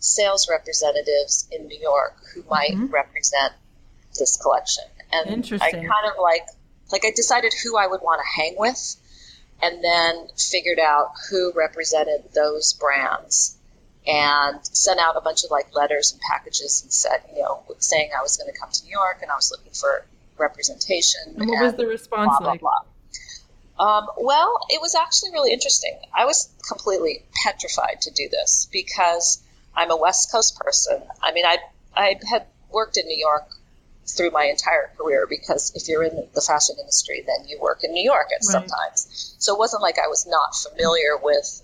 sales 0.00 0.48
representatives 0.50 1.48
in 1.52 1.68
New 1.68 1.78
York 1.78 2.16
who 2.34 2.42
might 2.50 2.72
mm-hmm. 2.72 2.86
represent 2.86 3.54
this 4.18 4.36
collection. 4.36 4.84
And 5.12 5.30
Interesting. 5.30 5.68
I 5.68 5.86
kind 5.86 6.06
of 6.12 6.20
like, 6.20 6.42
like 6.90 7.04
I 7.04 7.12
decided 7.14 7.54
who 7.62 7.78
I 7.78 7.86
would 7.86 8.00
want 8.02 8.20
to 8.20 8.42
hang 8.42 8.56
with 8.58 8.96
and 9.62 9.82
then 9.82 10.28
figured 10.36 10.78
out 10.78 11.12
who 11.30 11.52
represented 11.54 12.24
those 12.34 12.72
brands 12.74 13.56
and 14.06 14.58
sent 14.66 14.98
out 14.98 15.16
a 15.16 15.20
bunch 15.20 15.44
of 15.44 15.50
like 15.50 15.74
letters 15.74 16.12
and 16.12 16.20
packages 16.20 16.82
and 16.82 16.92
said, 16.92 17.22
you 17.34 17.42
know, 17.42 17.62
saying 17.78 18.10
I 18.16 18.22
was 18.22 18.36
going 18.36 18.52
to 18.52 18.58
come 18.58 18.70
to 18.70 18.84
New 18.84 18.90
York 18.90 19.18
and 19.22 19.30
I 19.30 19.34
was 19.34 19.50
looking 19.50 19.72
for 19.72 20.04
representation. 20.38 21.20
And 21.26 21.48
what 21.48 21.58
and 21.58 21.66
was 21.66 21.74
the 21.74 21.86
response 21.86 22.32
blah, 22.38 22.48
like? 22.48 22.60
Blah, 22.60 22.70
blah. 22.70 22.86
Um, 23.80 24.06
well, 24.18 24.58
it 24.68 24.80
was 24.80 24.94
actually 24.94 25.32
really 25.32 25.52
interesting. 25.52 25.98
I 26.14 26.26
was 26.26 26.50
completely 26.68 27.24
petrified 27.44 28.02
to 28.02 28.10
do 28.10 28.28
this 28.28 28.68
because 28.70 29.42
I'm 29.74 29.90
a 29.90 29.96
West 29.96 30.30
Coast 30.32 30.58
person. 30.58 31.02
I 31.22 31.32
mean, 31.32 31.46
I 31.46 31.58
I 31.94 32.16
had 32.28 32.46
worked 32.70 32.96
in 32.96 33.06
New 33.06 33.16
York 33.16 33.48
through 34.16 34.30
my 34.30 34.44
entire 34.44 34.90
career 34.96 35.26
because 35.28 35.72
if 35.74 35.88
you're 35.88 36.02
in 36.02 36.28
the 36.34 36.40
fashion 36.40 36.76
industry, 36.78 37.24
then 37.26 37.48
you 37.48 37.58
work 37.60 37.84
in 37.84 37.92
New 37.92 38.04
York 38.04 38.28
at 38.32 38.44
right. 38.46 38.68
sometimes. 38.68 39.34
So 39.38 39.54
it 39.54 39.58
wasn't 39.58 39.82
like 39.82 39.98
I 39.98 40.08
was 40.08 40.26
not 40.26 40.54
familiar 40.54 41.16
with 41.22 41.62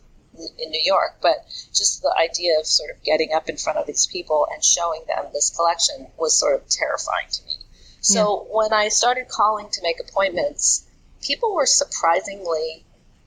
in 0.59 0.71
New 0.71 0.83
York, 0.85 1.17
but 1.23 1.47
just 1.75 2.03
the 2.03 2.15
idea 2.19 2.59
of 2.59 2.67
sort 2.67 2.91
of 2.91 3.03
getting 3.03 3.33
up 3.33 3.49
in 3.49 3.57
front 3.57 3.79
of 3.79 3.87
these 3.87 4.07
people 4.07 4.47
and 4.53 4.63
showing 4.63 5.03
them 5.07 5.27
this 5.33 5.51
collection 5.57 6.07
was 6.19 6.39
sort 6.39 6.55
of 6.55 6.69
terrifying 6.69 7.29
to 7.31 7.45
me. 7.45 7.53
So 8.01 8.47
yeah. 8.47 8.57
when 8.57 8.73
I 8.73 8.89
started 8.89 9.29
calling 9.29 9.69
to 9.71 9.83
make 9.83 9.97
appointments, 10.01 10.87
people 11.23 11.55
were 11.55 11.67
surprisingly 11.67 12.85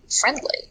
friendly 0.09 0.69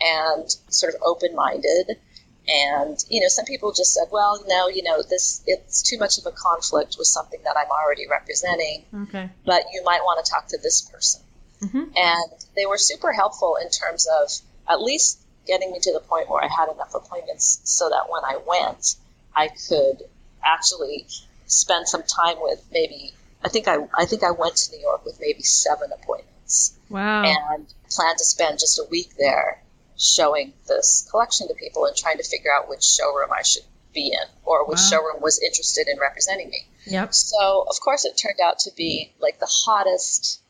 and 0.00 0.48
sort 0.68 0.94
of 0.94 1.02
open 1.02 1.34
minded. 1.34 1.98
And, 2.46 3.02
you 3.08 3.20
know, 3.20 3.28
some 3.28 3.46
people 3.46 3.72
just 3.72 3.94
said, 3.94 4.08
well, 4.10 4.42
no, 4.46 4.68
you 4.68 4.82
know, 4.82 5.02
this, 5.08 5.42
it's 5.46 5.82
too 5.82 5.98
much 5.98 6.18
of 6.18 6.26
a 6.26 6.30
conflict 6.30 6.96
with 6.98 7.06
something 7.06 7.40
that 7.44 7.56
I'm 7.56 7.70
already 7.70 8.06
representing. 8.06 8.84
Okay. 9.04 9.30
But 9.46 9.62
you 9.72 9.82
might 9.84 10.00
want 10.00 10.24
to 10.24 10.30
talk 10.30 10.48
to 10.48 10.58
this 10.58 10.82
person. 10.82 11.22
Mm-hmm. 11.62 11.84
And 11.96 12.46
they 12.54 12.66
were 12.66 12.76
super 12.76 13.12
helpful 13.12 13.56
in 13.62 13.70
terms 13.70 14.06
of 14.06 14.30
at 14.68 14.82
least 14.82 15.20
getting 15.46 15.72
me 15.72 15.78
to 15.80 15.92
the 15.92 16.00
point 16.00 16.28
where 16.28 16.42
I 16.42 16.48
had 16.48 16.68
enough 16.70 16.94
appointments 16.94 17.60
so 17.64 17.88
that 17.88 18.10
when 18.10 18.24
I 18.24 18.38
went, 18.46 18.96
I 19.34 19.48
could 19.48 20.02
actually 20.44 21.06
spend 21.46 21.88
some 21.88 22.02
time 22.02 22.36
with 22.40 22.64
maybe 22.72 23.12
I 23.44 23.48
think 23.48 23.68
I 23.68 23.76
I 23.96 24.06
think 24.06 24.22
I 24.22 24.30
went 24.30 24.56
to 24.56 24.72
New 24.72 24.80
York 24.80 25.04
with 25.04 25.20
maybe 25.20 25.42
seven 25.42 25.90
appointments. 25.92 26.78
Wow. 26.88 27.24
And 27.24 27.66
planned 27.90 28.18
to 28.18 28.24
spend 28.24 28.58
just 28.58 28.78
a 28.78 28.84
week 28.90 29.10
there 29.18 29.62
showing 29.96 30.52
this 30.66 31.06
collection 31.10 31.48
to 31.48 31.54
people 31.54 31.84
and 31.86 31.96
trying 31.96 32.18
to 32.18 32.24
figure 32.24 32.50
out 32.52 32.68
which 32.68 32.82
showroom 32.82 33.30
I 33.32 33.42
should 33.42 33.64
be 33.92 34.08
in 34.08 34.28
or 34.44 34.66
which 34.66 34.78
wow. 34.78 34.90
showroom 34.90 35.22
was 35.22 35.40
interested 35.40 35.86
in 35.88 35.98
representing 36.00 36.50
me. 36.50 36.66
Yep. 36.86 37.14
So 37.14 37.66
of 37.68 37.80
course 37.80 38.04
it 38.04 38.16
turned 38.16 38.40
out 38.44 38.58
to 38.60 38.70
be 38.76 39.12
like 39.20 39.38
the 39.38 39.50
hottest 39.50 40.40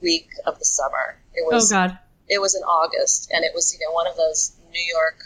week 0.00 0.28
of 0.44 0.58
the 0.58 0.64
summer. 0.64 1.16
It 1.34 1.44
oh, 1.46 1.54
was 1.54 1.72
Oh 1.72 1.76
god. 1.76 1.98
It 2.28 2.40
was 2.40 2.54
in 2.54 2.62
August 2.62 3.30
and 3.32 3.44
it 3.44 3.52
was, 3.54 3.72
you 3.72 3.86
know, 3.86 3.92
one 3.92 4.06
of 4.06 4.16
those 4.16 4.52
New 4.72 4.84
York 4.92 5.22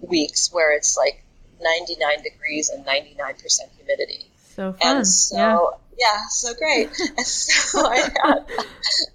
weeks 0.00 0.52
where 0.52 0.74
it's 0.74 0.96
like 0.96 1.24
99 1.60 2.22
degrees 2.22 2.68
and 2.68 2.84
99% 2.84 3.38
humidity. 3.76 4.26
So 4.56 4.72
fun. 4.72 4.96
And 4.96 5.06
so 5.06 5.36
yeah. 5.36 5.58
Yeah, 5.98 6.26
so 6.30 6.54
great. 6.54 6.88
and 7.16 7.26
so 7.26 7.86
I 7.86 7.96
had, 7.96 8.46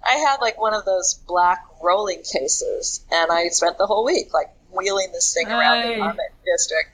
I 0.06 0.16
had 0.16 0.36
like 0.40 0.60
one 0.60 0.74
of 0.74 0.84
those 0.84 1.14
black 1.26 1.64
rolling 1.82 2.22
cases, 2.22 3.04
and 3.10 3.30
I 3.30 3.48
spent 3.48 3.78
the 3.78 3.86
whole 3.86 4.04
week 4.04 4.32
like 4.32 4.50
wheeling 4.72 5.12
this 5.12 5.34
thing 5.34 5.48
around 5.48 5.88
the 5.88 5.96
garment 5.96 6.32
district. 6.44 6.90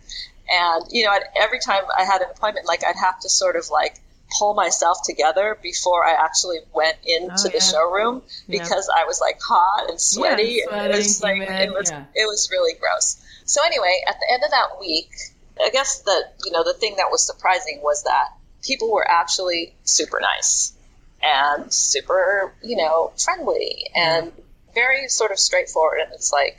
And 0.48 0.84
you 0.90 1.04
know, 1.04 1.12
every 1.36 1.58
time 1.58 1.84
I 1.96 2.04
had 2.04 2.22
an 2.22 2.28
appointment, 2.34 2.66
like 2.66 2.84
I'd 2.84 2.96
have 2.96 3.20
to 3.20 3.28
sort 3.28 3.56
of 3.56 3.68
like 3.70 4.00
pull 4.38 4.54
myself 4.54 4.98
together 5.04 5.56
before 5.62 6.04
I 6.04 6.12
actually 6.12 6.58
went 6.74 6.96
into 7.04 7.34
oh, 7.34 7.42
the 7.48 7.52
yeah. 7.54 7.60
showroom 7.60 8.22
because 8.48 8.88
yeah. 8.90 9.02
I 9.02 9.06
was 9.06 9.20
like 9.20 9.38
hot 9.40 9.90
and 9.90 10.00
sweaty. 10.00 10.60
Yeah, 10.66 10.84
and 10.84 10.92
it 10.92 10.96
was 10.96 11.22
like 11.22 11.40
it 11.40 11.72
was 11.72 11.90
it 11.90 12.26
was 12.26 12.48
really 12.50 12.74
gross. 12.78 13.22
So 13.44 13.60
anyway, 13.64 14.02
at 14.06 14.16
the 14.18 14.32
end 14.32 14.42
of 14.44 14.50
that 14.50 14.80
week, 14.80 15.10
I 15.62 15.70
guess 15.70 16.00
the 16.02 16.24
you 16.44 16.52
know 16.52 16.64
the 16.64 16.74
thing 16.74 16.96
that 16.96 17.08
was 17.10 17.24
surprising 17.24 17.80
was 17.82 18.04
that 18.04 18.28
people 18.64 18.90
were 18.90 19.08
actually 19.08 19.74
super 19.84 20.20
nice 20.20 20.72
and 21.22 21.72
super, 21.72 22.54
you 22.62 22.76
know, 22.76 23.12
friendly 23.16 23.90
and 23.94 24.32
very 24.74 25.08
sort 25.08 25.30
of 25.30 25.38
straightforward. 25.38 26.00
And 26.00 26.12
it's 26.12 26.32
like, 26.32 26.58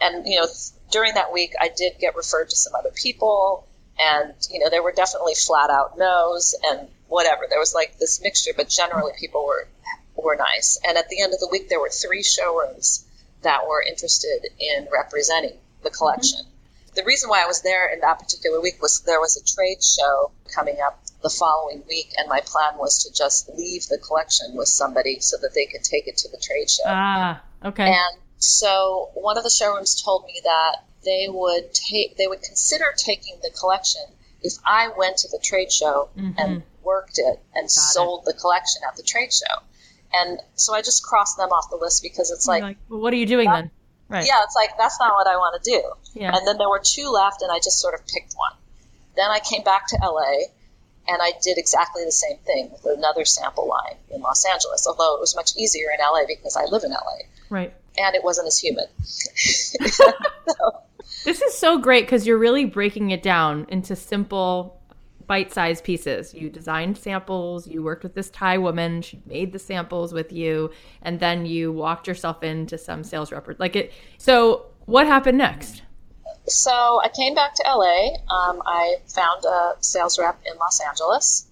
and, 0.00 0.26
you 0.26 0.40
know, 0.40 0.46
during 0.90 1.14
that 1.14 1.32
week, 1.32 1.52
I 1.60 1.70
did 1.74 1.94
get 1.98 2.16
referred 2.16 2.50
to 2.50 2.56
some 2.56 2.74
other 2.74 2.90
people. 2.94 3.66
And, 3.98 4.32
you 4.50 4.60
know, 4.60 4.70
there 4.70 4.82
were 4.82 4.92
definitely 4.92 5.34
flat 5.34 5.70
out 5.70 5.98
no's 5.98 6.54
and 6.64 6.88
whatever. 7.08 7.42
There 7.48 7.58
was 7.58 7.74
like 7.74 7.98
this 7.98 8.22
mixture, 8.22 8.52
but 8.56 8.68
generally 8.68 9.12
people 9.18 9.44
were, 9.44 9.68
were 10.16 10.36
nice. 10.36 10.80
And 10.86 10.96
at 10.96 11.08
the 11.08 11.20
end 11.22 11.34
of 11.34 11.40
the 11.40 11.48
week, 11.50 11.68
there 11.68 11.80
were 11.80 11.90
three 11.90 12.22
showrooms 12.22 13.04
that 13.42 13.66
were 13.66 13.82
interested 13.82 14.46
in 14.58 14.88
representing 14.92 15.56
the 15.82 15.90
collection. 15.90 16.40
Mm-hmm. 16.40 16.94
The 16.94 17.04
reason 17.04 17.28
why 17.30 17.42
I 17.42 17.46
was 17.46 17.62
there 17.62 17.92
in 17.92 18.00
that 18.00 18.18
particular 18.18 18.60
week 18.60 18.80
was 18.82 19.00
there 19.00 19.20
was 19.20 19.36
a 19.36 19.44
trade 19.44 19.82
show 19.82 20.32
coming 20.54 20.78
up 20.84 21.00
the 21.22 21.30
following 21.30 21.82
week, 21.88 22.12
and 22.16 22.28
my 22.28 22.40
plan 22.40 22.78
was 22.78 23.04
to 23.04 23.12
just 23.12 23.50
leave 23.56 23.86
the 23.86 23.98
collection 23.98 24.54
with 24.54 24.68
somebody 24.68 25.20
so 25.20 25.36
that 25.38 25.52
they 25.54 25.66
could 25.66 25.82
take 25.82 26.06
it 26.06 26.18
to 26.18 26.28
the 26.28 26.38
trade 26.38 26.70
show. 26.70 26.84
Ah, 26.86 27.42
okay. 27.64 27.86
And 27.86 28.20
so 28.38 29.10
one 29.14 29.36
of 29.36 29.44
the 29.44 29.50
showrooms 29.50 30.02
told 30.02 30.24
me 30.24 30.40
that 30.44 30.76
they 31.04 31.26
would 31.28 31.74
take, 31.74 32.16
they 32.16 32.26
would 32.26 32.42
consider 32.42 32.86
taking 32.96 33.36
the 33.42 33.50
collection 33.50 34.02
if 34.42 34.54
I 34.64 34.90
went 34.96 35.18
to 35.18 35.28
the 35.28 35.38
trade 35.42 35.70
show 35.70 36.08
mm-hmm. 36.16 36.38
and 36.38 36.62
worked 36.82 37.18
it 37.18 37.40
and 37.54 37.64
Got 37.64 37.70
sold 37.70 38.22
it. 38.22 38.32
the 38.32 38.40
collection 38.40 38.82
at 38.88 38.96
the 38.96 39.02
trade 39.02 39.32
show. 39.32 39.62
And 40.12 40.40
so 40.54 40.74
I 40.74 40.82
just 40.82 41.04
crossed 41.04 41.36
them 41.36 41.50
off 41.50 41.70
the 41.70 41.76
list 41.76 42.02
because 42.02 42.30
it's 42.30 42.46
like, 42.46 42.62
like 42.62 42.78
well, 42.88 43.00
what 43.00 43.12
are 43.12 43.16
you 43.16 43.26
doing 43.26 43.46
that, 43.46 43.54
then? 43.54 43.70
Right. 44.08 44.26
Yeah, 44.26 44.42
it's 44.42 44.56
like 44.56 44.70
that's 44.76 44.98
not 44.98 45.12
what 45.14 45.28
I 45.28 45.36
want 45.36 45.62
to 45.62 45.70
do. 45.70 45.82
Yeah. 46.14 46.36
And 46.36 46.46
then 46.46 46.58
there 46.58 46.68
were 46.68 46.82
two 46.82 47.10
left, 47.10 47.42
and 47.42 47.52
I 47.52 47.58
just 47.58 47.80
sort 47.80 47.94
of 47.94 48.04
picked 48.06 48.34
one. 48.34 48.52
Then 49.14 49.30
I 49.30 49.38
came 49.38 49.62
back 49.62 49.86
to 49.88 49.98
LA, 50.02 50.48
and 51.10 51.20
I 51.20 51.32
did 51.42 51.58
exactly 51.58 52.04
the 52.04 52.12
same 52.12 52.36
thing 52.46 52.70
with 52.70 52.86
another 52.96 53.24
sample 53.24 53.68
line 53.68 53.96
in 54.10 54.20
Los 54.20 54.44
Angeles, 54.44 54.86
although 54.86 55.16
it 55.16 55.20
was 55.20 55.34
much 55.34 55.56
easier 55.56 55.88
in 55.90 55.98
LA 55.98 56.24
because 56.26 56.56
I 56.56 56.66
live 56.66 56.84
in 56.84 56.92
LA. 56.92 57.26
Right. 57.48 57.74
And 57.98 58.14
it 58.14 58.22
wasn't 58.22 58.46
as 58.46 58.58
humid. 58.58 58.86
so. 59.04 60.12
This 61.24 61.42
is 61.42 61.58
so 61.58 61.78
great 61.78 62.06
because 62.06 62.28
you're 62.28 62.38
really 62.38 62.64
breaking 62.64 63.10
it 63.10 63.24
down 63.24 63.66
into 63.68 63.96
simple, 63.96 64.80
bite 65.26 65.52
sized 65.52 65.82
pieces. 65.82 66.32
You 66.32 66.48
designed 66.48 66.96
samples, 66.96 67.66
you 67.66 67.82
worked 67.82 68.04
with 68.04 68.14
this 68.14 68.30
Thai 68.30 68.58
woman, 68.58 69.02
she 69.02 69.20
made 69.26 69.52
the 69.52 69.58
samples 69.58 70.12
with 70.12 70.32
you, 70.32 70.70
and 71.02 71.18
then 71.18 71.44
you 71.44 71.72
walked 71.72 72.06
yourself 72.06 72.44
into 72.44 72.78
some 72.78 73.02
sales 73.02 73.32
rep. 73.32 73.48
Like 73.58 73.74
it. 73.74 73.92
So, 74.16 74.66
what 74.86 75.08
happened 75.08 75.38
next? 75.38 75.82
So 76.50 77.00
I 77.02 77.08
came 77.08 77.34
back 77.34 77.54
to 77.56 77.64
LA. 77.66 78.14
Um, 78.30 78.62
I 78.66 78.96
found 79.08 79.44
a 79.44 79.74
sales 79.80 80.18
rep 80.18 80.40
in 80.44 80.58
Los 80.58 80.80
Angeles. 80.80 81.46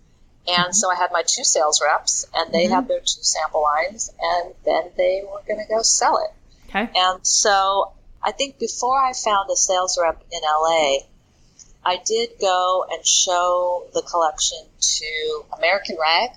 And 0.47 0.57
mm-hmm. 0.57 0.73
so 0.73 0.91
I 0.91 0.95
had 0.95 1.13
my 1.13 1.23
two 1.27 1.45
sales 1.45 1.83
reps, 1.85 2.25
and 2.35 2.53
they 2.53 2.65
mm-hmm. 2.65 2.75
had 2.75 2.89
their 2.89 3.01
two 3.01 3.23
sample 3.23 3.63
lines, 3.63 4.11
and 4.19 4.55
then 4.65 4.91
they 4.97 5.23
were 5.23 5.43
going 5.47 5.65
to 5.65 5.69
go 5.69 5.83
sell 5.83 6.19
it. 6.19 6.31
Okay. 6.69 6.91
And 6.95 7.27
so 7.27 7.93
I 8.23 8.33
think 8.33 8.59
before 8.59 8.99
I 8.99 9.13
found 9.13 9.51
a 9.51 9.57
sales 9.57 9.99
rep 10.01 10.23
in 10.33 10.41
LA, 10.43 10.99
I 11.85 12.01
did 12.05 12.31
go 12.41 12.87
and 12.91 13.07
show 13.07 13.87
the 13.95 14.03
collection 14.03 14.59
to 14.81 15.45
American 15.57 15.97
Rag, 16.01 16.31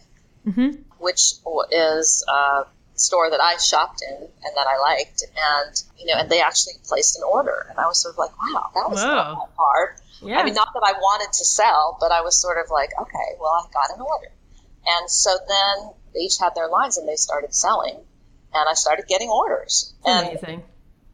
mm-hmm. 0.45 0.81
which 0.99 1.33
is 1.71 2.25
uh, 2.27 2.63
store 3.01 3.29
that 3.29 3.41
I 3.41 3.57
shopped 3.57 4.01
in 4.01 4.15
and 4.15 4.55
that 4.55 4.67
I 4.67 4.77
liked, 4.79 5.23
and 5.23 5.83
you 5.97 6.05
know, 6.07 6.19
and 6.19 6.29
they 6.29 6.41
actually 6.41 6.73
placed 6.87 7.17
an 7.17 7.23
order, 7.23 7.67
and 7.69 7.79
I 7.79 7.87
was 7.87 8.01
sort 8.01 8.15
of 8.15 8.19
like, 8.19 8.31
wow, 8.41 8.69
that 8.75 8.89
was 8.89 9.03
not 9.03 9.35
that 9.35 9.49
hard. 9.57 9.95
Yeah. 10.21 10.37
I 10.37 10.43
mean, 10.43 10.53
not 10.53 10.69
that 10.73 10.83
I 10.85 10.93
wanted 10.93 11.33
to 11.33 11.45
sell, 11.45 11.97
but 11.99 12.11
I 12.11 12.21
was 12.21 12.39
sort 12.39 12.57
of 12.63 12.69
like, 12.69 12.91
okay, 12.99 13.37
well, 13.39 13.51
I 13.51 13.71
got 13.73 13.95
an 13.95 14.01
order, 14.01 14.31
and 14.87 15.09
so 15.09 15.31
then 15.47 15.91
they 16.13 16.21
each 16.21 16.37
had 16.39 16.55
their 16.55 16.67
lines, 16.67 16.97
and 16.97 17.07
they 17.07 17.15
started 17.15 17.53
selling, 17.53 17.95
and 18.53 18.69
I 18.69 18.73
started 18.73 19.05
getting 19.07 19.29
orders. 19.29 19.93
And, 20.05 20.27
amazing. 20.27 20.63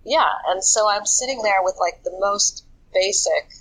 Yeah, 0.05 0.27
and 0.47 0.63
so 0.63 0.89
I'm 0.89 1.05
sitting 1.05 1.41
there 1.41 1.63
with 1.63 1.75
like 1.79 2.03
the 2.03 2.15
most 2.19 2.65
basic 2.93 3.51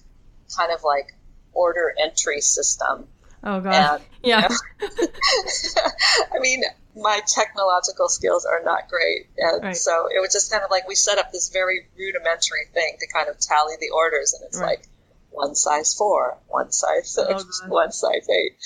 kind 0.57 0.73
of 0.73 0.85
like 0.85 1.15
order 1.53 1.93
entry 2.01 2.41
system. 2.41 3.09
Oh 3.43 3.61
god. 3.61 4.01
And, 4.01 4.03
yeah. 4.23 4.49
You 4.81 4.89
know, 4.89 5.07
I 6.35 6.39
mean, 6.41 6.63
my 6.97 7.21
technological 7.27 8.09
skills 8.09 8.47
are 8.47 8.63
not 8.65 8.89
great. 8.89 9.29
And 9.37 9.63
right. 9.63 9.77
so 9.77 10.07
it 10.07 10.21
was 10.21 10.33
just 10.33 10.51
kind 10.51 10.65
of 10.65 10.71
like 10.71 10.89
we 10.89 10.95
set 10.95 11.19
up 11.19 11.31
this 11.31 11.51
very 11.51 11.87
rudimentary 11.97 12.67
thing 12.73 12.97
to 12.99 13.07
kind 13.13 13.29
of 13.29 13.39
tally 13.39 13.75
the 13.79 13.91
orders. 13.95 14.33
And 14.33 14.47
it's 14.47 14.59
right. 14.59 14.79
like 14.79 14.89
one 15.31 15.55
size 15.55 15.95
four, 15.95 16.39
one 16.49 16.73
size 16.73 17.11
six, 17.11 17.63
oh, 17.63 17.69
one 17.69 17.93
size 17.93 18.27
eight. 18.31 18.57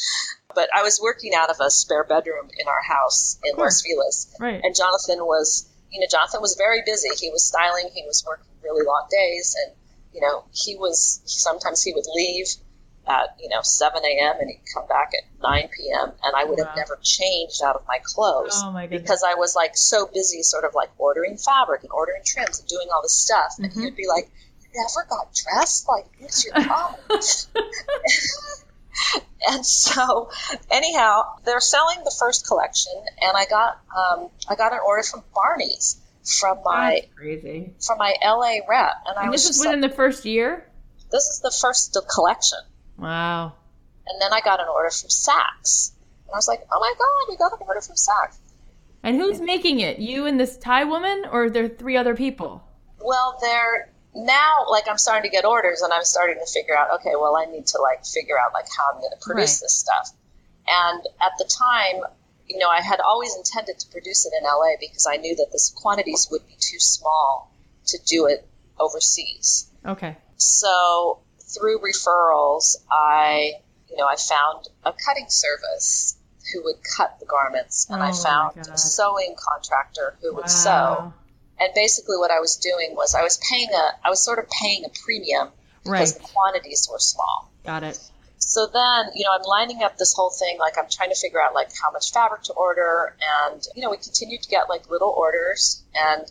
But 0.54 0.68
I 0.74 0.82
was 0.82 1.00
working 1.02 1.34
out 1.34 1.50
of 1.50 1.56
a 1.60 1.70
spare 1.70 2.04
bedroom 2.04 2.48
in 2.56 2.68
our 2.68 2.82
house 2.82 3.38
in. 3.42 3.56
Los 3.56 3.82
Feliz. 3.82 4.34
Right. 4.38 4.60
And 4.62 4.74
Jonathan 4.74 5.18
was, 5.26 5.68
you 5.90 6.00
know, 6.00 6.06
Jonathan 6.08 6.40
was 6.40 6.54
very 6.56 6.82
busy. 6.86 7.08
He 7.18 7.30
was 7.30 7.44
styling, 7.44 7.90
he 7.92 8.04
was 8.06 8.24
working 8.26 8.46
really 8.62 8.86
long 8.86 9.08
days. 9.10 9.56
And, 9.64 9.74
you 10.14 10.20
know, 10.20 10.44
he 10.52 10.76
was, 10.76 11.20
sometimes 11.24 11.82
he 11.82 11.92
would 11.92 12.06
leave 12.14 12.46
at, 13.08 13.34
you 13.40 13.48
know, 13.48 13.60
7 13.62 14.02
a.m. 14.04 14.36
and 14.40 14.50
he'd 14.50 14.62
come 14.74 14.86
back 14.86 15.10
at 15.16 15.42
9 15.42 15.68
p.m. 15.76 16.12
And 16.22 16.36
I 16.36 16.44
would 16.44 16.58
Wow. 16.58 16.66
have 16.66 16.76
never 16.76 16.98
changed 17.02 17.62
out 17.62 17.76
of 17.76 17.82
my 17.88 17.98
clothes 18.04 18.62
Oh 18.64 18.70
my 18.72 18.86
because 18.86 19.22
I 19.26 19.34
was 19.34 19.56
like 19.56 19.76
so 19.76 20.06
busy, 20.12 20.42
sort 20.42 20.64
of 20.64 20.74
like 20.74 20.90
ordering 20.98 21.36
fabric 21.36 21.82
and 21.82 21.90
ordering 21.92 22.22
trims 22.24 22.60
and 22.60 22.68
doing 22.68 22.88
all 22.92 23.02
this 23.02 23.16
stuff. 23.16 23.54
And 23.58 23.72
Mhm. 23.72 23.78
he 23.78 23.84
would 23.86 23.96
be 23.96 24.06
like, 24.06 24.30
"You 24.62 24.68
never 24.74 25.08
got 25.08 25.32
dressed? 25.34 25.88
Like, 25.88 26.06
what's 26.18 26.44
your 26.44 26.54
problem?" 26.64 27.00
and 29.48 29.64
so, 29.66 30.30
anyhow, 30.70 31.22
they're 31.44 31.60
selling 31.60 31.98
the 32.04 32.14
first 32.18 32.46
collection, 32.46 32.92
and 33.22 33.36
I 33.36 33.46
got 33.46 33.78
um, 33.96 34.30
I 34.48 34.54
got 34.56 34.72
an 34.72 34.80
order 34.86 35.02
from 35.02 35.22
Barneys 35.34 35.96
from 36.40 36.58
my 36.64 37.00
That's 37.02 37.14
crazy. 37.16 37.74
from 37.86 37.98
my 37.98 38.14
LA 38.22 38.58
rep, 38.68 38.92
and 39.06 39.18
I 39.18 39.22
And 39.24 39.30
was 39.32 39.42
this 39.44 39.56
is 39.56 39.58
within 39.58 39.80
like, 39.80 39.90
the 39.90 39.96
first 39.96 40.24
year? 40.24 40.66
"This 41.10 41.24
is 41.24 41.40
the 41.42 41.54
first 41.60 41.96
collection." 42.14 42.58
Wow. 43.00 43.54
And 44.06 44.20
then 44.20 44.32
I 44.32 44.40
got 44.40 44.60
an 44.60 44.68
order 44.68 44.90
from 44.90 45.08
Saks, 45.08 45.92
and 46.26 46.34
I 46.34 46.36
was 46.36 46.48
like, 46.48 46.66
"Oh 46.70 46.80
my 46.80 46.92
god, 46.98 47.32
we 47.32 47.36
got 47.36 47.52
an 47.52 47.66
order 47.66 47.80
from 47.80 47.96
Saks!" 47.96 48.36
And 49.02 49.16
who's 49.16 49.40
making 49.40 49.80
it? 49.80 49.98
You 49.98 50.26
and 50.26 50.38
this 50.38 50.56
Thai 50.58 50.84
woman, 50.84 51.24
or 51.30 51.44
are 51.44 51.50
there 51.50 51.68
three 51.68 51.96
other 51.96 52.14
people? 52.14 52.62
Well, 53.00 53.38
they're 53.40 53.90
now 54.14 54.66
like 54.68 54.88
I'm 54.88 54.98
starting 54.98 55.30
to 55.30 55.34
get 55.34 55.44
orders, 55.44 55.80
and 55.80 55.92
I'm 55.92 56.04
starting 56.04 56.36
to 56.44 56.52
figure 56.52 56.76
out. 56.76 57.00
Okay, 57.00 57.12
well, 57.14 57.36
I 57.36 57.46
need 57.46 57.66
to 57.68 57.80
like 57.80 58.04
figure 58.04 58.38
out 58.38 58.52
like 58.52 58.66
how 58.76 58.92
I'm 58.92 59.00
going 59.00 59.12
to 59.12 59.24
produce 59.24 59.58
Right. 59.58 59.64
this 59.64 59.78
stuff. 59.78 60.10
And 60.68 61.02
at 61.22 61.32
the 61.38 61.44
time, 61.44 62.02
you 62.46 62.58
know, 62.58 62.68
I 62.68 62.80
had 62.82 63.00
always 63.00 63.34
intended 63.36 63.78
to 63.78 63.88
produce 63.88 64.26
it 64.26 64.32
in 64.38 64.44
LA 64.44 64.76
because 64.78 65.06
I 65.06 65.16
knew 65.16 65.36
that 65.36 65.48
the 65.52 65.70
quantities 65.76 66.28
would 66.30 66.46
be 66.46 66.56
too 66.58 66.78
small 66.78 67.54
to 67.86 67.98
do 68.04 68.26
it 68.26 68.46
overseas. 68.78 69.70
Okay. 69.86 70.16
So 70.36 71.20
through 71.54 71.80
referrals, 71.80 72.76
I, 72.90 73.52
you 73.88 73.96
know, 73.96 74.06
I 74.06 74.16
found 74.16 74.68
a 74.84 74.92
cutting 74.92 75.26
service 75.28 76.16
who 76.52 76.64
would 76.64 76.76
cut 76.96 77.18
the 77.20 77.26
garments, 77.26 77.86
and 77.90 78.00
Oh, 78.00 78.04
I 78.04 78.12
found 78.12 78.56
a 78.56 78.78
sewing 78.78 79.34
contractor 79.38 80.16
who 80.20 80.34
would 80.34 80.48
sew 80.48 81.12
and 81.60 81.70
basically 81.74 82.16
what 82.16 82.30
I 82.30 82.40
was 82.40 82.56
doing 82.56 82.96
was 82.96 83.14
I 83.14 83.22
was 83.22 83.38
paying 83.50 83.68
a 83.70 84.06
I 84.06 84.08
was 84.08 84.24
sort 84.24 84.38
of 84.38 84.46
paying 84.48 84.84
a 84.84 84.88
premium 85.04 85.50
because 85.84 86.12
Right. 86.14 86.22
the 86.22 86.28
quantities 86.32 86.88
were 86.90 86.98
small. 86.98 87.50
Got 87.64 87.82
it. 87.82 87.98
So 88.38 88.66
then, 88.66 89.10
you 89.14 89.24
know, 89.24 89.30
I'm 89.38 89.42
lining 89.42 89.82
up 89.82 89.98
this 89.98 90.14
whole 90.14 90.30
thing 90.30 90.58
like 90.58 90.78
I'm 90.78 90.88
trying 90.90 91.10
to 91.10 91.14
figure 91.14 91.40
out 91.40 91.54
like 91.54 91.68
how 91.80 91.90
much 91.90 92.12
fabric 92.12 92.44
to 92.44 92.54
order 92.54 93.14
and 93.44 93.62
you 93.76 93.82
know, 93.82 93.90
we 93.90 93.98
continued 93.98 94.42
to 94.42 94.48
get 94.48 94.68
like 94.70 94.88
little 94.90 95.10
orders 95.10 95.82
and 95.94 96.24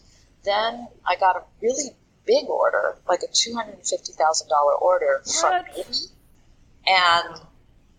then 0.44 0.88
I 1.06 1.16
got 1.16 1.36
a 1.36 1.42
really 1.62 1.92
big 2.30 2.48
order, 2.48 2.96
like 3.08 3.22
a 3.24 3.28
$250,000 3.28 4.82
order 4.82 5.22
from 5.26 5.52
What? 5.52 5.66
bebe. 5.76 5.98
And 6.88 7.42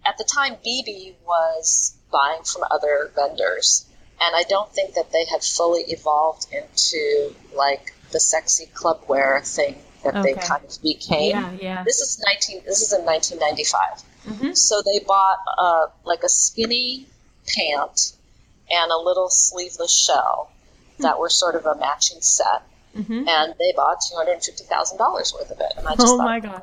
at 0.06 0.16
the 0.18 0.24
time 0.24 0.56
bebe 0.62 1.16
was 1.26 1.96
buying 2.12 2.42
from 2.44 2.62
other 2.70 3.10
vendors 3.14 3.86
and 4.20 4.36
I 4.36 4.42
don't 4.48 4.70
think 4.72 4.94
that 4.94 5.10
they 5.12 5.24
had 5.24 5.42
fully 5.42 5.82
evolved 5.88 6.46
into 6.52 7.34
like 7.54 7.94
the 8.12 8.20
sexy 8.20 8.66
clubwear 8.66 9.46
thing 9.46 9.76
that 10.04 10.22
they 10.22 10.34
kind 10.34 10.64
of 10.64 10.82
became. 10.82 11.30
Yeah, 11.30 11.52
yeah. 11.60 11.84
This 11.84 12.00
is 12.00 12.22
19 12.24 12.62
this 12.66 12.82
is 12.82 12.92
in 12.92 13.04
1995. 13.04 14.02
Mhm. 14.26 14.56
So 14.56 14.82
they 14.82 14.98
bought 15.04 15.38
uh, 15.58 15.86
like 16.04 16.22
a 16.22 16.28
skinny 16.28 17.06
pant 17.46 18.12
and 18.70 18.92
a 18.92 18.98
little 18.98 19.28
sleeveless 19.30 19.92
shell 19.92 20.50
that 20.98 21.18
were 21.18 21.30
sort 21.30 21.54
of 21.54 21.64
a 21.66 21.74
matching 21.76 22.20
set 22.20 22.62
Mhm. 22.96 23.28
and 23.28 23.54
they 23.58 23.72
bought 23.76 23.98
$250,000 24.12 25.34
worth 25.34 25.50
of 25.50 25.60
it 25.60 25.72
and 25.76 25.86
I 25.86 25.92
just 25.92 26.06
Oh 26.06 26.16
thought 26.16 26.24
my 26.26 26.40
god. 26.40 26.62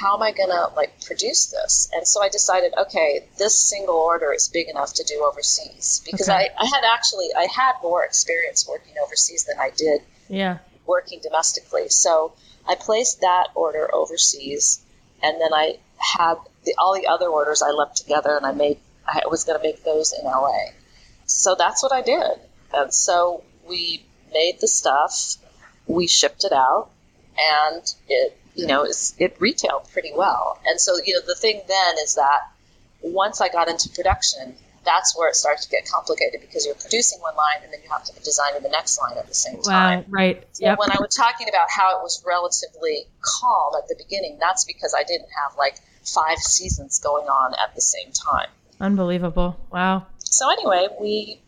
how 0.00 0.16
am 0.16 0.22
I 0.22 0.32
going 0.32 0.48
to 0.48 0.74
like 0.74 1.04
produce 1.04 1.46
this? 1.46 1.90
And 1.94 2.06
so 2.08 2.22
I 2.22 2.28
decided, 2.30 2.72
okay, 2.86 3.26
this 3.38 3.58
single 3.58 3.96
order 3.96 4.32
is 4.32 4.48
big 4.48 4.68
enough 4.68 4.94
to 4.94 5.04
do 5.04 5.22
overseas 5.22 6.00
because 6.04 6.28
Okay. 6.30 6.48
I, 6.58 6.62
I 6.62 6.66
had 6.66 6.82
actually 6.84 7.28
I 7.36 7.46
had 7.54 7.74
more 7.82 8.04
experience 8.04 8.66
working 8.68 8.94
overseas 9.04 9.44
than 9.44 9.58
I 9.58 9.70
did 9.76 10.00
Yeah. 10.28 10.58
working 10.86 11.20
domestically. 11.22 11.88
So 11.88 12.32
I 12.66 12.74
placed 12.74 13.20
that 13.20 13.48
order 13.54 13.92
overseas, 13.94 14.80
and 15.22 15.40
then 15.40 15.52
I 15.52 15.78
had 15.98 16.36
the, 16.64 16.74
all 16.78 16.94
the 16.94 17.06
other 17.06 17.28
orders 17.28 17.62
I 17.62 17.70
lumped 17.70 17.96
together, 17.96 18.36
and 18.36 18.46
I 18.46 18.52
made 18.52 18.78
I 19.06 19.22
was 19.30 19.44
going 19.44 19.58
to 19.58 19.62
make 19.62 19.84
those 19.84 20.12
in 20.12 20.24
LA. 20.24 20.70
So 21.26 21.54
that's 21.54 21.82
what 21.82 21.92
I 21.92 22.02
did, 22.02 22.38
and 22.72 22.92
so 22.94 23.44
we 23.68 24.06
made 24.32 24.58
the 24.60 24.68
stuff, 24.68 25.36
we 25.86 26.06
shipped 26.06 26.44
it 26.44 26.52
out, 26.52 26.90
and 27.38 27.82
it 28.08 28.38
you 28.54 28.66
know 28.66 28.84
it's, 28.84 29.14
it 29.18 29.36
retailed 29.40 29.88
pretty 29.92 30.12
well. 30.14 30.58
And 30.66 30.80
so 30.80 30.92
you 31.04 31.14
know 31.14 31.20
the 31.26 31.34
thing 31.34 31.60
then 31.68 31.94
is 32.02 32.14
that 32.16 32.40
once 33.02 33.40
I 33.40 33.48
got 33.48 33.68
into 33.68 33.88
production. 33.90 34.54
That's 34.84 35.16
where 35.16 35.28
it 35.28 35.36
starts 35.36 35.66
to 35.66 35.70
get 35.70 35.88
complicated 35.88 36.40
because 36.40 36.66
you're 36.66 36.74
producing 36.74 37.20
one 37.20 37.36
line 37.36 37.62
and 37.62 37.72
then 37.72 37.78
you 37.84 37.90
have 37.90 38.02
to 38.02 38.12
be 38.14 38.18
designing 38.18 38.64
the 38.64 38.68
next 38.68 38.98
line 39.00 39.16
at 39.16 39.28
the 39.28 39.34
same 39.34 39.62
time. 39.62 40.00
Wow. 40.00 40.04
Right. 40.08 40.44
So 40.50 40.64
Yep. 40.64 40.78
when 40.80 40.90
I 40.90 40.96
was 40.98 41.14
talking 41.14 41.48
about 41.48 41.70
how 41.70 41.98
it 41.98 42.02
was 42.02 42.20
relatively 42.26 43.06
calm 43.20 43.74
at 43.78 43.86
the 43.86 43.94
beginning, 43.94 44.38
that's 44.40 44.64
because 44.64 44.92
I 44.92 45.04
didn't 45.04 45.28
have 45.40 45.56
like 45.56 45.76
five 46.04 46.38
seasons 46.38 46.98
going 46.98 47.28
on 47.28 47.54
at 47.54 47.76
the 47.76 47.80
same 47.80 48.10
time. 48.10 48.48
Unbelievable. 48.80 49.56
Wow. 49.70 50.06
So 50.18 50.50
anyway, 50.50 50.88
we 51.00 51.40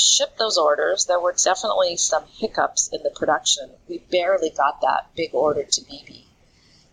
shipped 0.00 0.38
those 0.38 0.58
orders. 0.58 1.06
There 1.06 1.20
were 1.20 1.34
definitely 1.34 1.96
some 1.96 2.24
hiccups 2.38 2.90
in 2.92 3.02
the 3.02 3.10
production. 3.10 3.70
We 3.88 3.98
barely 4.10 4.50
got 4.50 4.80
that 4.80 5.10
big 5.14 5.34
order 5.34 5.64
to 5.64 5.82
bebe 5.82 6.26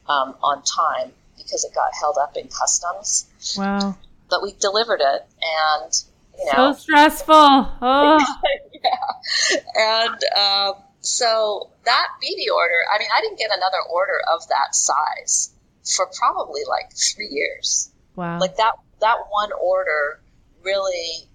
um, 0.08 0.36
on 0.43 0.64
time 0.64 1.14
because 1.38 1.64
it 1.64 1.74
got 1.74 1.91
held 1.99 2.18
up 2.22 2.36
in 2.38 2.47
customs. 2.47 3.28
Wow. 3.58 3.97
But 4.30 4.43
we 4.43 4.53
delivered 4.60 4.99
it, 5.01 5.26
and 5.41 5.93
you 6.38 6.45
know, 6.45 6.74
So 6.74 6.80
stressful. 6.80 7.34
Oh. 7.36 8.20
yeah. 8.74 9.62
and 9.76 10.24
um, 10.38 10.74
so 11.01 11.70
that 11.86 12.08
bebe 12.22 12.49
order, 12.49 12.82
I 12.93 12.99
mean, 12.99 13.10
I 13.16 13.22
didn't 13.22 13.39
get 13.39 13.51
another 13.55 13.82
order 13.89 14.20
of 14.34 14.47
that 14.49 14.76
size 14.76 15.53
for 15.95 16.10
probably 16.18 16.62
like 16.68 16.91
three 16.93 17.30
years. 17.32 17.91
Wow. 18.16 18.39
Like 18.39 18.58
that, 18.58 18.74
that 18.99 19.18
one 19.30 19.51
order 19.53 20.20
really, 20.64 21.30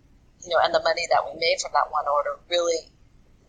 you 0.45 0.51
know, 0.51 0.61
and 0.63 0.75
the 0.75 0.83
money 0.83 1.07
that 1.11 1.25
we 1.25 1.39
made 1.39 1.61
from 1.61 1.73
that 1.73 1.91
one 1.91 2.07
order 2.09 2.39
really 2.51 2.91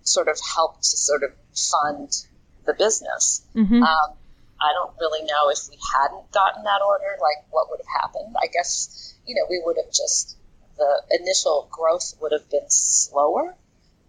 sort 0.04 0.28
of 0.28 0.38
helped 0.56 0.84
to 0.84 0.98
sort 0.98 1.24
of 1.24 1.32
fund 1.56 2.12
the 2.66 2.74
business. 2.74 3.44
hmm 3.54 3.82
Um, 3.82 4.10
I 4.62 4.72
don't 4.72 4.96
really 5.00 5.24
know 5.26 5.50
if 5.50 5.60
we 5.70 5.78
hadn't 5.94 6.32
gotten 6.32 6.64
that 6.64 6.82
order, 6.82 7.18
like 7.20 7.44
what 7.52 7.70
would 7.70 7.82
have 7.84 8.02
happened. 8.02 8.36
I 8.42 8.48
guess, 8.48 9.14
you 9.26 9.36
know, 9.36 9.46
we 9.50 9.62
would 9.66 9.76
have 9.78 9.92
just, 9.92 10.38
the 10.78 11.04
initial 11.20 11.68
growth 11.72 12.14
would 12.22 12.32
have 12.32 12.50
been 12.50 12.70
slower. 12.70 13.56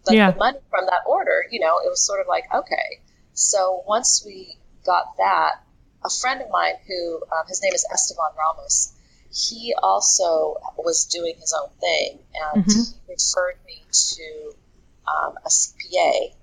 But 0.05 0.14
Yeah. 0.14 0.30
the 0.30 0.39
money 0.39 0.59
from 0.70 0.87
that 0.87 1.03
order, 1.07 1.45
you 1.51 1.59
know, 1.59 1.78
it 1.78 1.89
was 1.89 2.01
sort 2.07 2.20
of 2.20 2.28
like, 2.28 2.45
okay. 2.55 3.01
So 3.32 3.82
once 3.89 4.22
we 4.24 4.59
got 4.85 5.16
that, 5.16 5.64
a 6.05 6.11
friend 6.11 6.41
of 6.43 6.51
mine 6.51 6.74
who, 6.87 7.22
um, 7.32 7.47
his 7.49 7.61
name 7.62 7.72
is 7.74 7.85
Esteban 7.93 8.37
Ramos, 8.39 8.93
he 9.35 9.74
also 9.82 10.57
was 10.78 11.07
doing 11.07 11.35
his 11.41 11.53
own 11.61 11.68
thing 11.80 12.18
and 12.55 12.64
Mhm. 12.64 12.95
he 13.07 13.12
referred 13.12 13.59
me 13.66 13.82
to 13.91 14.55
um, 15.09 15.35
a 15.45 15.49
CPA 15.49 16.35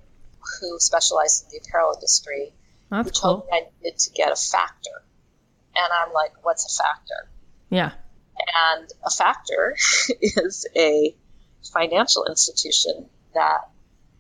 who 0.60 0.78
specialized 0.80 1.46
in 1.46 1.50
the 1.52 1.58
apparel 1.66 1.94
industry 1.94 2.54
That's 2.90 3.08
who 3.08 3.12
told 3.12 3.42
cool. 3.44 3.50
me 3.52 3.58
I 3.58 3.68
needed 3.82 3.98
to 4.00 4.12
get 4.12 4.32
a 4.32 4.36
factor. 4.36 5.04
And 5.76 5.88
I'm 5.94 6.12
like, 6.14 6.34
what's 6.44 6.66
a 6.66 6.84
factor? 6.84 7.30
Yeah. 7.70 7.92
And 8.76 8.92
a 9.06 9.10
factor 9.10 9.76
is 10.22 10.68
a 10.76 11.16
financial 11.74 12.26
institution 12.26 13.10
that 13.34 13.70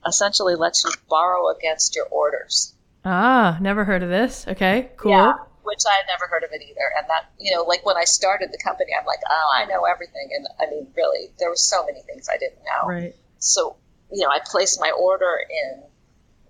essentially 0.07 0.55
lets 0.55 0.83
you 0.85 0.91
borrow 1.09 1.49
against 1.49 1.95
your 1.95 2.05
orders. 2.05 2.73
Ah, 3.03 3.57
never 3.59 3.83
heard 3.83 4.01
of 4.03 4.09
this. 4.09 4.47
Okay. 4.47 4.91
Cool. 4.97 5.11
Yeah, 5.11 5.33
which 5.63 5.81
I 5.89 5.95
had 5.95 6.05
never 6.07 6.27
heard 6.27 6.43
of 6.43 6.51
it 6.51 6.61
either. 6.61 6.91
And 6.97 7.07
that, 7.09 7.31
you 7.39 7.55
know, 7.55 7.63
like 7.63 7.85
when 7.85 7.97
I 7.97 8.05
started 8.05 8.51
the 8.51 8.59
company, 8.63 8.91
I'm 8.97 9.05
like, 9.05 9.19
oh, 9.29 9.49
I 9.55 9.65
know 9.65 9.83
everything. 9.85 10.29
And 10.35 10.47
I 10.59 10.69
mean, 10.69 10.87
really, 10.95 11.31
there 11.39 11.49
were 11.49 11.55
so 11.55 11.85
many 11.85 12.01
things 12.01 12.29
I 12.29 12.37
didn't 12.37 12.63
know. 12.63 12.87
Right. 12.87 13.15
So, 13.39 13.75
you 14.11 14.23
know, 14.23 14.29
I 14.29 14.39
placed 14.43 14.79
my 14.79 14.91
order 14.91 15.37
in 15.49 15.83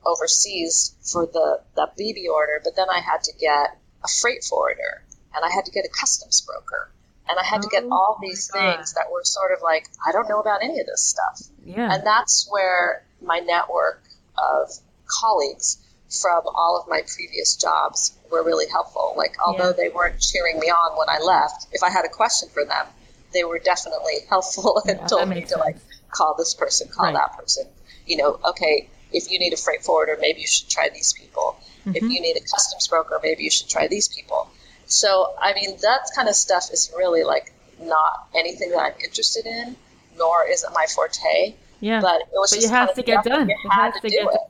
overseas 0.06 0.96
for 1.04 1.26
the, 1.26 1.62
the 1.76 1.90
bebe 1.98 2.28
order, 2.28 2.60
but 2.64 2.76
then 2.76 2.90
I 2.90 3.00
had 3.00 3.24
to 3.24 3.34
get 3.40 3.78
a 4.04 4.08
freight 4.08 4.44
forwarder 4.44 5.04
and 5.36 5.46
I 5.46 5.50
had 5.54 5.66
to 5.66 5.72
get 5.72 5.86
a 5.86 5.90
customs 5.90 6.42
broker. 6.42 6.92
And 7.30 7.40
I 7.40 7.46
had 7.46 7.62
to 7.62 7.70
get 7.70 7.84
Oh 7.84 7.92
all 7.92 8.20
these 8.22 8.50
things 8.52 8.94
that 8.94 9.06
were 9.12 9.24
sort 9.24 9.52
of 9.54 9.62
like, 9.62 9.88
I 10.06 10.12
don't 10.12 10.28
know 10.28 10.42
about 10.42 10.64
any 10.64 10.80
of 10.80 10.86
this 10.86 11.04
stuff. 11.04 11.48
Yeah. 11.64 11.94
And 11.94 12.06
that's 12.06 12.48
where 12.50 13.06
my 13.22 13.40
network 13.40 14.04
of 14.38 14.70
colleagues 15.08 15.78
from 16.12 16.42
all 16.46 16.78
of 16.82 16.88
my 16.90 17.02
previous 17.16 17.56
jobs 17.56 18.14
were 18.32 18.44
really 18.44 18.68
helpful. 18.70 19.14
Like, 19.18 19.36
although 19.46 19.70
Yeah. 19.70 19.74
they 19.74 19.90
weren't 19.90 20.20
cheering 20.20 20.60
me 20.60 20.68
on 20.68 20.98
when 20.98 21.10
I 21.10 21.20
left, 21.24 21.68
if 21.72 21.84
I 21.84 21.90
had 21.90 22.06
a 22.06 22.10
question 22.10 22.50
for 22.50 22.66
them, 22.66 22.86
they 23.34 23.44
were 23.44 23.60
definitely 23.60 24.20
helpful 24.30 24.82
and 24.88 25.00
Yeah, 25.00 25.08
told 25.08 25.30
me 25.30 25.46
to 25.46 25.58
like 25.58 25.78
call 26.12 26.36
this 26.38 26.54
person, 26.54 26.90
call 26.90 27.06
Right. 27.06 27.14
that 27.14 27.38
person. 27.38 27.66
You 28.06 28.18
know, 28.18 28.40
okay, 28.50 28.90
if 29.12 29.32
you 29.32 29.40
need 29.40 29.54
a 29.54 29.58
freight 29.58 29.84
forwarder, 29.84 30.18
maybe 30.20 30.42
you 30.42 30.48
should 30.48 30.70
try 30.70 30.90
these 30.90 31.14
people. 31.14 31.58
If 31.94 31.96
Mm-hmm. 32.04 32.12
you 32.12 32.22
need 32.22 32.38
a 32.38 32.42
customs 32.42 32.88
broker, 32.88 33.20
maybe 33.24 33.44
you 33.44 33.52
should 33.52 33.70
try 33.70 33.88
these 33.88 34.08
people. 34.08 34.50
So, 34.86 35.34
I 35.42 35.54
mean, 35.54 35.78
that 35.82 36.02
kind 36.16 36.28
of 36.28 36.36
stuff 36.36 36.70
is 36.72 36.92
really 36.98 37.24
like 37.24 37.54
not 37.82 38.28
anything 38.36 38.72
that 38.72 38.80
I'm 38.80 39.00
interested 39.04 39.46
in, 39.46 39.76
nor 40.18 40.46
is 40.48 40.64
it 40.64 40.72
my 40.74 40.86
forte. 40.94 41.56
Yeah. 41.80 42.02
But 42.02 42.22
it 42.22 42.28
was 42.34 42.52
But 42.52 42.56
just 42.58 42.68
you 42.70 42.76
have 42.76 42.94
to 42.96 43.04
get 43.04 43.24
done. 43.24 43.50
You 43.50 43.56
It 43.64 43.72
had 43.72 43.92
to, 43.94 44.00
to 44.02 44.10
do 44.10 44.16
get 44.16 44.34
it, 44.34 44.42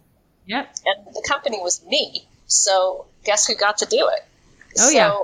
Yep. 0.52 0.76
and 0.86 1.16
the 1.16 1.24
company 1.28 1.60
was 1.60 1.82
me. 1.86 2.28
So, 2.48 3.06
guess 3.24 3.48
who 3.48 3.56
got 3.56 3.78
to 3.80 3.86
do 3.86 4.10
it? 4.16 4.24
Oh, 4.80 4.90
so, 4.90 4.92
yeah. 4.92 5.20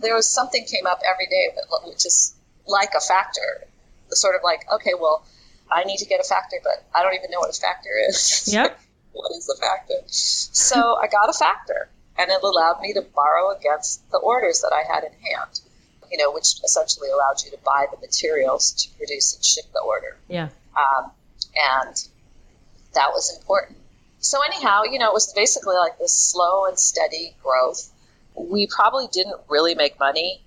there 0.00 0.14
was 0.14 0.28
something 0.28 0.64
came 0.66 0.86
up 0.86 1.00
every 1.10 1.26
day, 1.26 1.44
which 1.86 2.04
is 2.04 2.34
like 2.66 2.90
a 2.96 3.00
factor. 3.00 3.64
Sort 4.10 4.34
of 4.36 4.42
like, 4.44 4.60
okay, 4.74 4.92
well, 5.00 5.24
I 5.72 5.84
need 5.84 5.98
to 5.98 6.06
get 6.06 6.20
a 6.20 6.28
factor, 6.28 6.56
but 6.62 6.84
I 6.94 7.02
don't 7.02 7.14
even 7.14 7.30
know 7.30 7.40
what 7.40 7.50
a 7.56 7.60
factor 7.60 7.90
is. 8.08 8.44
Yep. 8.52 8.78
what 9.12 9.30
is 9.36 9.48
a 9.48 9.58
factor? 9.60 9.94
So 10.08 10.96
I 11.02 11.06
got 11.08 11.28
a 11.28 11.32
factor, 11.32 11.88
and 12.18 12.30
it 12.30 12.42
allowed 12.42 12.80
me 12.82 12.92
to 12.92 13.02
borrow 13.02 13.56
against 13.56 14.08
the 14.10 14.18
orders 14.18 14.60
that 14.60 14.72
I 14.74 14.82
had 14.92 15.04
in 15.04 15.12
hand. 15.12 15.60
You 16.12 16.18
know, 16.18 16.30
which 16.32 16.54
essentially 16.64 17.08
allowed 17.10 17.42
you 17.44 17.50
to 17.50 17.58
buy 17.64 17.86
the 17.90 17.98
materials 17.98 18.72
to 18.72 18.96
produce 18.96 19.34
and 19.34 19.44
ship 19.44 19.64
the 19.72 19.80
order, 19.80 20.16
Yeah. 20.28 20.50
um, 20.76 21.10
and 21.80 21.96
that 22.94 23.10
was 23.10 23.34
important. 23.36 23.78
So 24.26 24.38
anyhow, 24.42 24.82
you 24.90 24.98
know, 24.98 25.06
it 25.06 25.14
was 25.14 25.32
basically 25.32 25.76
like 25.76 25.98
this 25.98 26.12
slow 26.12 26.66
and 26.66 26.76
steady 26.76 27.36
growth. 27.44 27.88
We 28.34 28.66
probably 28.66 29.06
didn't 29.12 29.40
really 29.48 29.76
make 29.76 30.00
money, 30.00 30.42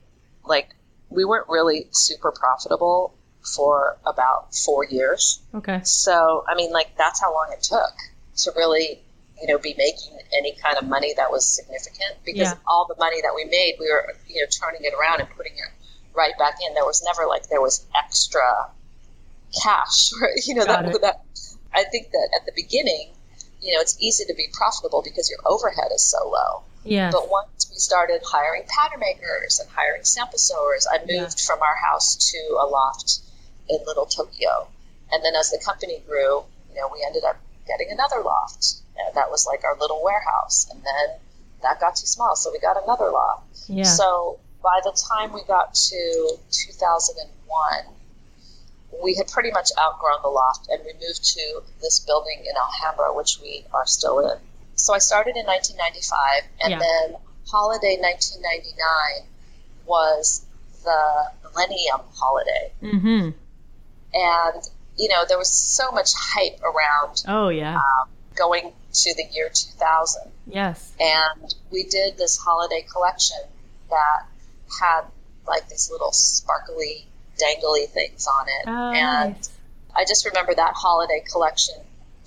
like 0.46 0.70
we 1.10 1.24
weren't 1.24 1.48
really 1.48 1.88
super 1.92 2.32
profitable 2.32 3.14
for 3.56 3.98
about 4.06 4.54
four 4.54 4.84
years. 4.84 5.42
Okay. 5.56 5.80
So, 5.84 6.44
I 6.48 6.56
mean, 6.56 6.72
like, 6.74 6.98
that's 6.98 7.22
how 7.22 7.34
long 7.34 7.52
it 7.54 7.64
took 7.64 7.94
to 8.44 8.52
really, 8.56 9.00
you 9.42 9.48
know, 9.48 9.58
be 9.58 9.74
making 9.78 10.20
any 10.38 10.56
kind 10.62 10.78
of 10.78 10.86
money 10.86 11.14
that 11.16 11.32
was 11.32 11.46
significant 11.48 12.20
because 12.26 12.52
Yeah. 12.52 12.56
all 12.68 12.86
the 12.86 12.96
money 13.00 13.22
that 13.22 13.34
we 13.34 13.46
made, 13.46 13.78
we 13.80 13.90
were, 13.90 14.14
you 14.28 14.42
know, 14.44 14.48
turning 14.62 14.84
it 14.84 14.94
around 14.94 15.22
and 15.22 15.30
putting 15.38 15.54
it 15.54 15.72
right 16.14 16.38
back 16.38 16.56
in. 16.68 16.74
There 16.74 16.86
was 16.86 17.02
never 17.04 17.28
like 17.28 17.48
there 17.48 17.62
was 17.62 17.86
extra 17.98 18.72
cash, 19.64 20.12
or, 20.22 20.30
you 20.46 20.56
know, 20.56 20.66
Got 20.66 20.84
that, 20.86 20.96
it. 20.96 21.02
that 21.02 21.22
I 21.74 21.86
think 21.86 22.12
that 22.12 22.30
at 22.40 22.46
the 22.46 22.52
beginning, 22.56 23.14
you 23.62 23.76
know, 23.76 23.82
it's 23.82 23.98
easy 24.00 24.26
to 24.26 24.34
be 24.34 24.48
profitable 24.54 25.02
because 25.04 25.30
your 25.30 25.40
overhead 25.46 25.92
is 25.94 26.04
so 26.04 26.30
low. 26.30 26.64
Yeah. 26.84 27.12
But 27.12 27.30
once 27.30 27.68
we 27.70 27.78
started 27.78 28.22
hiring 28.26 28.64
pattern 28.68 29.00
makers 29.00 29.60
and 29.60 29.70
hiring 29.70 30.04
sample 30.04 30.40
sewers, 30.40 30.88
I 30.90 31.00
moved 31.00 31.10
Yeah. 31.10 31.46
from 31.46 31.62
our 31.62 31.76
house 31.76 32.32
to 32.32 32.38
a 32.62 32.66
loft 32.66 33.20
in 33.68 33.80
Little 33.86 34.06
Tokyo. 34.06 34.68
And 35.12 35.24
then 35.24 35.36
as 35.36 35.52
the 35.52 35.60
company 35.60 36.02
grew, 36.08 36.44
you 36.70 36.76
know, 36.76 36.90
we 36.94 37.04
ended 37.06 37.24
up 37.24 37.38
getting 37.68 37.92
another 37.92 38.22
loft. 38.24 38.76
And 38.98 39.16
that 39.16 39.30
was 39.30 39.46
like 39.46 39.64
our 39.64 39.78
little 39.78 40.04
warehouse. 40.04 40.68
And 40.72 40.82
then 40.82 41.20
that 41.62 41.80
got 41.80 41.96
too 41.98 42.08
small, 42.08 42.36
so 42.36 42.52
we 42.52 42.60
got 42.60 42.82
another 42.82 43.12
loft. 43.12 43.44
Yeah. 43.68 43.84
So 43.84 44.40
by 44.64 44.80
the 44.84 44.92
time 44.92 45.34
we 45.34 45.44
got 45.44 45.74
to 45.74 46.38
2001, 46.52 47.86
we 49.04 49.16
had 49.16 49.28
pretty 49.28 49.52
much 49.52 49.70
outgrown 49.80 50.22
the 50.22 50.30
loft 50.30 50.68
and 50.70 50.82
we 50.86 50.94
moved 50.94 51.24
to 51.24 51.62
this 51.82 52.00
building 52.02 52.40
in 52.46 52.54
Alhambra, 52.56 53.16
which 53.16 53.40
we 53.42 53.66
are 53.74 53.86
still 53.86 54.20
in. 54.20 54.38
So 54.76 54.94
I 54.94 55.00
started 55.00 55.36
in 55.36 55.46
1995, 55.46 56.44
and 56.62 56.72
Yeah. 56.72 56.80
then 56.80 57.18
holiday 57.48 57.98
1999 58.00 59.28
was 59.86 60.46
the 60.84 61.32
millennium 61.44 62.02
holiday. 62.16 62.72
mm-hmm. 62.82 63.30
And, 64.14 64.64
you 64.98 65.10
know, 65.10 65.26
there 65.28 65.38
was 65.38 65.52
so 65.52 65.92
much 65.92 66.14
hype 66.16 66.62
around 66.64 67.24
Oh 67.28 67.50
yeah. 67.50 67.80
going 68.36 68.74
to 68.94 69.14
the 69.16 69.24
year 69.32 69.50
2000 69.54 70.32
yes. 70.48 70.94
and 71.00 71.54
we 71.70 71.84
did 71.84 72.18
this 72.18 72.38
holiday 72.38 72.82
collection 72.92 73.38
that 73.90 74.26
had 74.82 75.02
like 75.48 75.68
these 75.70 75.92
little 75.92 76.12
sparkly 76.12 77.06
dangly 77.40 77.88
things 77.90 78.28
on 78.28 78.48
it 78.48 78.68
Oh, 78.68 78.92
and 78.92 79.34
nice. 79.36 79.50
i 79.96 80.04
just 80.06 80.26
remember 80.26 80.54
that 80.54 80.74
holiday 80.76 81.24
collection 81.32 81.76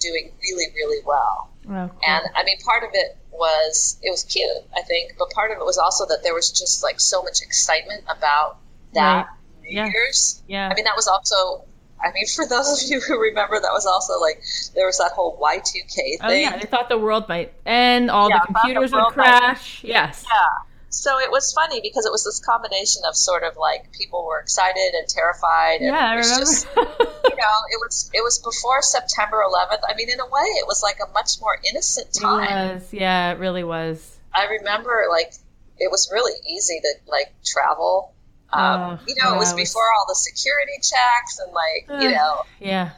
doing 0.00 0.32
really 0.42 0.66
really 0.74 1.02
well 1.06 1.50
Oh, 1.64 1.68
cool. 1.88 2.00
and 2.06 2.24
i 2.34 2.42
mean 2.44 2.58
part 2.64 2.82
of 2.82 2.90
it 2.94 3.16
was 3.30 3.98
it 4.02 4.10
was 4.10 4.24
cute 4.24 4.48
i 4.76 4.82
think 4.82 5.12
but 5.18 5.30
part 5.30 5.52
of 5.52 5.58
it 5.58 5.64
was 5.64 5.78
also 5.78 6.06
that 6.06 6.22
there 6.22 6.34
was 6.34 6.50
just 6.50 6.82
like 6.82 7.00
so 7.00 7.22
much 7.22 7.40
excitement 7.42 8.02
about 8.08 8.58
that 8.94 9.26
Right. 9.26 9.26
new 9.62 9.76
Yeah. 9.76 9.86
year's 9.86 10.42
yeah. 10.48 10.68
I 10.68 10.74
mean, 10.74 10.84
that 10.84 10.96
was 10.96 11.06
also, 11.08 11.64
I 12.02 12.10
mean, 12.12 12.26
for 12.26 12.44
those 12.46 12.82
of 12.84 12.90
you 12.90 13.00
who 13.00 13.18
remember, 13.18 13.58
that 13.58 13.72
was 13.72 13.86
also 13.86 14.18
like, 14.20 14.42
there 14.74 14.84
was 14.86 14.98
that 14.98 15.12
whole 15.12 15.38
Y2K 15.40 15.94
thing. 15.94 16.18
oh 16.20 16.30
yeah. 16.32 16.58
They 16.58 16.66
thought 16.66 16.88
the 16.90 16.98
world 16.98 17.26
might 17.28 17.54
end. 17.64 18.10
All 18.10 18.28
Yeah, 18.28 18.40
the 18.40 18.40
thought 18.40 18.48
the 18.48 18.54
computers 18.74 18.92
would 18.92 18.98
world 18.98 19.16
might- 19.16 19.38
crash. 19.40 19.82
Yes. 19.84 20.26
Yeah. 20.28 20.46
So 20.95 21.18
it 21.18 21.30
was 21.30 21.53
funny 21.55 21.80
because 21.80 22.05
it 22.05 22.12
was 22.12 22.22
this 22.22 22.38
combination 22.38 23.03
of 23.09 23.16
sort 23.16 23.45
of 23.45 23.57
like 23.57 23.93
people 23.93 24.26
were 24.26 24.38
excited 24.40 24.93
and 24.93 25.09
terrified. 25.09 25.80
And 25.80 25.86
Yeah, 25.86 26.11
I 26.11 26.14
it 26.14 26.16
was 26.18 26.28
remember. 26.28 26.45
just, 26.45 26.66
you 26.76 27.36
know, 27.36 27.57
it 27.72 27.80
was 27.80 28.11
it 28.12 28.22
was 28.22 28.38
before 28.38 28.82
September 28.82 29.43
11th. 29.43 29.80
I 29.88 29.95
mean, 29.97 30.11
in 30.11 30.20
a 30.20 30.26
way, 30.26 30.49
it 30.61 30.66
was 30.66 30.82
like 30.82 30.99
a 31.03 31.11
much 31.12 31.40
more 31.40 31.57
innocent 31.68 32.09
it 32.14 32.20
time. 32.20 32.74
was. 32.76 32.93
Yeah. 32.93 33.32
It 33.32 33.38
really 33.38 33.64
was. 33.64 34.18
I 34.34 34.45
remember 34.61 35.05
like 35.11 35.32
it 35.78 35.90
was 35.90 36.11
really 36.12 36.38
easy 36.47 36.78
to 36.80 37.11
like 37.11 37.32
travel. 37.45 38.12
Um, 38.53 38.62
Oh, 38.62 38.99
you 39.09 39.14
know, 39.16 39.32
it 39.34 39.38
was 39.38 39.49
yeah, 39.49 39.57
it 39.57 39.61
was- 39.61 39.70
before 39.70 39.88
all 39.97 40.05
the 40.09 40.14
security 40.14 40.76
checks 40.76 41.38
and 41.40 41.53
like 41.55 42.03
you 42.03 42.11
know 42.11 42.43
Yeah. 42.61 42.90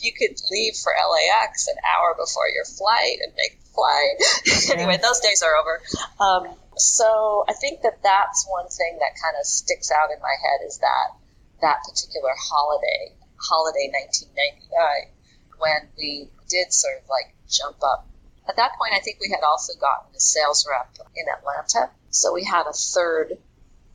you 0.00 0.12
could 0.16 0.38
leave 0.52 0.74
for 0.76 0.92
LAX 0.94 1.66
an 1.66 1.74
hour 1.90 2.14
before 2.16 2.46
your 2.54 2.64
flight 2.64 3.18
and 3.24 3.32
make 3.36 3.58
the 3.60 3.68
flight. 3.74 4.78
anyway, 4.78 4.98
those 5.02 5.18
days 5.18 5.42
are 5.42 5.56
over. 5.56 5.82
Um, 6.20 6.54
so 6.76 7.44
I 7.48 7.52
think 7.52 7.82
that 7.82 8.02
that's 8.02 8.46
one 8.48 8.68
thing 8.68 8.98
that 9.00 9.18
kind 9.20 9.36
of 9.38 9.46
sticks 9.46 9.90
out 9.90 10.10
in 10.14 10.20
my 10.20 10.34
head 10.40 10.66
is 10.66 10.78
that 10.78 11.16
that 11.60 11.78
particular 11.88 12.32
holiday, 12.36 13.14
holiday 13.38 13.90
1999, 13.92 15.12
when 15.58 15.88
we 15.96 16.30
did 16.48 16.72
sort 16.72 16.98
of 17.02 17.08
like 17.08 17.34
jump 17.48 17.76
up. 17.82 18.08
At 18.48 18.56
that 18.56 18.72
point, 18.76 18.92
I 18.94 19.00
think 19.00 19.18
we 19.20 19.30
had 19.30 19.44
also 19.46 19.72
gotten 19.78 20.14
a 20.14 20.20
sales 20.20 20.66
rep 20.68 20.90
in 21.14 21.26
Atlanta. 21.30 21.90
So 22.10 22.34
we 22.34 22.44
had 22.44 22.66
a 22.66 22.72
third 22.72 23.38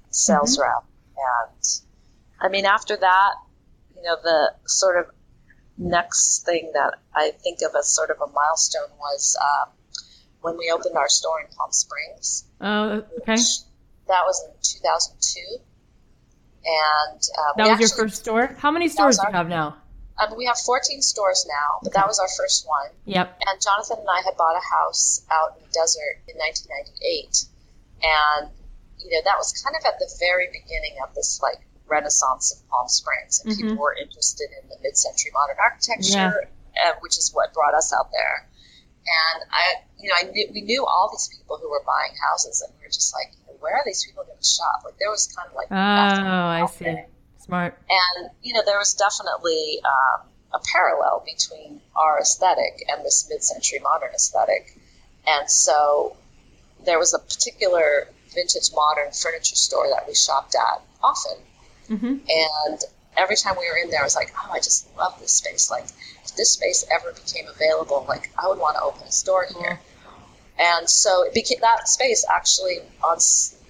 sales 0.10 0.58
rep. 0.58 0.86
And 1.18 1.64
I 2.40 2.48
mean, 2.48 2.66
after 2.66 2.96
that, 2.96 3.32
you 3.96 4.04
know, 4.04 4.16
the 4.24 4.54
sort 4.66 4.98
of 5.00 5.12
next 5.78 6.46
thing 6.46 6.72
that 6.74 6.96
I 7.14 7.32
think 7.32 7.60
of 7.62 7.76
as 7.76 7.94
sort 7.94 8.10
of 8.10 8.18
a 8.22 8.32
milestone 8.32 8.98
was 8.98 9.38
um, 9.42 9.70
when 10.48 10.58
we 10.58 10.72
opened 10.72 10.96
our 10.96 11.10
store 11.10 11.42
in 11.42 11.48
Palm 11.56 11.72
Springs. 11.72 12.46
Oh, 12.62 13.04
okay. 13.20 13.36
That 14.08 14.24
was 14.24 14.40
in 14.48 14.56
2002. 14.64 15.60
And 16.64 17.20
uh, 17.20 17.54
That 17.58 17.70
was 17.72 17.80
your 17.80 17.90
first 17.90 18.24
store. 18.24 18.56
How 18.58 18.72
many 18.72 18.88
stores 18.88 19.18
do 19.18 19.28
you 19.28 19.34
have 19.34 19.50
now? 19.50 19.78
Um, 20.18 20.36
we 20.36 20.46
have 20.46 20.58
14 20.58 21.02
stores 21.02 21.46
now, 21.48 21.80
but 21.84 21.94
that 21.94 22.08
was 22.08 22.20
our 22.20 22.28
first 22.28 22.66
one. 22.68 22.90
Yep. 23.06 23.38
And 23.46 23.62
Jonathan 23.62 24.00
and 24.00 24.10
I 24.10 24.22
had 24.26 24.36
bought 24.36 24.56
a 24.56 24.64
house 24.66 25.22
out 25.30 25.58
in 25.58 25.68
the 25.68 25.72
desert 25.72 26.24
in 26.28 26.36
1998. 26.40 27.46
And, 28.02 28.50
you 29.04 29.12
know, 29.12 29.22
that 29.26 29.38
was 29.38 29.54
kind 29.62 29.76
of 29.78 29.86
at 29.86 30.00
the 30.00 30.10
very 30.20 30.48
beginning 30.48 30.98
of 31.04 31.14
this, 31.14 31.40
like, 31.44 31.60
renaissance 31.88 32.52
of 32.56 32.68
Palm 32.70 32.88
Springs. 32.88 33.42
And 33.46 33.54
people 33.56 33.78
were 33.78 33.94
interested 33.94 34.50
in 34.52 34.70
the 34.70 34.78
mid 34.82 34.98
century 34.98 35.32
modern 35.34 35.58
architecture, 35.62 36.50
uh, 36.76 36.94
which 37.02 37.18
is 37.18 37.30
what 37.34 37.54
brought 37.54 37.76
us 37.76 37.94
out 37.94 38.10
there. 38.12 38.47
And 39.08 39.50
I, 39.52 39.64
you 40.00 40.10
know, 40.10 40.16
I 40.20 40.32
knew, 40.32 40.50
we 40.54 40.62
knew 40.62 40.86
all 40.86 41.10
these 41.12 41.30
people 41.32 41.58
who 41.62 41.70
were 41.70 41.84
buying 41.86 42.14
houses, 42.30 42.62
and 42.62 42.74
we 42.78 42.86
were 42.86 42.92
just 42.92 43.16
like, 43.16 43.32
where 43.60 43.76
are 43.76 43.84
these 43.86 44.06
people 44.06 44.24
going 44.24 44.38
to 44.38 44.46
shop? 44.46 44.84
Like, 44.84 44.98
there 45.00 45.10
was 45.10 45.28
kind 45.36 45.50
of 45.50 45.56
like, 45.56 45.68
Oh, 45.72 45.76
I 45.76 46.66
see. 46.68 47.04
Smart. 47.40 47.78
And, 47.90 48.30
you 48.44 48.54
know, 48.54 48.62
there 48.66 48.78
was 48.78 48.94
definitely 48.94 49.80
um, 49.86 50.28
a 50.54 50.60
parallel 50.74 51.24
between 51.26 51.82
our 51.96 52.20
aesthetic 52.20 52.84
and 52.90 53.06
this 53.06 53.28
mid 53.30 53.44
century 53.44 53.80
modern 53.80 54.14
aesthetic. 54.14 54.78
And 55.26 55.50
so 55.50 56.16
there 56.86 57.00
was 57.00 57.14
a 57.14 57.20
particular 57.20 58.08
vintage 58.34 58.70
modern 58.74 59.12
furniture 59.12 59.56
store 59.56 59.88
that 59.90 60.08
we 60.08 60.14
shopped 60.14 60.56
at 60.56 60.82
often. 61.02 61.38
Mm-hmm. 61.90 62.16
And 62.28 62.80
every 63.16 63.36
time 63.36 63.56
we 63.60 63.70
were 63.70 63.78
in 63.78 63.90
there, 63.90 64.02
I 64.02 64.04
was 64.04 64.16
like, 64.16 64.34
oh, 64.38 64.52
I 64.52 64.60
just 64.60 64.88
love 64.98 65.20
this 65.20 65.34
space. 65.34 65.72
Like, 65.72 65.86
this 66.38 66.52
space 66.52 66.86
ever 66.92 67.12
became 67.14 67.48
available, 67.48 68.06
like, 68.08 68.32
I 68.42 68.48
would 68.48 68.60
want 68.60 68.76
to 68.78 68.84
open 68.84 69.04
a 69.08 69.12
store 69.12 69.46
here. 69.60 69.80
And 70.60 70.90
so 70.90 71.24
it 71.24 71.34
became 71.34 71.60
that 71.62 71.88
space 71.88 72.26
actually 72.30 72.80
on 73.04 73.18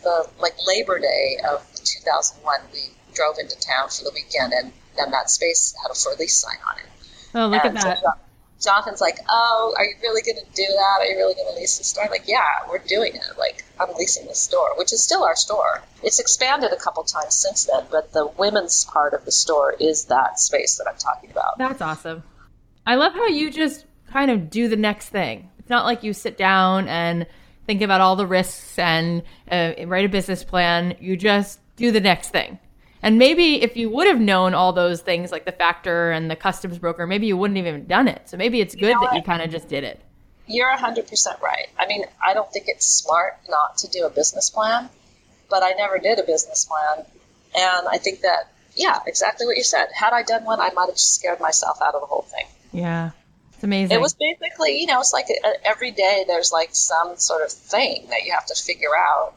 the 0.03 0.30
like 0.39 0.55
Labor 0.65 0.99
Day 0.99 1.38
of 1.49 1.65
2001. 1.84 2.61
We 2.72 2.80
drove 3.13 3.38
into 3.39 3.59
town 3.59 3.89
for 3.89 4.03
the 4.05 4.11
weekend, 4.13 4.53
and 4.53 4.72
then 4.95 5.11
that 5.11 5.30
space 5.30 5.76
had 5.82 5.91
a 5.91 5.95
for 5.95 6.13
lease 6.20 6.38
sign 6.38 6.57
on 6.70 6.78
it. 6.78 6.86
Oh, 7.36 7.47
look 7.47 7.59
at 7.65 7.72
And 7.72 7.82
so 7.82 7.89
that. 7.89 8.03
got- 8.03 8.20
Jonathan's 8.59 9.01
like, 9.01 9.20
"Oh, 9.30 9.76
are 9.78 9.84
you 9.86 9.95
really 10.01 10.24
going 10.24 10.38
to 10.43 10.51
do 10.55 10.65
that? 10.65 10.97
Are 11.01 11.05
you 11.05 11.15
really 11.18 11.36
going 11.36 11.53
to 11.53 11.59
lease 11.59 11.78
the 11.78 11.84
store?" 11.84 12.05
I'm 12.05 12.09
like, 12.09 12.28
"Yeah, 12.28 12.41
we're 12.68 12.80
doing 12.80 13.13
it. 13.15 13.38
Like, 13.38 13.63
I'm 13.80 13.93
leasing 13.95 14.26
the 14.26 14.34
store, 14.34 14.76
which 14.78 14.91
is 14.93 15.03
still 15.03 15.24
our 15.24 15.36
store. 15.36 15.84
It's 16.01 16.20
expanded 16.20 16.72
a 16.72 16.76
couple 16.76 17.03
times 17.03 17.36
since 17.36 17.65
then, 17.65 17.86
but 17.91 18.13
the 18.13 18.26
women's 18.26 18.84
part 18.86 19.13
of 19.13 19.26
the 19.26 19.32
store 19.32 19.74
is 19.80 20.05
that 20.05 20.39
space 20.39 20.78
that 20.78 20.88
I'm 20.88 20.97
talking 20.97 21.30
about." 21.30 21.59
That's 21.59 21.82
awesome. 21.82 22.24
I 22.88 22.95
love 22.95 23.13
how 23.13 23.27
you 23.27 23.51
just 23.51 23.85
kind 24.09 24.31
of 24.31 24.49
do 24.49 24.69
the 24.69 24.77
next 24.77 25.09
thing. 25.09 25.49
It's 25.59 25.69
not 25.69 25.83
like 25.83 26.03
you 26.03 26.13
sit 26.13 26.38
down 26.38 26.88
and 26.88 27.27
think 27.65 27.81
about 27.81 27.99
all 27.99 28.15
the 28.15 28.25
risks 28.25 28.79
and 28.79 29.23
uh, 29.51 29.73
write 29.85 30.05
a 30.05 30.09
business 30.09 30.45
plan. 30.45 30.95
You 31.01 31.17
just 31.17 31.59
do 31.75 31.91
the 31.91 31.99
next 31.99 32.29
thing. 32.29 32.59
And 33.03 33.19
maybe 33.19 33.61
if 33.61 33.75
you 33.75 33.89
would 33.89 34.07
have 34.07 34.21
known 34.21 34.53
all 34.53 34.71
those 34.71 35.01
things 35.01 35.33
like 35.33 35.43
the 35.43 35.51
factor 35.51 36.11
and 36.11 36.31
the 36.31 36.38
customs 36.38 36.79
broker, 36.79 37.05
maybe 37.05 37.27
you 37.27 37.35
wouldn't 37.35 37.57
have 37.57 37.67
even 37.67 37.88
done 37.88 38.07
it. 38.07 38.29
So 38.29 38.38
maybe 38.38 38.61
it's 38.61 38.73
good 38.73 38.83
you 38.83 38.93
know 38.93 39.01
that 39.01 39.15
you 39.15 39.21
kind 39.21 39.41
of 39.41 39.51
just 39.51 39.67
did 39.67 39.83
it. 39.83 39.99
You're 40.47 40.73
100% 40.73 41.41
right. 41.41 41.67
I 41.77 41.88
mean, 41.88 42.05
I 42.25 42.33
don't 42.33 42.49
think 42.53 42.69
it's 42.69 42.85
smart 42.85 43.38
not 43.49 43.79
to 43.79 43.89
do 43.89 44.05
a 44.05 44.09
business 44.09 44.49
plan, 44.49 44.89
but 45.49 45.61
I 45.61 45.71
never 45.71 45.99
did 45.99 46.19
a 46.19 46.23
business 46.23 46.63
plan. 46.63 47.05
And 47.53 47.88
I 47.89 47.97
think 47.97 48.21
that, 48.21 48.49
yeah, 48.77 48.99
exactly 49.05 49.45
what 49.45 49.57
you 49.57 49.63
said. 49.63 49.88
Had 49.93 50.13
I 50.13 50.23
done 50.23 50.45
one, 50.45 50.61
I 50.61 50.71
might 50.71 50.88
have 50.88 50.97
scared 50.97 51.41
myself 51.41 51.81
out 51.81 51.93
of 51.93 51.99
the 51.99 52.07
whole 52.07 52.21
thing. 52.21 52.45
Yeah. 52.78 53.11
It's 53.53 53.63
amazing. 53.63 53.95
It 53.95 54.01
was 54.01 54.13
basically, 54.13 54.80
you 54.80 54.86
know, 54.86 54.99
it's 54.99 55.13
like 55.13 55.25
a, 55.30 55.47
a, 55.47 55.67
every 55.67 55.89
day 55.89 56.25
there's 56.28 56.51
like 56.51 56.69
some 56.73 57.17
sort 57.17 57.43
of 57.43 57.51
thing 57.51 58.05
that 58.11 58.23
you 58.23 58.34
have 58.34 58.45
to 58.47 58.55
figure 58.55 58.95
out. 58.95 59.34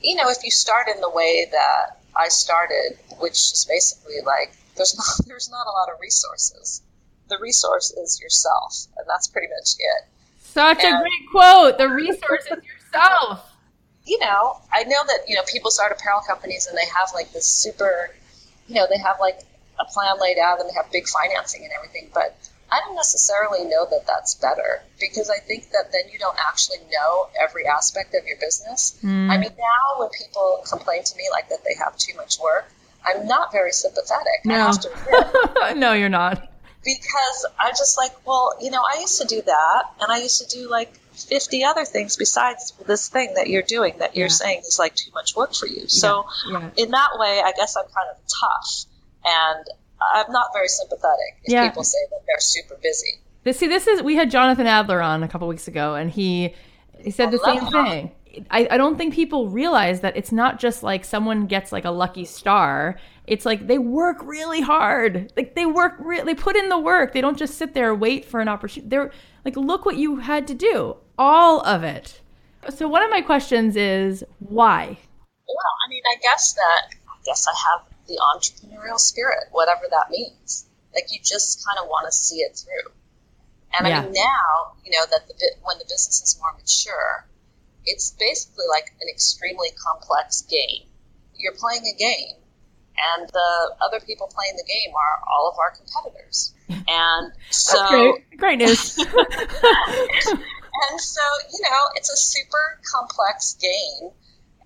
You 0.00 0.16
know, 0.16 0.30
if 0.30 0.42
you 0.42 0.50
start 0.50 0.88
in 0.88 1.00
the 1.02 1.10
way 1.10 1.46
that 1.52 1.98
I 2.16 2.28
started, 2.28 2.98
which 3.18 3.34
is 3.34 3.66
basically 3.68 4.24
like 4.24 4.56
there's 4.76 4.96
not 4.98 5.26
there's 5.26 5.50
not 5.50 5.66
a 5.66 5.70
lot 5.70 5.92
of 5.92 6.00
resources. 6.00 6.82
The 7.28 7.36
resource 7.40 7.90
is 7.90 8.20
yourself, 8.22 8.86
and 8.96 9.06
that's 9.06 9.28
pretty 9.28 9.48
much 9.48 9.74
it. 9.78 10.08
Such 10.40 10.82
and, 10.82 10.96
a 10.96 11.00
great 11.00 11.30
quote. 11.30 11.76
The 11.76 11.88
resource 11.88 12.44
is 12.44 12.64
yourself. 12.64 13.52
You 14.06 14.18
know, 14.20 14.60
I 14.72 14.84
know 14.84 15.02
that 15.08 15.28
you 15.28 15.36
know 15.36 15.42
people 15.42 15.70
start 15.70 15.92
apparel 15.92 16.22
companies 16.26 16.68
and 16.68 16.78
they 16.78 16.86
have 16.86 17.10
like 17.12 17.32
this 17.32 17.44
super, 17.44 18.14
you 18.66 18.76
know, 18.76 18.86
they 18.88 18.98
have 18.98 19.16
like 19.20 19.40
a 19.78 19.84
plan 19.84 20.16
laid 20.18 20.38
out 20.38 20.58
and 20.60 20.70
they 20.70 20.74
have 20.74 20.90
big 20.90 21.06
financing 21.06 21.64
and 21.64 21.72
everything, 21.76 22.08
but 22.14 22.45
I 22.70 22.80
don't 22.84 22.96
necessarily 22.96 23.64
know 23.64 23.86
that 23.90 24.06
that's 24.06 24.34
better 24.34 24.82
because 24.98 25.30
I 25.30 25.38
think 25.38 25.70
that 25.70 25.92
then 25.92 26.12
you 26.12 26.18
don't 26.18 26.36
actually 26.38 26.78
know 26.92 27.28
every 27.40 27.66
aspect 27.66 28.14
of 28.14 28.26
your 28.26 28.38
business. 28.38 28.98
Mm. 29.02 29.30
I 29.30 29.38
mean, 29.38 29.50
now 29.56 30.00
when 30.00 30.08
people 30.10 30.62
complain 30.68 31.04
to 31.04 31.16
me 31.16 31.24
like 31.30 31.48
that 31.50 31.62
they 31.64 31.74
have 31.78 31.96
too 31.96 32.16
much 32.16 32.38
work, 32.40 32.68
I'm 33.04 33.26
not 33.26 33.52
very 33.52 33.70
sympathetic. 33.70 34.44
No, 34.44 34.72
no, 35.76 35.92
you're 35.92 36.08
not. 36.08 36.50
Because 36.84 37.46
I'm 37.58 37.72
just 37.72 37.96
like, 37.96 38.12
well, 38.26 38.54
you 38.60 38.70
know, 38.70 38.82
I 38.82 39.00
used 39.00 39.20
to 39.20 39.26
do 39.26 39.42
that, 39.42 39.82
and 40.00 40.10
I 40.10 40.18
used 40.18 40.48
to 40.48 40.56
do 40.56 40.68
like 40.68 40.92
50 41.14 41.64
other 41.64 41.84
things 41.84 42.16
besides 42.16 42.72
this 42.86 43.08
thing 43.08 43.34
that 43.34 43.48
you're 43.48 43.62
doing 43.62 43.98
that 43.98 44.16
you're 44.16 44.26
yeah. 44.26 44.32
saying 44.32 44.60
is 44.60 44.78
like 44.78 44.94
too 44.94 45.10
much 45.14 45.34
work 45.34 45.54
for 45.54 45.66
you. 45.66 45.82
Yeah. 45.82 45.86
So, 45.88 46.26
yeah. 46.50 46.70
in 46.76 46.90
that 46.90 47.10
way, 47.14 47.40
I 47.44 47.52
guess 47.56 47.76
I'm 47.76 47.84
kind 47.84 48.08
of 48.10 48.18
tough. 48.40 48.84
And 49.24 49.66
I'm 50.00 50.30
not 50.32 50.48
very 50.52 50.68
sympathetic 50.68 51.40
if 51.44 51.52
yeah. 51.52 51.68
people 51.68 51.84
say 51.84 51.98
that 52.10 52.20
they're 52.26 52.40
super 52.40 52.76
busy. 52.82 53.20
This, 53.44 53.58
see, 53.58 53.68
this 53.68 53.86
is 53.86 54.02
we 54.02 54.16
had 54.16 54.30
Jonathan 54.30 54.66
Adler 54.66 55.00
on 55.00 55.22
a 55.22 55.28
couple 55.28 55.48
weeks 55.48 55.68
ago, 55.68 55.94
and 55.94 56.10
he 56.10 56.54
he 56.98 57.10
said 57.10 57.28
I 57.28 57.30
the 57.30 57.38
same 57.38 57.66
thing. 57.66 58.12
I, 58.50 58.68
I 58.70 58.76
don't 58.76 58.98
think 58.98 59.14
people 59.14 59.48
realize 59.48 60.00
that 60.00 60.16
it's 60.16 60.32
not 60.32 60.58
just 60.58 60.82
like 60.82 61.04
someone 61.04 61.46
gets 61.46 61.72
like 61.72 61.84
a 61.84 61.90
lucky 61.90 62.24
star. 62.24 62.98
It's 63.26 63.46
like 63.46 63.66
they 63.66 63.78
work 63.78 64.18
really 64.22 64.60
hard. 64.60 65.32
Like 65.36 65.54
they 65.54 65.64
work, 65.64 65.94
re- 65.98 66.22
they 66.22 66.34
put 66.34 66.54
in 66.56 66.68
the 66.68 66.78
work. 66.78 67.12
They 67.12 67.20
don't 67.20 67.38
just 67.38 67.56
sit 67.56 67.72
there 67.72 67.94
wait 67.94 68.24
for 68.24 68.40
an 68.40 68.48
opportunity. 68.48 68.88
They're 68.88 69.10
like, 69.44 69.56
look 69.56 69.86
what 69.86 69.96
you 69.96 70.16
had 70.16 70.46
to 70.48 70.54
do, 70.54 70.96
all 71.18 71.60
of 71.60 71.82
it. 71.82 72.20
So 72.68 72.88
one 72.88 73.02
of 73.02 73.10
my 73.10 73.20
questions 73.20 73.76
is 73.76 74.24
why? 74.40 74.98
Well, 75.48 75.72
I 75.86 75.88
mean, 75.88 76.02
I 76.10 76.16
guess 76.20 76.54
that 76.54 76.88
I 77.08 77.16
guess 77.24 77.46
I 77.46 77.54
have 77.70 77.86
the 78.06 78.18
entrepreneurial 78.20 78.98
spirit, 78.98 79.48
whatever 79.50 79.82
that 79.90 80.10
means. 80.10 80.66
Like 80.94 81.12
you 81.12 81.18
just 81.22 81.64
kind 81.66 81.78
of 81.82 81.88
want 81.88 82.06
to 82.06 82.12
see 82.12 82.36
it 82.36 82.56
through. 82.56 82.92
And 83.78 83.86
yeah. 83.86 84.00
I 84.00 84.02
mean, 84.02 84.12
now, 84.12 84.72
you 84.84 84.92
know, 84.92 85.04
that 85.10 85.26
the, 85.28 85.50
when 85.62 85.78
the 85.78 85.84
business 85.84 86.22
is 86.22 86.38
more 86.40 86.52
mature, 86.56 87.26
it's 87.84 88.10
basically 88.18 88.64
like 88.70 88.92
an 89.00 89.08
extremely 89.10 89.68
complex 89.76 90.42
game. 90.42 90.88
You're 91.36 91.52
playing 91.52 91.82
a 91.82 91.94
game, 91.98 92.36
and 92.96 93.28
the 93.28 93.74
other 93.82 94.00
people 94.00 94.30
playing 94.32 94.56
the 94.56 94.64
game 94.64 94.94
are 94.94 95.20
all 95.28 95.50
of 95.50 95.58
our 95.58 95.72
competitors. 95.76 96.52
And 96.88 97.32
so, 97.50 97.84
great. 97.88 98.38
great 98.38 98.58
news. 98.58 98.96
and 98.98 99.08
so, 100.98 101.20
you 101.52 101.60
know, 101.62 101.80
it's 101.96 102.10
a 102.10 102.16
super 102.16 102.80
complex 102.92 103.54
game 103.60 104.12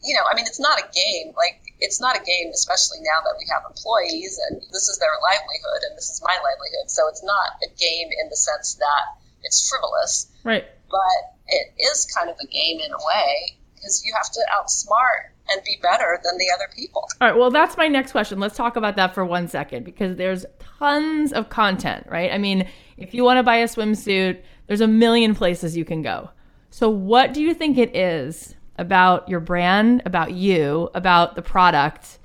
you 0.03 0.14
know, 0.14 0.22
I 0.30 0.34
mean, 0.34 0.47
it's 0.47 0.61
not 0.61 0.78
a 0.78 0.84
game. 0.93 1.32
Like, 1.36 1.69
it's 1.81 2.01
not 2.01 2.16
a 2.16 2.22
game, 2.22 2.51
especially 2.53 2.99
now 3.01 3.24
that 3.24 3.35
we 3.39 3.47
have 3.49 3.62
employees 3.68 4.39
and 4.49 4.61
this 4.72 4.89
is 4.89 4.99
their 4.99 5.16
livelihood 5.22 5.83
and 5.89 5.97
this 5.97 6.11
is 6.11 6.22
my 6.24 6.35
livelihood. 6.35 6.89
So 6.89 7.09
it's 7.09 7.24
not 7.24 7.57
a 7.64 7.68
game 7.76 8.09
in 8.22 8.28
the 8.28 8.37
sense 8.37 8.74
that 8.74 9.20
it's 9.43 9.68
frivolous. 9.68 10.31
Right. 10.45 10.64
But 10.91 11.20
it 11.49 11.72
is 11.78 12.07
kind 12.16 12.28
of 12.28 12.37
a 12.41 12.47
game 12.47 12.81
in 12.81 12.93
a 12.93 12.99
way 12.99 13.57
because 13.74 14.05
you 14.05 14.12
have 14.14 14.31
to 14.31 14.41
outsmart 14.53 15.33
and 15.51 15.62
be 15.64 15.78
better 15.83 16.20
than 16.22 16.39
the 16.39 16.51
other 16.55 16.68
people. 16.74 17.09
All 17.20 17.28
right. 17.28 17.37
Well, 17.37 17.51
that's 17.51 17.76
my 17.76 17.89
next 17.89 18.12
question. 18.12 18.39
Let's 18.39 18.57
talk 18.57 18.76
about 18.76 18.97
that 18.97 19.14
for 19.14 19.24
one 19.24 19.49
second 19.49 19.85
because 19.85 20.16
there's 20.16 20.45
tons 20.78 21.33
of 21.33 21.49
content, 21.49 22.07
right? 22.09 22.31
I 22.31 22.39
mean, 22.39 22.68
if 22.97 23.14
you 23.14 23.24
want 23.24 23.39
to 23.39 23.43
buy 23.43 23.57
a 23.57 23.66
swimsuit, 23.66 24.43
there's 24.66 24.81
a 24.81 24.89
million 24.89 25.35
places 25.35 25.76
you 25.76 25.85
can 25.85 26.03
go. 26.03 26.31
So, 26.70 26.89
what 26.89 27.35
do 27.35 27.43
you 27.43 27.53
think 27.53 27.78
it 27.78 27.97
is 27.97 28.55
about 28.81 29.28
your 29.28 29.41
brand, 29.41 30.01
about 30.07 30.33
you, 30.33 30.89
about 30.95 31.37
the 31.37 31.43
product, 31.43 32.18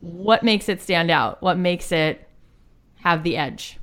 what 0.00 0.42
makes 0.42 0.68
it 0.68 0.82
stand 0.82 1.10
out? 1.10 1.42
What 1.42 1.56
makes 1.56 1.90
it 1.90 2.28
have 3.00 3.24
the 3.24 3.38
edge? 3.38 3.78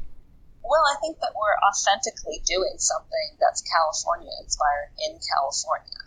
Well, 0.64 0.84
I 0.86 1.02
think 1.02 1.18
that 1.18 1.34
we're 1.34 1.58
authentically 1.68 2.40
doing 2.46 2.78
something 2.78 3.28
that's 3.42 3.64
California 3.66 4.30
inspired 4.40 4.94
in 5.02 5.18
California. 5.18 5.98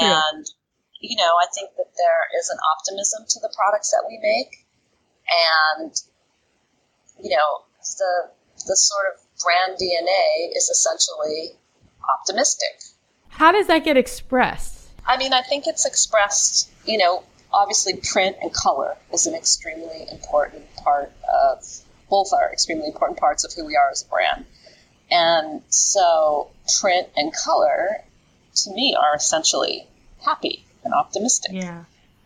And, 0.00 0.44
True. 0.46 1.04
you 1.04 1.16
know, 1.16 1.36
I 1.36 1.46
think 1.54 1.76
that 1.76 1.92
there 1.96 2.40
is 2.40 2.48
an 2.48 2.56
optimism 2.72 3.28
to 3.28 3.40
the 3.40 3.52
products 3.54 3.90
that 3.90 4.08
we 4.08 4.18
make. 4.24 4.64
And, 5.28 5.92
you 7.20 7.36
know, 7.36 7.68
the, 7.76 8.32
the 8.66 8.76
sort 8.76 9.04
of 9.12 9.20
brand 9.44 9.76
DNA 9.76 10.56
is 10.56 10.70
essentially 10.72 11.60
optimistic. 12.18 12.80
How 13.28 13.52
does 13.52 13.66
that 13.66 13.84
get 13.84 13.98
expressed? 13.98 14.77
I 15.08 15.16
mean, 15.16 15.32
I 15.32 15.40
think 15.40 15.66
it's 15.66 15.86
expressed, 15.86 16.70
you 16.84 16.98
know, 16.98 17.24
obviously 17.50 17.94
print 17.94 18.36
and 18.42 18.52
color 18.52 18.94
is 19.10 19.26
an 19.26 19.34
extremely 19.34 20.06
important 20.12 20.64
part 20.76 21.10
of, 21.32 21.64
both 22.10 22.32
are 22.34 22.52
extremely 22.52 22.86
important 22.86 23.18
parts 23.18 23.44
of 23.44 23.52
who 23.54 23.64
we 23.64 23.74
are 23.74 23.90
as 23.90 24.04
a 24.04 24.08
brand. 24.08 24.44
And 25.10 25.62
so 25.70 26.50
print 26.80 27.08
and 27.16 27.32
color, 27.34 28.04
to 28.56 28.70
me, 28.70 28.94
are 29.00 29.16
essentially 29.16 29.86
happy 30.22 30.66
and 30.84 30.92
optimistic. 30.92 31.52
Yeah. 31.54 31.84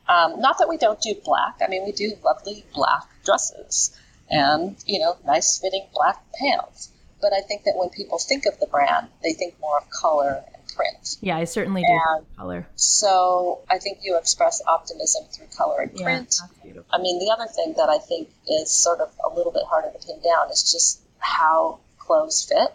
Um, 0.08 0.40
not 0.40 0.58
that 0.58 0.68
we 0.68 0.76
don't 0.76 1.00
do 1.00 1.14
black. 1.24 1.58
I 1.64 1.68
mean, 1.68 1.84
we 1.84 1.92
do 1.92 2.16
lovely 2.24 2.64
black 2.74 3.04
dresses 3.24 3.96
and, 4.28 4.76
you 4.86 4.98
know, 4.98 5.16
nice 5.24 5.58
fitting 5.58 5.86
black 5.94 6.20
pants. 6.32 6.90
But 7.20 7.32
I 7.32 7.42
think 7.42 7.62
that 7.64 7.74
when 7.76 7.90
people 7.90 8.18
think 8.18 8.46
of 8.46 8.58
the 8.58 8.66
brand, 8.66 9.06
they 9.22 9.32
think 9.32 9.54
more 9.60 9.78
of 9.78 9.88
color 9.90 10.42
print. 10.74 11.16
Yeah, 11.20 11.36
I 11.36 11.44
certainly 11.44 11.82
do. 11.82 12.00
And 12.16 12.26
color. 12.36 12.66
So 12.76 13.60
I 13.70 13.78
think 13.78 13.98
you 14.02 14.16
express 14.16 14.62
optimism 14.66 15.24
through 15.32 15.46
color 15.56 15.80
and 15.80 15.94
print. 15.94 16.38
Yeah, 16.64 16.80
I 16.92 16.98
mean, 16.98 17.18
the 17.18 17.32
other 17.32 17.46
thing 17.46 17.74
that 17.76 17.88
I 17.88 17.98
think 17.98 18.28
is 18.48 18.70
sort 18.70 19.00
of 19.00 19.10
a 19.24 19.34
little 19.34 19.52
bit 19.52 19.62
harder 19.68 19.90
to 19.90 20.06
pin 20.06 20.20
down 20.22 20.50
is 20.50 20.70
just 20.72 21.00
how 21.18 21.78
clothes 21.98 22.44
fit. 22.44 22.74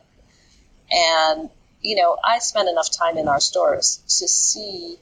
And, 0.92 1.50
you 1.82 1.96
know, 1.98 2.18
I 2.24 2.40
spend 2.40 2.70
enough 2.70 2.90
time 2.92 3.18
in 3.18 3.28
our 3.28 3.40
stores 3.40 3.98
to 4.20 4.28
see 4.28 5.00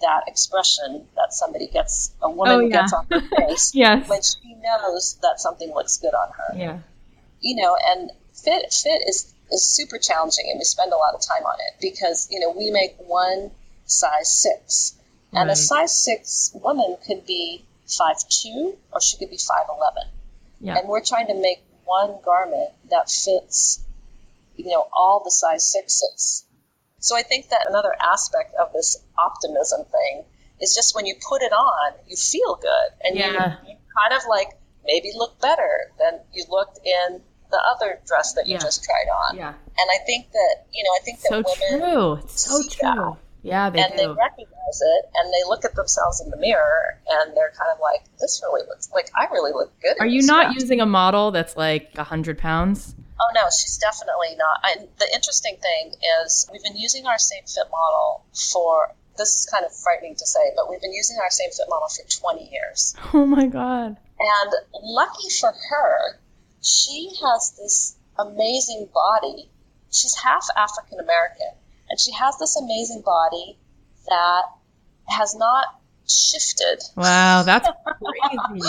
that 0.00 0.24
expression 0.26 1.06
that 1.16 1.32
somebody 1.32 1.68
gets, 1.68 2.12
a 2.20 2.30
woman 2.30 2.54
oh, 2.54 2.60
yeah. 2.60 2.82
gets 2.82 2.92
on 2.92 3.06
her 3.10 3.20
face 3.46 3.72
yes. 3.74 4.08
when 4.08 4.20
she 4.20 4.54
knows 4.56 5.18
that 5.22 5.38
something 5.38 5.72
looks 5.72 5.98
good 5.98 6.14
on 6.14 6.28
her. 6.36 6.58
Yeah. 6.58 6.78
You 7.40 7.62
know, 7.62 7.76
and 7.88 8.10
fit 8.34 8.72
fit 8.72 9.02
is 9.06 9.31
is 9.52 9.64
super 9.64 9.98
challenging 9.98 10.46
and 10.50 10.58
we 10.58 10.64
spend 10.64 10.92
a 10.92 10.96
lot 10.96 11.14
of 11.14 11.20
time 11.20 11.44
on 11.44 11.56
it 11.68 11.80
because, 11.80 12.28
you 12.30 12.40
know, 12.40 12.50
we 12.50 12.70
make 12.70 12.96
one 12.98 13.50
size 13.84 14.32
six. 14.32 14.96
And 15.32 15.48
right. 15.48 15.52
a 15.52 15.56
size 15.56 16.04
six 16.04 16.50
woman 16.54 16.96
could 17.06 17.26
be 17.26 17.64
five 17.86 18.16
two 18.28 18.76
or 18.92 19.00
she 19.00 19.16
could 19.18 19.30
be 19.30 19.38
five 19.38 19.66
eleven. 19.68 20.10
Yeah. 20.60 20.78
And 20.78 20.88
we're 20.88 21.04
trying 21.04 21.26
to 21.28 21.34
make 21.34 21.62
one 21.84 22.16
garment 22.24 22.70
that 22.90 23.10
fits, 23.10 23.84
you 24.56 24.70
know, 24.70 24.86
all 24.92 25.22
the 25.24 25.30
size 25.30 25.70
sixes. 25.70 26.44
So 26.98 27.16
I 27.16 27.22
think 27.22 27.48
that 27.50 27.66
another 27.68 27.94
aspect 28.00 28.54
of 28.54 28.72
this 28.72 28.96
optimism 29.18 29.84
thing 29.84 30.24
is 30.60 30.74
just 30.74 30.94
when 30.94 31.04
you 31.04 31.16
put 31.28 31.42
it 31.42 31.52
on, 31.52 31.94
you 32.06 32.16
feel 32.16 32.54
good 32.54 32.88
and 33.02 33.18
yeah. 33.18 33.26
you, 33.64 33.70
you 33.70 33.76
kind 33.98 34.14
of 34.14 34.22
like 34.28 34.48
maybe 34.84 35.10
look 35.14 35.40
better 35.40 35.90
than 35.98 36.20
you 36.32 36.44
looked 36.48 36.78
in 36.84 37.20
the 37.52 37.62
other 37.72 38.00
dress 38.06 38.32
that 38.34 38.46
you 38.48 38.54
Yeah. 38.54 38.58
just 38.60 38.82
tried 38.82 39.08
on. 39.08 39.36
Yeah. 39.36 39.54
And 39.78 39.88
I 39.94 39.98
think 40.04 40.32
that 40.32 40.64
you 40.72 40.82
know, 40.82 40.90
I 40.98 41.00
think 41.04 41.20
that 41.20 41.28
So 41.28 41.42
women 41.70 41.90
true. 41.90 42.12
It's 42.24 42.40
so 42.40 42.60
see 42.62 42.78
that. 42.82 42.94
true. 42.94 43.16
Yeah, 43.44 43.70
they 43.70 43.80
and 43.82 43.98
they 43.98 44.06
recognize 44.06 44.78
it 44.80 45.10
and 45.16 45.32
they 45.34 45.42
look 45.48 45.64
at 45.64 45.74
themselves 45.74 46.20
in 46.20 46.30
the 46.30 46.36
mirror 46.36 46.98
and 47.10 47.36
they're 47.36 47.50
kind 47.58 47.72
of 47.74 47.80
like, 47.80 48.02
this 48.20 48.40
really 48.44 48.62
looks 48.68 48.88
like 48.94 49.10
I 49.16 49.26
really 49.32 49.50
look 49.52 49.72
good. 49.80 49.96
Are 49.98 50.06
you 50.06 50.22
not 50.22 50.52
dress." 50.52 50.62
using 50.62 50.80
a 50.80 50.86
model 50.86 51.32
that's 51.32 51.56
like 51.56 51.90
a 51.96 52.04
hundred 52.04 52.38
pounds? 52.38 52.94
Oh 53.20 53.30
no, 53.34 53.42
she's 53.50 53.78
definitely 53.78 54.36
not. 54.36 54.60
And 54.78 54.88
the 54.98 55.08
interesting 55.14 55.56
thing 55.60 55.94
is, 56.24 56.48
we've 56.52 56.62
been 56.62 56.76
using 56.76 57.06
our 57.06 57.18
same 57.18 57.42
fit 57.44 57.66
model 57.70 58.24
for. 58.52 58.94
This 59.18 59.28
is 59.34 59.46
kind 59.52 59.66
of 59.66 59.72
frightening 59.76 60.14
to 60.16 60.26
say, 60.26 60.40
but 60.56 60.70
we've 60.70 60.80
been 60.80 60.94
using 60.94 61.18
our 61.22 61.28
same 61.30 61.50
fit 61.50 61.66
model 61.68 61.86
for 61.88 62.02
20 62.08 62.48
years. 62.50 62.94
Oh 63.12 63.26
my 63.26 63.46
god. 63.46 63.96
And 64.18 64.52
lucky 64.82 65.28
for 65.38 65.52
her, 65.68 66.18
she 66.62 67.10
has 67.22 67.56
this 67.58 67.96
amazing 68.18 68.88
body. 68.94 69.50
She's 69.90 70.14
half 70.14 70.46
African 70.56 71.00
American, 71.00 71.52
and 71.90 72.00
she 72.00 72.12
has 72.12 72.38
this 72.38 72.56
amazing 72.56 73.02
body 73.02 73.58
that 74.08 74.42
has 75.08 75.34
not 75.34 75.66
shifted. 76.08 76.82
Wow, 76.96 77.42
that's 77.42 77.68
crazy. 77.86 78.60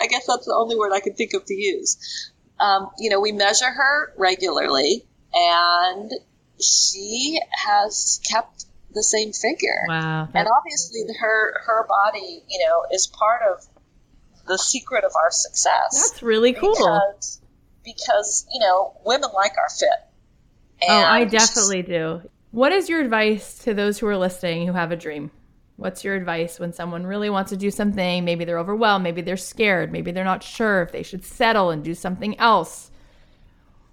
I 0.00 0.06
guess 0.08 0.26
that's 0.26 0.46
the 0.46 0.54
only 0.54 0.76
word 0.76 0.92
I 0.92 1.00
can 1.00 1.14
think 1.14 1.34
of 1.34 1.44
to 1.46 1.54
use. 1.54 2.32
Um, 2.60 2.90
you 2.98 3.10
know, 3.10 3.20
we 3.20 3.32
measure 3.32 3.70
her 3.70 4.12
regularly, 4.16 5.04
and 5.32 6.12
she 6.60 7.40
has 7.50 8.20
kept 8.30 8.66
the 8.92 9.02
same 9.02 9.32
figure. 9.32 9.84
Wow. 9.88 10.28
And 10.32 10.46
obviously, 10.48 11.00
her 11.18 11.60
her 11.64 11.86
body, 11.88 12.42
you 12.48 12.64
know, 12.66 12.84
is 12.92 13.06
part 13.06 13.40
of 13.42 13.66
the 14.46 14.58
secret 14.58 15.04
of 15.04 15.12
our 15.16 15.30
success. 15.30 16.10
that's 16.10 16.22
really 16.22 16.52
cool. 16.52 16.74
Because, 16.74 17.40
because 17.84 18.46
you 18.52 18.60
know, 18.60 18.96
women 19.04 19.30
like 19.34 19.52
our 19.58 19.70
fit. 19.70 19.88
Oh, 20.88 21.02
I 21.02 21.24
definitely 21.24 21.82
do. 21.82 22.22
What 22.50 22.72
is 22.72 22.88
your 22.88 23.00
advice 23.00 23.58
to 23.60 23.74
those 23.74 23.98
who 23.98 24.06
are 24.06 24.16
listening 24.16 24.66
who 24.66 24.72
have 24.74 24.92
a 24.92 24.96
dream? 24.96 25.30
What's 25.76 26.04
your 26.04 26.14
advice 26.14 26.60
when 26.60 26.72
someone 26.72 27.04
really 27.04 27.30
wants 27.30 27.50
to 27.50 27.56
do 27.56 27.70
something? 27.70 28.24
Maybe 28.24 28.44
they're 28.44 28.58
overwhelmed, 28.58 29.02
maybe 29.02 29.22
they're 29.22 29.36
scared, 29.36 29.90
maybe 29.90 30.12
they're 30.12 30.22
not 30.22 30.42
sure 30.42 30.82
if 30.82 30.92
they 30.92 31.02
should 31.02 31.24
settle 31.24 31.70
and 31.70 31.82
do 31.82 31.94
something 31.94 32.38
else. 32.38 32.90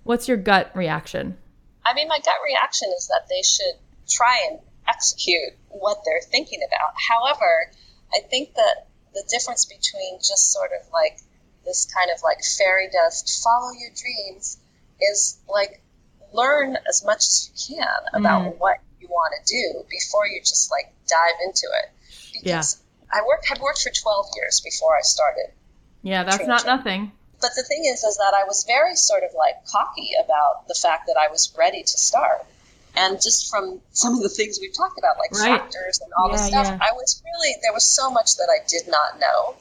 What's 0.04 0.28
your 0.28 0.38
gut 0.38 0.72
reaction? 0.76 1.38
I 1.86 1.94
mean, 1.96 2.08
my 2.08 2.20
gut 2.20 2.36
reaction 2.46 2.90
is 2.96 3.08
that 3.08 3.28
they 3.30 3.42
should 3.42 3.80
try 4.08 4.40
and 4.50 4.60
execute 4.88 5.54
what 5.70 6.00
they're 6.06 6.22
thinking 6.22 6.60
about. 6.68 6.94
However, 7.10 7.72
I 8.14 8.20
think 8.28 8.54
that 8.56 8.88
the 9.14 9.24
difference 9.30 9.66
between 9.66 10.20
just 10.20 10.52
sort 10.52 10.72
of 10.80 10.92
like 10.92 11.20
this 11.66 11.86
kind 11.94 12.10
of 12.16 12.22
like 12.24 12.40
fairy 12.44 12.90
dust, 12.92 13.44
follow 13.44 13.72
your 13.72 13.92
dreams, 13.96 14.58
is 15.00 15.40
like 15.50 15.82
learn 16.34 16.78
as 16.88 17.04
much 17.06 17.28
as 17.28 17.50
you 17.50 17.76
can 17.76 17.98
about 18.14 18.44
mm. 18.44 18.58
what 18.58 18.78
you 19.00 19.08
want 19.08 19.34
to 19.44 19.54
do 19.54 19.84
before 19.90 20.26
you 20.28 20.40
just 20.40 20.72
like 20.72 20.94
dive 21.08 21.40
into 21.46 21.68
it. 21.84 21.92
Because 22.34 22.82
I 23.12 23.22
worked 23.28 23.48
had 23.48 23.60
worked 23.60 23.82
for 23.82 23.92
12 23.92 24.26
years 24.36 24.62
before 24.62 24.96
I 24.98 25.02
started 25.02 25.52
Yeah, 26.02 26.24
that's 26.24 26.48
not 26.48 26.66
nothing. 26.66 27.12
but 27.42 27.52
the 27.56 27.64
thing 27.64 27.86
is, 27.86 28.04
is 28.04 28.18
that 28.18 28.34
I 28.36 28.46
was 28.46 28.64
very 28.66 28.96
sort 28.96 29.24
of 29.24 29.32
like 29.38 29.66
cocky 29.66 30.12
about 30.24 30.68
the 30.68 30.76
fact 30.76 31.08
that 31.08 31.18
I 31.18 31.30
was 31.30 31.54
ready 31.58 31.82
to 31.82 31.98
start. 31.98 32.46
And 32.96 33.22
just 33.22 33.50
from 33.50 33.82
some 33.92 34.16
of 34.16 34.22
the 34.22 34.30
things 34.30 34.60
we've 34.62 34.76
talked 34.76 35.00
about, 35.00 35.18
like 35.18 35.32
Right. 35.32 35.62
factors 35.62 36.00
and 36.04 36.12
all 36.18 36.32
this 36.32 36.50
Yeah, 36.52 36.64
stuff, 36.64 36.78
yeah. 36.80 36.88
I 36.90 36.94
was 36.94 37.22
really, 37.24 37.56
there 37.62 37.74
was 37.74 37.86
so 37.86 38.12
much 38.12 38.36
that 38.36 38.50
I 38.52 38.66
did 38.68 38.88
not 38.88 39.20
know. 39.20 39.56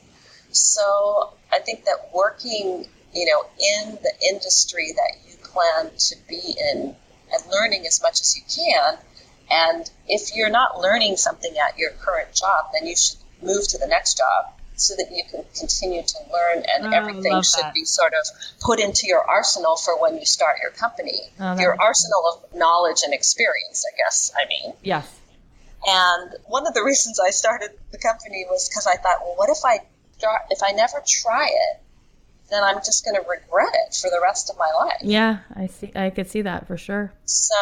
So 0.50 1.32
I 1.52 1.60
think 1.60 1.84
that 1.84 2.10
working, 2.12 2.88
you 3.12 3.26
know, 3.26 3.44
in 3.58 3.98
the 4.02 4.12
industry 4.28 4.92
that 4.92 5.30
you 5.30 5.36
plan 5.44 5.90
to 5.96 6.16
be 6.28 6.56
in 6.58 6.96
and 7.32 7.42
learning 7.52 7.86
as 7.86 8.02
much 8.02 8.20
as 8.20 8.36
you 8.36 8.42
can. 8.52 8.98
And 9.50 9.90
if 10.08 10.34
you're 10.34 10.50
not 10.50 10.80
learning 10.80 11.16
something 11.16 11.56
at 11.58 11.78
your 11.78 11.90
current 11.92 12.34
job, 12.34 12.66
then 12.72 12.86
you 12.88 12.96
should 12.96 13.18
move 13.42 13.66
to 13.68 13.78
the 13.78 13.86
next 13.86 14.16
job 14.16 14.52
so 14.80 14.94
that 14.96 15.10
you 15.12 15.22
can 15.30 15.44
continue 15.58 16.02
to 16.02 16.18
learn 16.32 16.64
and 16.66 16.86
Oh, 16.86 16.96
everything 16.96 17.42
should 17.42 17.64
that. 17.64 17.74
be 17.74 17.84
sort 17.84 18.12
of 18.14 18.26
put 18.60 18.80
into 18.80 19.06
your 19.06 19.22
arsenal 19.28 19.76
for 19.76 20.00
when 20.00 20.16
you 20.18 20.24
start 20.24 20.56
your 20.62 20.70
company. 20.70 21.20
Oh, 21.38 21.58
your 21.58 21.76
arsenal 21.80 22.22
of 22.32 22.54
knowledge 22.54 23.02
and 23.04 23.12
experience, 23.14 23.84
I 23.86 23.96
guess, 23.96 24.32
I 24.34 24.48
mean. 24.48 24.74
Yes. 24.82 25.06
And 25.86 26.34
one 26.46 26.66
of 26.66 26.74
the 26.74 26.82
reasons 26.90 27.20
I 27.20 27.30
started 27.30 27.70
the 27.92 27.98
company 27.98 28.44
was 28.48 28.68
because 28.68 28.86
I 28.86 28.96
thought, 28.96 29.18
well, 29.22 29.34
what 29.36 29.50
if 29.50 29.58
I 29.64 29.80
if 30.50 30.62
I 30.62 30.72
never 30.72 31.02
try 31.06 31.46
it, 31.46 31.80
then 32.50 32.64
I'm 32.64 32.76
just 32.78 33.04
going 33.04 33.14
to 33.14 33.28
regret 33.28 33.72
it 33.86 33.94
for 33.94 34.10
the 34.10 34.20
rest 34.22 34.50
of 34.50 34.56
my 34.58 34.70
life. 34.84 34.98
Yeah, 35.02 35.38
I 35.54 35.66
see 35.68 35.90
I 35.94 36.10
could 36.10 36.28
see 36.30 36.42
that 36.42 36.66
for 36.66 36.76
sure. 36.76 37.12
So 37.24 37.54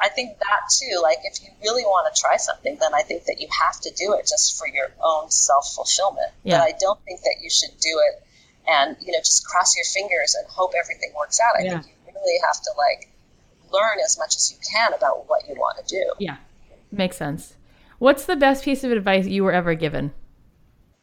I 0.00 0.08
think 0.10 0.38
that 0.38 0.60
too, 0.78 1.00
like 1.02 1.18
if 1.24 1.42
you 1.42 1.48
really 1.62 1.82
want 1.84 2.14
to 2.14 2.20
try 2.20 2.36
something, 2.36 2.76
then 2.80 2.94
I 2.94 3.02
think 3.02 3.24
that 3.24 3.40
you 3.40 3.48
have 3.64 3.80
to 3.80 3.90
do 3.96 4.12
it 4.14 4.26
just 4.26 4.58
for 4.58 4.68
your 4.68 4.88
own 5.02 5.30
self 5.30 5.72
fulfillment. 5.74 6.30
Yeah. 6.42 6.58
But 6.58 6.64
I 6.64 6.72
don't 6.78 7.00
think 7.04 7.20
that 7.22 7.36
you 7.40 7.50
should 7.50 7.78
do 7.80 8.00
it 8.10 8.22
and 8.66 8.96
you 9.00 9.12
know 9.12 9.18
just 9.18 9.46
cross 9.46 9.76
your 9.76 9.84
fingers 9.84 10.34
and 10.34 10.46
hope 10.48 10.72
everything 10.80 11.12
works 11.18 11.40
out. 11.40 11.58
I 11.60 11.64
Yeah. 11.64 11.80
think 11.80 11.94
you 12.06 12.12
really 12.14 12.38
have 12.46 12.60
to 12.62 12.70
like 12.76 13.10
learn 13.72 13.98
as 14.04 14.18
much 14.18 14.36
as 14.36 14.52
you 14.52 14.58
can 14.72 14.92
about 14.94 15.28
what 15.28 15.48
you 15.48 15.54
want 15.54 15.84
to 15.86 15.94
do. 15.94 16.12
Yeah. 16.18 16.36
Makes 16.92 17.16
sense. 17.16 17.54
What's 17.98 18.26
the 18.26 18.36
best 18.36 18.64
piece 18.64 18.84
of 18.84 18.92
advice 18.92 19.26
you 19.26 19.42
were 19.44 19.52
ever 19.52 19.74
given? 19.74 20.12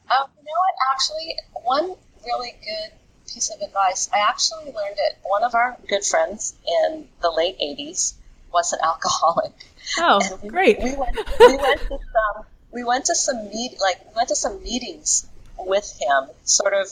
Um, 0.09 0.27
you 0.37 0.43
know 0.43 0.59
what? 0.59 0.93
Actually, 0.93 1.35
one 1.63 1.95
really 2.25 2.53
good 2.63 2.91
piece 3.33 3.49
of 3.49 3.61
advice 3.61 4.09
I 4.13 4.19
actually 4.19 4.65
learned 4.65 4.97
it. 4.97 5.17
One 5.23 5.43
of 5.43 5.55
our 5.55 5.77
good 5.87 6.03
friends 6.05 6.53
in 6.67 7.07
the 7.21 7.31
late 7.31 7.57
'80s 7.59 8.13
was 8.53 8.73
an 8.73 8.79
alcoholic. 8.83 9.53
Oh, 9.97 10.39
we, 10.43 10.49
great. 10.49 10.77
We 10.79 10.95
went, 10.95 11.15
we 11.39 11.57
went 11.57 11.81
to 11.81 11.87
some 11.89 12.45
we 12.71 12.83
went 12.83 13.05
to 13.05 13.15
some 13.15 13.49
meet 13.49 13.77
like 13.81 13.99
we 14.07 14.13
went 14.15 14.29
to 14.29 14.35
some 14.35 14.61
meetings 14.63 15.27
with 15.57 15.91
him, 15.99 16.29
sort 16.43 16.73
of 16.73 16.87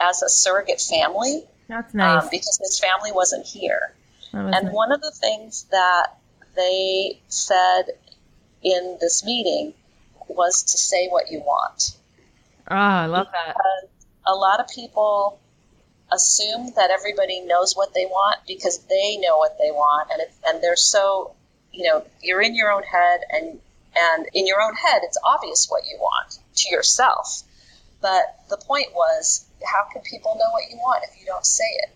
as 0.00 0.22
a 0.22 0.28
surrogate 0.28 0.80
family, 0.80 1.44
That's 1.68 1.92
nice. 1.94 2.24
um, 2.24 2.28
because 2.30 2.58
his 2.62 2.78
family 2.80 3.12
wasn't 3.12 3.46
here. 3.46 3.92
Was 4.32 4.54
And 4.56 4.66
nice. 4.66 4.74
one 4.74 4.92
of 4.92 5.00
the 5.00 5.10
things 5.10 5.66
that 5.70 6.16
they 6.56 7.20
said 7.28 7.82
in 8.62 8.98
this 9.00 9.24
meeting 9.24 9.74
was 10.28 10.62
to 10.62 10.78
say 10.78 11.08
what 11.08 11.30
you 11.30 11.40
want. 11.40 11.96
Ah, 12.68 13.02
I 13.02 13.06
love 13.06 13.26
that. 13.32 13.56
A 14.26 14.34
lot 14.34 14.60
of 14.60 14.68
people 14.68 15.38
assume 16.12 16.72
that 16.76 16.90
everybody 16.90 17.40
knows 17.40 17.74
what 17.74 17.94
they 17.94 18.06
want 18.06 18.38
because 18.46 18.78
they 18.88 19.16
know 19.18 19.38
what 19.38 19.56
they 19.58 19.70
want, 19.70 20.10
and 20.12 20.22
it, 20.22 20.32
and 20.46 20.62
they're 20.62 20.76
so, 20.76 21.34
you 21.72 21.88
know, 21.88 22.04
you're 22.22 22.42
in 22.42 22.54
your 22.54 22.72
own 22.72 22.82
head, 22.82 23.20
and 23.30 23.60
and 23.96 24.26
in 24.34 24.46
your 24.46 24.62
own 24.62 24.74
head, 24.74 25.02
it's 25.02 25.18
obvious 25.24 25.66
what 25.68 25.82
you 25.86 25.98
want 25.98 26.38
to 26.56 26.70
yourself. 26.70 27.42
But 28.00 28.22
the 28.48 28.56
point 28.56 28.94
was, 28.94 29.44
how 29.64 29.92
can 29.92 30.02
people 30.02 30.34
know 30.36 30.50
what 30.52 30.70
you 30.70 30.76
want 30.76 31.04
if 31.04 31.20
you 31.20 31.26
don't 31.26 31.44
say 31.44 31.64
it? 31.64 31.90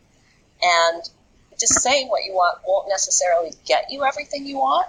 And 0.63 1.03
just 1.59 1.81
saying 1.81 2.09
what 2.09 2.25
you 2.25 2.33
want 2.33 2.59
won't 2.67 2.89
necessarily 2.89 3.53
get 3.65 3.87
you 3.91 4.05
everything 4.05 4.47
you 4.47 4.57
want, 4.57 4.89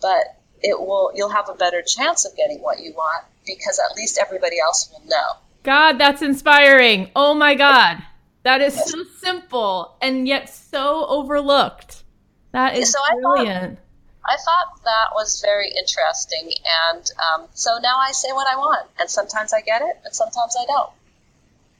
but 0.00 0.36
it 0.62 0.78
will. 0.78 1.12
You'll 1.14 1.30
have 1.30 1.48
a 1.48 1.54
better 1.54 1.82
chance 1.82 2.24
of 2.24 2.36
getting 2.36 2.58
what 2.58 2.80
you 2.80 2.92
want 2.92 3.24
because 3.46 3.78
at 3.78 3.96
least 3.96 4.18
everybody 4.20 4.60
else 4.60 4.90
will 4.92 5.06
know. 5.08 5.40
God, 5.62 5.98
that's 5.98 6.22
inspiring. 6.22 7.10
Oh 7.16 7.34
my 7.34 7.54
God. 7.54 8.02
That 8.44 8.60
is 8.60 8.74
so 8.74 9.02
simple 9.22 9.96
and 10.00 10.28
yet 10.28 10.48
so 10.48 11.06
overlooked. 11.06 12.04
That 12.52 12.76
is 12.76 12.92
So 12.92 12.98
I 13.00 13.08
thought- 13.20 13.20
brilliant. 13.36 13.78
I 14.26 14.36
thought 14.36 14.82
that 14.84 15.08
was 15.14 15.42
very 15.44 15.68
interesting, 15.70 16.50
and 16.88 17.10
um, 17.34 17.46
so 17.52 17.78
now 17.82 17.98
I 17.98 18.12
say 18.12 18.32
what 18.32 18.46
I 18.50 18.56
want, 18.56 18.88
and 18.98 19.10
sometimes 19.10 19.52
I 19.52 19.60
get 19.60 19.82
it, 19.82 19.98
and 20.02 20.14
sometimes 20.14 20.56
I 20.58 20.64
don't. 20.64 20.90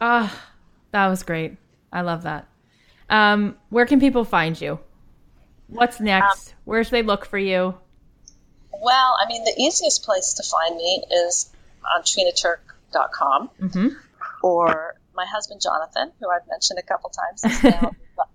Ah, 0.03 0.43
that 0.91 1.07
was 1.07 1.23
great. 1.23 1.57
I 1.91 2.03
love 2.03 2.25
that. 2.25 2.47
Um, 3.09 3.57
where 3.71 3.87
can 3.87 3.99
people 3.99 4.25
find 4.27 4.61
you? 4.61 4.79
What's 5.69 6.01
next? 6.01 6.51
Um, 6.51 6.55
where 6.67 6.85
should 6.85 6.91
they 6.93 7.03
look 7.03 7.25
for 7.25 7.39
you? 7.39 7.77
Well, 8.73 9.17
I 9.19 9.27
mean, 9.27 9.43
the 9.45 9.55
easiest 9.59 10.05
place 10.05 10.35
to 10.35 10.43
find 10.43 10.77
me 10.77 11.03
is 11.11 11.51
on 11.97 12.03
trinaturk.com, 12.03 13.49
hmm 13.71 13.89
or 14.43 14.97
my 15.17 15.27
husband 15.27 15.61
Jonathan, 15.63 16.13
who 16.21 16.31
I've 16.31 16.47
mentioned 16.49 16.79
a 16.79 16.83
couple 16.83 17.11
times, 17.11 17.45
is 17.45 17.63
now 17.65 17.93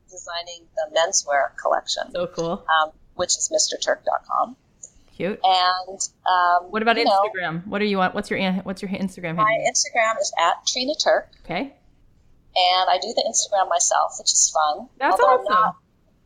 designing 0.09 0.65
the 0.75 0.95
menswear 0.95 1.55
collection, 1.61 2.11
So 2.13 2.27
cool. 2.27 2.65
um, 2.81 2.91
which 3.15 3.29
is 3.37 3.49
MrTurk.com. 3.53 4.55
Cute. 5.15 5.39
And 5.43 5.99
um, 6.29 6.71
What 6.71 6.81
about 6.81 6.97
you 6.97 7.03
know, 7.05 7.11
Instagram? 7.27 7.67
What 7.67 7.79
do 7.79 7.85
you 7.85 7.97
want? 7.97 8.15
What's 8.15 8.29
your 8.31 8.39
what's 8.63 8.81
your 8.81 8.89
Instagram 8.91 9.35
handle? 9.35 9.43
my 9.45 9.51
handle? 9.51 9.71
Instagram 9.73 10.19
is 10.21 10.31
at 10.39 10.65
Trina 10.65 10.93
Turk. 10.95 11.27
Okay. 11.45 11.73
and 12.55 12.85
I 12.89 12.97
do 13.01 13.13
the 13.13 13.23
Instagram 13.27 13.67
myself, 13.69 14.15
which 14.19 14.31
is 14.31 14.49
fun. 14.53 14.87
That's 14.97 15.11
Although 15.19 15.33
I'm 15.33 15.39
awesome. 15.41 15.53
not, 15.53 15.75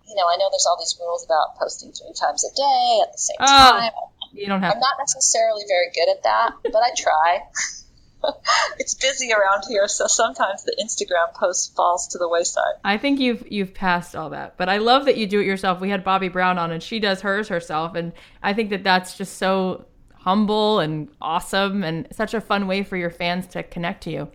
you 0.07 0.15
know, 0.15 0.23
I 0.29 0.37
know 0.37 0.47
there's 0.51 0.65
all 0.69 0.77
these 0.79 0.95
rules 0.99 1.25
about 1.25 1.57
posting 1.57 1.91
three 1.91 2.13
times 2.13 2.43
a 2.45 2.53
day 2.55 2.99
at 3.03 3.11
the 3.11 3.17
same 3.17 3.37
Oh. 3.39 3.45
time. 3.79 3.91
You 4.31 4.47
don't 4.47 4.61
have 4.61 4.73
I'm 4.75 4.79
not 4.79 4.95
necessarily 4.99 5.63
very 5.67 5.89
good 5.93 6.09
at 6.15 6.23
that, 6.23 6.51
but 6.63 6.81
I 6.81 6.89
try. 6.97 7.41
it's 8.79 8.93
busy. 8.93 9.31
around 9.31 9.63
here, 9.67 9.87
so 9.87 10.07
sometimes 10.07 10.63
the 10.63 10.75
Instagram 10.81 11.33
post 11.33 11.75
falls 11.75 12.07
to 12.09 12.17
the 12.17 12.27
wayside. 12.27 12.73
I 12.83 12.97
think 12.97 13.19
you've 13.19 13.45
you've 13.51 13.73
passed 13.73 14.15
all 14.15 14.29
that, 14.31 14.57
but 14.57 14.69
I 14.69 14.77
love 14.77 15.05
that 15.05 15.17
you 15.17 15.27
do 15.27 15.39
it 15.39 15.45
yourself. 15.45 15.79
We 15.79 15.89
had 15.89 16.03
Bobbi 16.03 16.31
Brown 16.31 16.57
on, 16.57 16.71
and 16.71 16.81
she 16.81 16.99
does 16.99 17.21
hers 17.21 17.47
herself, 17.47 17.95
and 17.95 18.13
I 18.41 18.53
think 18.53 18.69
that 18.71 18.83
that's 18.83 19.17
just 19.17 19.37
so 19.37 19.85
humble 20.15 20.79
and 20.79 21.09
awesome, 21.21 21.83
and 21.83 22.07
such 22.11 22.33
a 22.33 22.41
fun 22.41 22.67
way 22.67 22.83
for 22.83 22.97
your 22.97 23.09
fans 23.09 23.47
to 23.47 23.63
connect 23.63 24.03
to 24.03 24.11
you. 24.11 24.29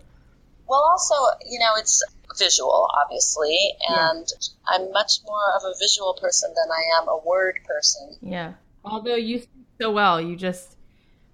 Well, 0.67 0.83
also, 0.91 1.15
you 1.49 1.59
know, 1.59 1.73
it's 1.77 2.03
visual, 2.37 2.87
obviously, 3.03 3.57
and 3.89 4.27
yeah. 4.29 4.75
I'm 4.75 4.91
much 4.91 5.19
more 5.25 5.55
of 5.55 5.63
a 5.63 5.73
visual 5.79 6.13
person 6.21 6.53
than 6.55 6.71
I 6.71 7.01
am 7.01 7.07
a 7.07 7.17
word 7.25 7.59
person. 7.65 8.17
Yeah. 8.21 8.53
Although 8.85 9.15
you 9.15 9.39
speak 9.39 9.65
so 9.81 9.91
well, 9.91 10.21
you 10.21 10.35
just 10.35 10.77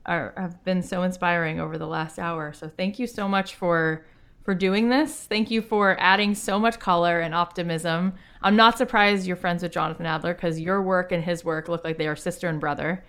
are, 0.05 0.33
have 0.37 0.63
been 0.63 0.81
so 0.81 1.03
inspiring 1.03 1.59
over 1.59 1.77
the 1.77 1.87
last 1.87 2.19
hour. 2.19 2.53
So 2.53 2.69
thank 2.69 2.99
you 2.99 3.07
so 3.07 3.27
much 3.27 3.55
for 3.55 4.05
for 4.43 4.53
doing 4.53 4.89
this. 4.89 5.25
Thank 5.25 5.49
you 5.49 5.63
for 5.63 5.97
adding 5.99 6.35
so 6.35 6.59
much 6.59 6.79
color 6.79 7.19
and 7.19 7.33
optimism. 7.33 8.13
I'm 8.43 8.55
not 8.55 8.77
surprised 8.77 9.25
you're 9.25 9.35
friends 9.35 9.63
with 9.63 9.71
Jonathan 9.71 10.05
Adler 10.05 10.35
because 10.35 10.59
your 10.59 10.83
work 10.83 11.11
and 11.11 11.23
his 11.23 11.43
work 11.43 11.67
look 11.67 11.83
like 11.83 11.97
they 11.97 12.07
are 12.07 12.15
sister 12.15 12.47
and 12.47 12.59
brother. 12.59 13.03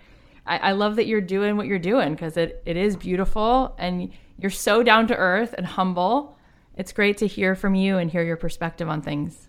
I, 0.47 0.57
I 0.57 0.71
love 0.71 0.95
that 0.95 1.05
you're 1.05 1.21
doing 1.21 1.55
what 1.55 1.67
you're 1.67 1.77
doing 1.77 2.15
because 2.15 2.37
it, 2.37 2.63
it 2.65 2.75
is 2.75 2.95
beautiful 2.95 3.75
and 3.77 4.11
you're 4.39 4.49
so 4.49 4.81
down 4.81 5.05
to 5.07 5.15
earth 5.15 5.53
and 5.55 5.67
humble. 5.67 6.35
It's 6.75 6.91
great 6.91 7.17
to 7.19 7.27
hear 7.27 7.53
from 7.53 7.75
you 7.75 7.99
and 7.99 8.09
hear 8.09 8.23
your 8.23 8.37
perspective 8.37 8.89
on 8.89 9.03
things. 9.03 9.47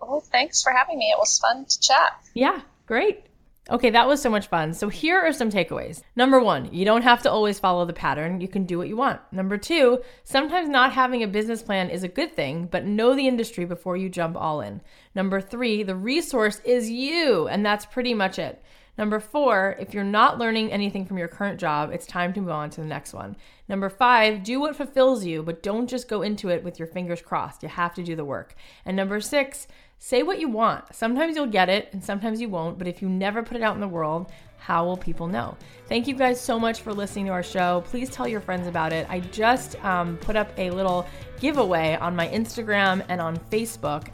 Well, 0.00 0.20
thanks 0.20 0.62
for 0.62 0.72
having 0.72 0.98
me. 0.98 1.06
It 1.06 1.18
was 1.18 1.38
fun 1.38 1.64
to 1.64 1.80
chat. 1.80 2.20
Yeah, 2.34 2.60
great. 2.84 3.24
Okay, 3.70 3.88
that 3.88 4.06
was 4.06 4.20
so 4.20 4.28
much 4.28 4.48
fun. 4.48 4.74
So 4.74 4.90
here 4.90 5.18
are 5.18 5.32
some 5.32 5.50
takeaways. 5.50 6.02
Number 6.16 6.38
one, 6.38 6.68
you 6.70 6.84
don't 6.84 7.00
have 7.00 7.22
to 7.22 7.30
always 7.30 7.58
follow 7.58 7.86
the 7.86 7.94
pattern. 7.94 8.42
You 8.42 8.48
can 8.48 8.66
do 8.66 8.76
what 8.76 8.88
you 8.88 8.96
want. 8.96 9.20
Number 9.32 9.56
two, 9.56 10.02
sometimes 10.22 10.68
not 10.68 10.92
having 10.92 11.22
a 11.22 11.28
business 11.28 11.62
plan 11.62 11.88
is 11.88 12.02
a 12.02 12.08
good 12.08 12.34
thing, 12.34 12.68
but 12.70 12.84
know 12.84 13.14
the 13.14 13.26
industry 13.26 13.64
before 13.64 13.96
you 13.96 14.10
jump 14.10 14.36
all 14.36 14.60
in. 14.60 14.82
Number 15.14 15.40
three, 15.40 15.82
the 15.82 15.96
resource 15.96 16.60
is 16.66 16.90
you, 16.90 17.48
and 17.48 17.64
that's 17.64 17.86
pretty 17.86 18.12
much 18.12 18.38
it. 18.38 18.62
Number 18.96 19.18
four, 19.18 19.74
if 19.80 19.92
you're 19.92 20.04
not 20.04 20.38
learning 20.38 20.70
anything 20.70 21.04
from 21.04 21.18
your 21.18 21.26
current 21.26 21.58
job, 21.58 21.90
it's 21.90 22.06
time 22.06 22.32
to 22.34 22.40
move 22.40 22.50
on 22.50 22.70
to 22.70 22.80
the 22.80 22.86
next 22.86 23.12
one. 23.12 23.34
Number 23.68 23.88
five, 23.88 24.44
do 24.44 24.60
what 24.60 24.76
fulfills 24.76 25.24
you, 25.24 25.42
but 25.42 25.64
don't 25.64 25.88
just 25.88 26.06
go 26.06 26.22
into 26.22 26.48
it 26.48 26.62
with 26.62 26.78
your 26.78 26.86
fingers 26.86 27.20
crossed. 27.20 27.64
You 27.64 27.70
have 27.70 27.94
to 27.94 28.04
do 28.04 28.14
the 28.14 28.24
work. 28.24 28.54
And 28.84 28.96
number 28.96 29.20
six, 29.20 29.66
Say 30.06 30.22
what 30.22 30.38
you 30.38 30.50
want. 30.50 30.94
Sometimes 30.94 31.34
you'll 31.34 31.46
get 31.46 31.70
it 31.70 31.88
and 31.92 32.04
sometimes 32.04 32.38
you 32.38 32.50
won't, 32.50 32.76
but 32.76 32.86
if 32.86 33.00
you 33.00 33.08
never 33.08 33.42
put 33.42 33.56
it 33.56 33.62
out 33.62 33.74
in 33.74 33.80
the 33.80 33.88
world, 33.88 34.30
how 34.58 34.84
will 34.84 34.98
people 34.98 35.26
know? 35.26 35.56
Thank 35.88 36.06
you 36.06 36.14
guys 36.14 36.38
so 36.38 36.60
much 36.60 36.82
for 36.82 36.92
listening 36.92 37.24
to 37.24 37.32
our 37.32 37.42
show. 37.42 37.82
Please 37.86 38.10
tell 38.10 38.28
your 38.28 38.42
friends 38.42 38.66
about 38.66 38.92
it. 38.92 39.06
I 39.08 39.20
just 39.20 39.82
um, 39.82 40.18
put 40.18 40.36
up 40.36 40.52
a 40.58 40.68
little 40.68 41.06
giveaway 41.40 41.96
on 41.96 42.14
my 42.14 42.28
Instagram 42.28 43.02
and 43.08 43.18
on 43.18 43.38
Facebook. 43.50 44.08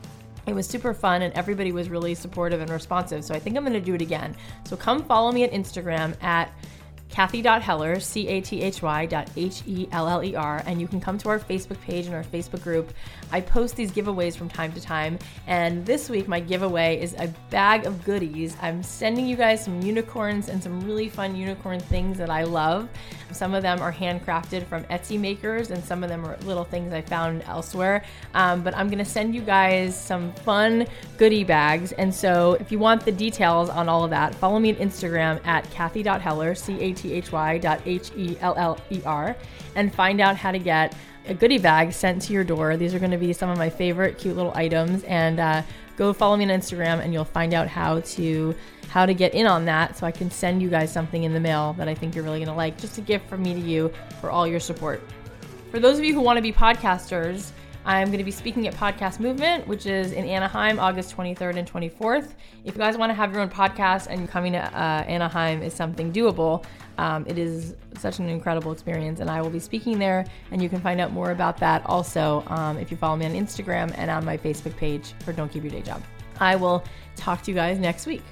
It 0.47 0.53
was 0.53 0.65
super 0.65 0.95
fun 0.95 1.23
and 1.23 1.35
everybody 1.35 1.73
was 1.73 1.89
really 1.89 2.15
supportive 2.15 2.61
and 2.61 2.71
responsive. 2.71 3.25
So 3.25 3.35
I 3.35 3.41
think 3.41 3.57
I'm 3.57 3.65
going 3.65 3.73
to 3.73 3.81
do 3.81 3.95
it 3.95 4.01
again. 4.01 4.37
So 4.67 4.77
come 4.77 5.03
follow 5.03 5.33
me 5.33 5.43
at 5.43 5.51
Instagram 5.51 6.15
at 6.23 6.53
Cathy.Heller, 7.11 8.01
C 8.01 8.29
A 8.29 8.41
T 8.41 8.63
H 8.63 8.83
Y 8.83 9.07
dot 9.07 9.29
H 9.37 9.63
E 9.67 9.89
L 9.93 10.09
L 10.09 10.23
E 10.23 10.35
R, 10.35 10.63
and 10.67 10.81
you 10.81 10.87
can 10.87 11.01
come 11.01 11.19
to 11.19 11.29
our 11.29 11.39
Facebook 11.39 11.81
page 11.81 12.07
and 12.07 12.15
our 12.15 12.25
Facebook 12.25 12.63
group. 12.63 12.93
I 13.33 13.41
post 13.41 13.77
these 13.77 13.91
giveaways 13.93 14.37
from 14.37 14.49
time 14.49 14.73
to 14.73 14.81
time, 14.81 15.19
and 15.47 15.85
this 15.85 16.09
week 16.09 16.29
my 16.29 16.41
giveaway 16.41 17.01
is 17.01 17.15
a 17.19 17.29
bag 17.51 17.87
of 17.87 18.05
goodies. 18.05 18.57
I'm 18.63 18.83
sending 18.83 19.27
you 19.27 19.37
guys 19.37 19.65
some 19.65 19.83
unicorns 19.83 20.49
and 20.49 20.63
some 20.63 20.81
really 20.81 21.09
fun 21.09 21.35
unicorn 21.35 21.81
things 21.81 22.19
that 22.19 22.31
I 22.31 22.45
love. 22.45 22.89
Some 23.33 23.55
of 23.55 23.63
them 23.63 23.81
are 23.81 23.93
handcrafted 23.93 24.67
from 24.67 24.85
Etsy 24.85 25.19
makers, 25.19 25.71
and 25.71 25.83
some 25.85 26.03
of 26.03 26.09
them 26.09 26.25
are 26.25 26.37
little 26.39 26.65
things 26.65 26.93
I 26.93 27.03
found 27.03 27.43
elsewhere. 27.43 28.05
Um, 28.35 28.63
but 28.63 28.77
I'm 28.77 28.89
gonna 28.89 29.05
send 29.05 29.35
you 29.35 29.43
guys 29.43 30.01
some 30.01 30.33
fun 30.33 30.87
goodie 31.19 31.45
bags, 31.45 31.93
and 31.93 32.15
so 32.15 32.55
if 32.55 32.71
you 32.73 32.79
want 32.79 33.05
the 33.05 33.13
details 33.13 33.69
on 33.69 33.89
all 33.89 34.05
of 34.05 34.11
that, 34.11 34.35
follow 34.37 34.59
me 34.59 34.71
on 34.71 34.77
Instagram 34.77 35.45
at 35.47 35.69
Cathy.Heller, 35.71 36.55
C 36.55 36.81
A 36.81 36.93
T 36.93 37.00
H 37.05 37.33
Y 37.33 37.59
dot 37.59 37.81
H 37.87 38.11
E 38.17 38.37
L 38.41 38.55
L 38.57 38.79
E 38.91 39.01
R, 39.05 39.37
and 39.75 39.95
find 39.95 40.21
out 40.21 40.37
how 40.37 40.53
to 40.53 40.59
get 40.59 40.95
a 41.27 41.35
goodie 41.35 41.59
bag 41.59 41.93
sent 41.93 42.23
to 42.23 42.33
your 42.33 42.45
door. 42.45 42.77
These 42.77 42.95
are 42.95 42.99
going 42.99 43.11
to 43.11 43.19
be 43.19 43.33
some 43.33 43.51
of 43.51 43.59
my 43.59 43.71
favorite 43.71 44.19
cute 44.19 44.37
little 44.37 44.53
items, 44.55 45.05
and 45.05 45.39
uh, 45.39 45.63
go 45.97 46.13
follow 46.13 46.37
me 46.37 46.45
on 46.45 46.51
Instagram, 46.51 47.01
and 47.01 47.13
you'll 47.13 47.25
find 47.25 47.55
out 47.55 47.69
how 47.69 48.01
to 48.01 48.55
how 48.89 49.07
to 49.07 49.15
get 49.15 49.35
in 49.35 49.47
on 49.47 49.65
that, 49.67 49.97
so 49.97 50.07
I 50.07 50.11
can 50.11 50.31
send 50.31 50.61
you 50.61 50.69
guys 50.69 50.93
something 50.93 51.23
in 51.23 51.33
the 51.33 51.41
mail 51.41 51.75
that 51.79 51.89
I 51.89 51.95
think 51.95 52.15
you're 52.15 52.25
really 52.25 52.39
going 52.39 52.49
to 52.49 52.55
like, 52.55 52.77
just 52.77 52.99
a 52.99 53.01
gift 53.01 53.29
from 53.29 53.43
me 53.43 53.55
to 53.55 53.61
you 53.61 53.93
for 54.21 54.31
all 54.31 54.49
your 54.49 54.59
support. 54.59 55.01
For 55.71 55.79
those 55.79 55.99
of 55.99 56.05
you 56.05 56.13
who 56.13 56.21
want 56.21 56.39
to 56.39 56.43
be 56.43 56.53
podcasters, 56.53 57.53
I'm 57.85 58.09
going 58.09 58.19
to 58.19 58.25
be 58.25 58.31
speaking 58.31 58.69
at 58.69 58.75
Podcast 58.75 59.21
Movement, 59.21 59.67
which 59.67 59.87
is 59.87 60.13
in 60.13 60.27
Anaheim, 60.27 60.79
August 60.79 61.17
23rd 61.17 61.57
and 61.57 61.71
24th. 61.71 62.35
If 62.65 62.75
you 62.75 62.79
guys 62.79 62.99
want 62.99 63.11
to 63.11 63.15
have 63.15 63.33
your 63.33 63.41
own 63.41 63.49
podcast 63.49 64.09
and 64.09 64.29
coming 64.29 64.53
to 64.53 64.59
uh, 64.59 65.05
Anaheim 65.05 65.63
is 65.63 65.73
something 65.73 66.13
doable, 66.13 66.65
um, 66.99 67.25
it 67.27 67.39
is 67.39 67.75
such 67.97 68.19
an 68.19 68.29
incredible 68.29 68.71
experience, 68.73 69.21
and 69.21 69.31
I 69.31 69.41
will 69.41 69.49
be 69.49 69.59
speaking 69.59 69.99
there. 69.99 70.27
And 70.51 70.63
you 70.63 70.69
can 70.69 70.81
find 70.81 71.01
out 71.01 71.13
more 71.13 71.31
about 71.31 71.57
that 71.59 71.85
also 71.87 72.45
um, 72.49 72.77
if 72.77 72.91
you 72.91 72.99
follow 72.99 73.17
me 73.17 73.25
on 73.25 73.33
Instagram 73.33 73.95
and 73.97 74.11
on 74.11 74.25
my 74.25 74.37
Facebook 74.37 74.77
page 74.77 75.15
for 75.25 75.33
Don't 75.33 75.51
Keep 75.51 75.63
Your 75.65 75.73
Day 75.73 75.83
Job. 75.83 76.03
I 76.39 76.57
will 76.57 76.85
talk 77.17 77.43
to 77.45 77.51
you 77.51 77.55
guys 77.55 77.79
next 77.79 78.07
week. 78.07 78.23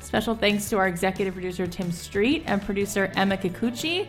Special 0.00 0.34
thanks 0.34 0.70
to 0.70 0.78
our 0.78 0.88
executive 0.88 1.34
producer, 1.34 1.66
Tim 1.66 1.92
Street, 1.92 2.44
and 2.46 2.62
producer, 2.62 3.12
Emma 3.14 3.36
Kikuchi. 3.36 4.08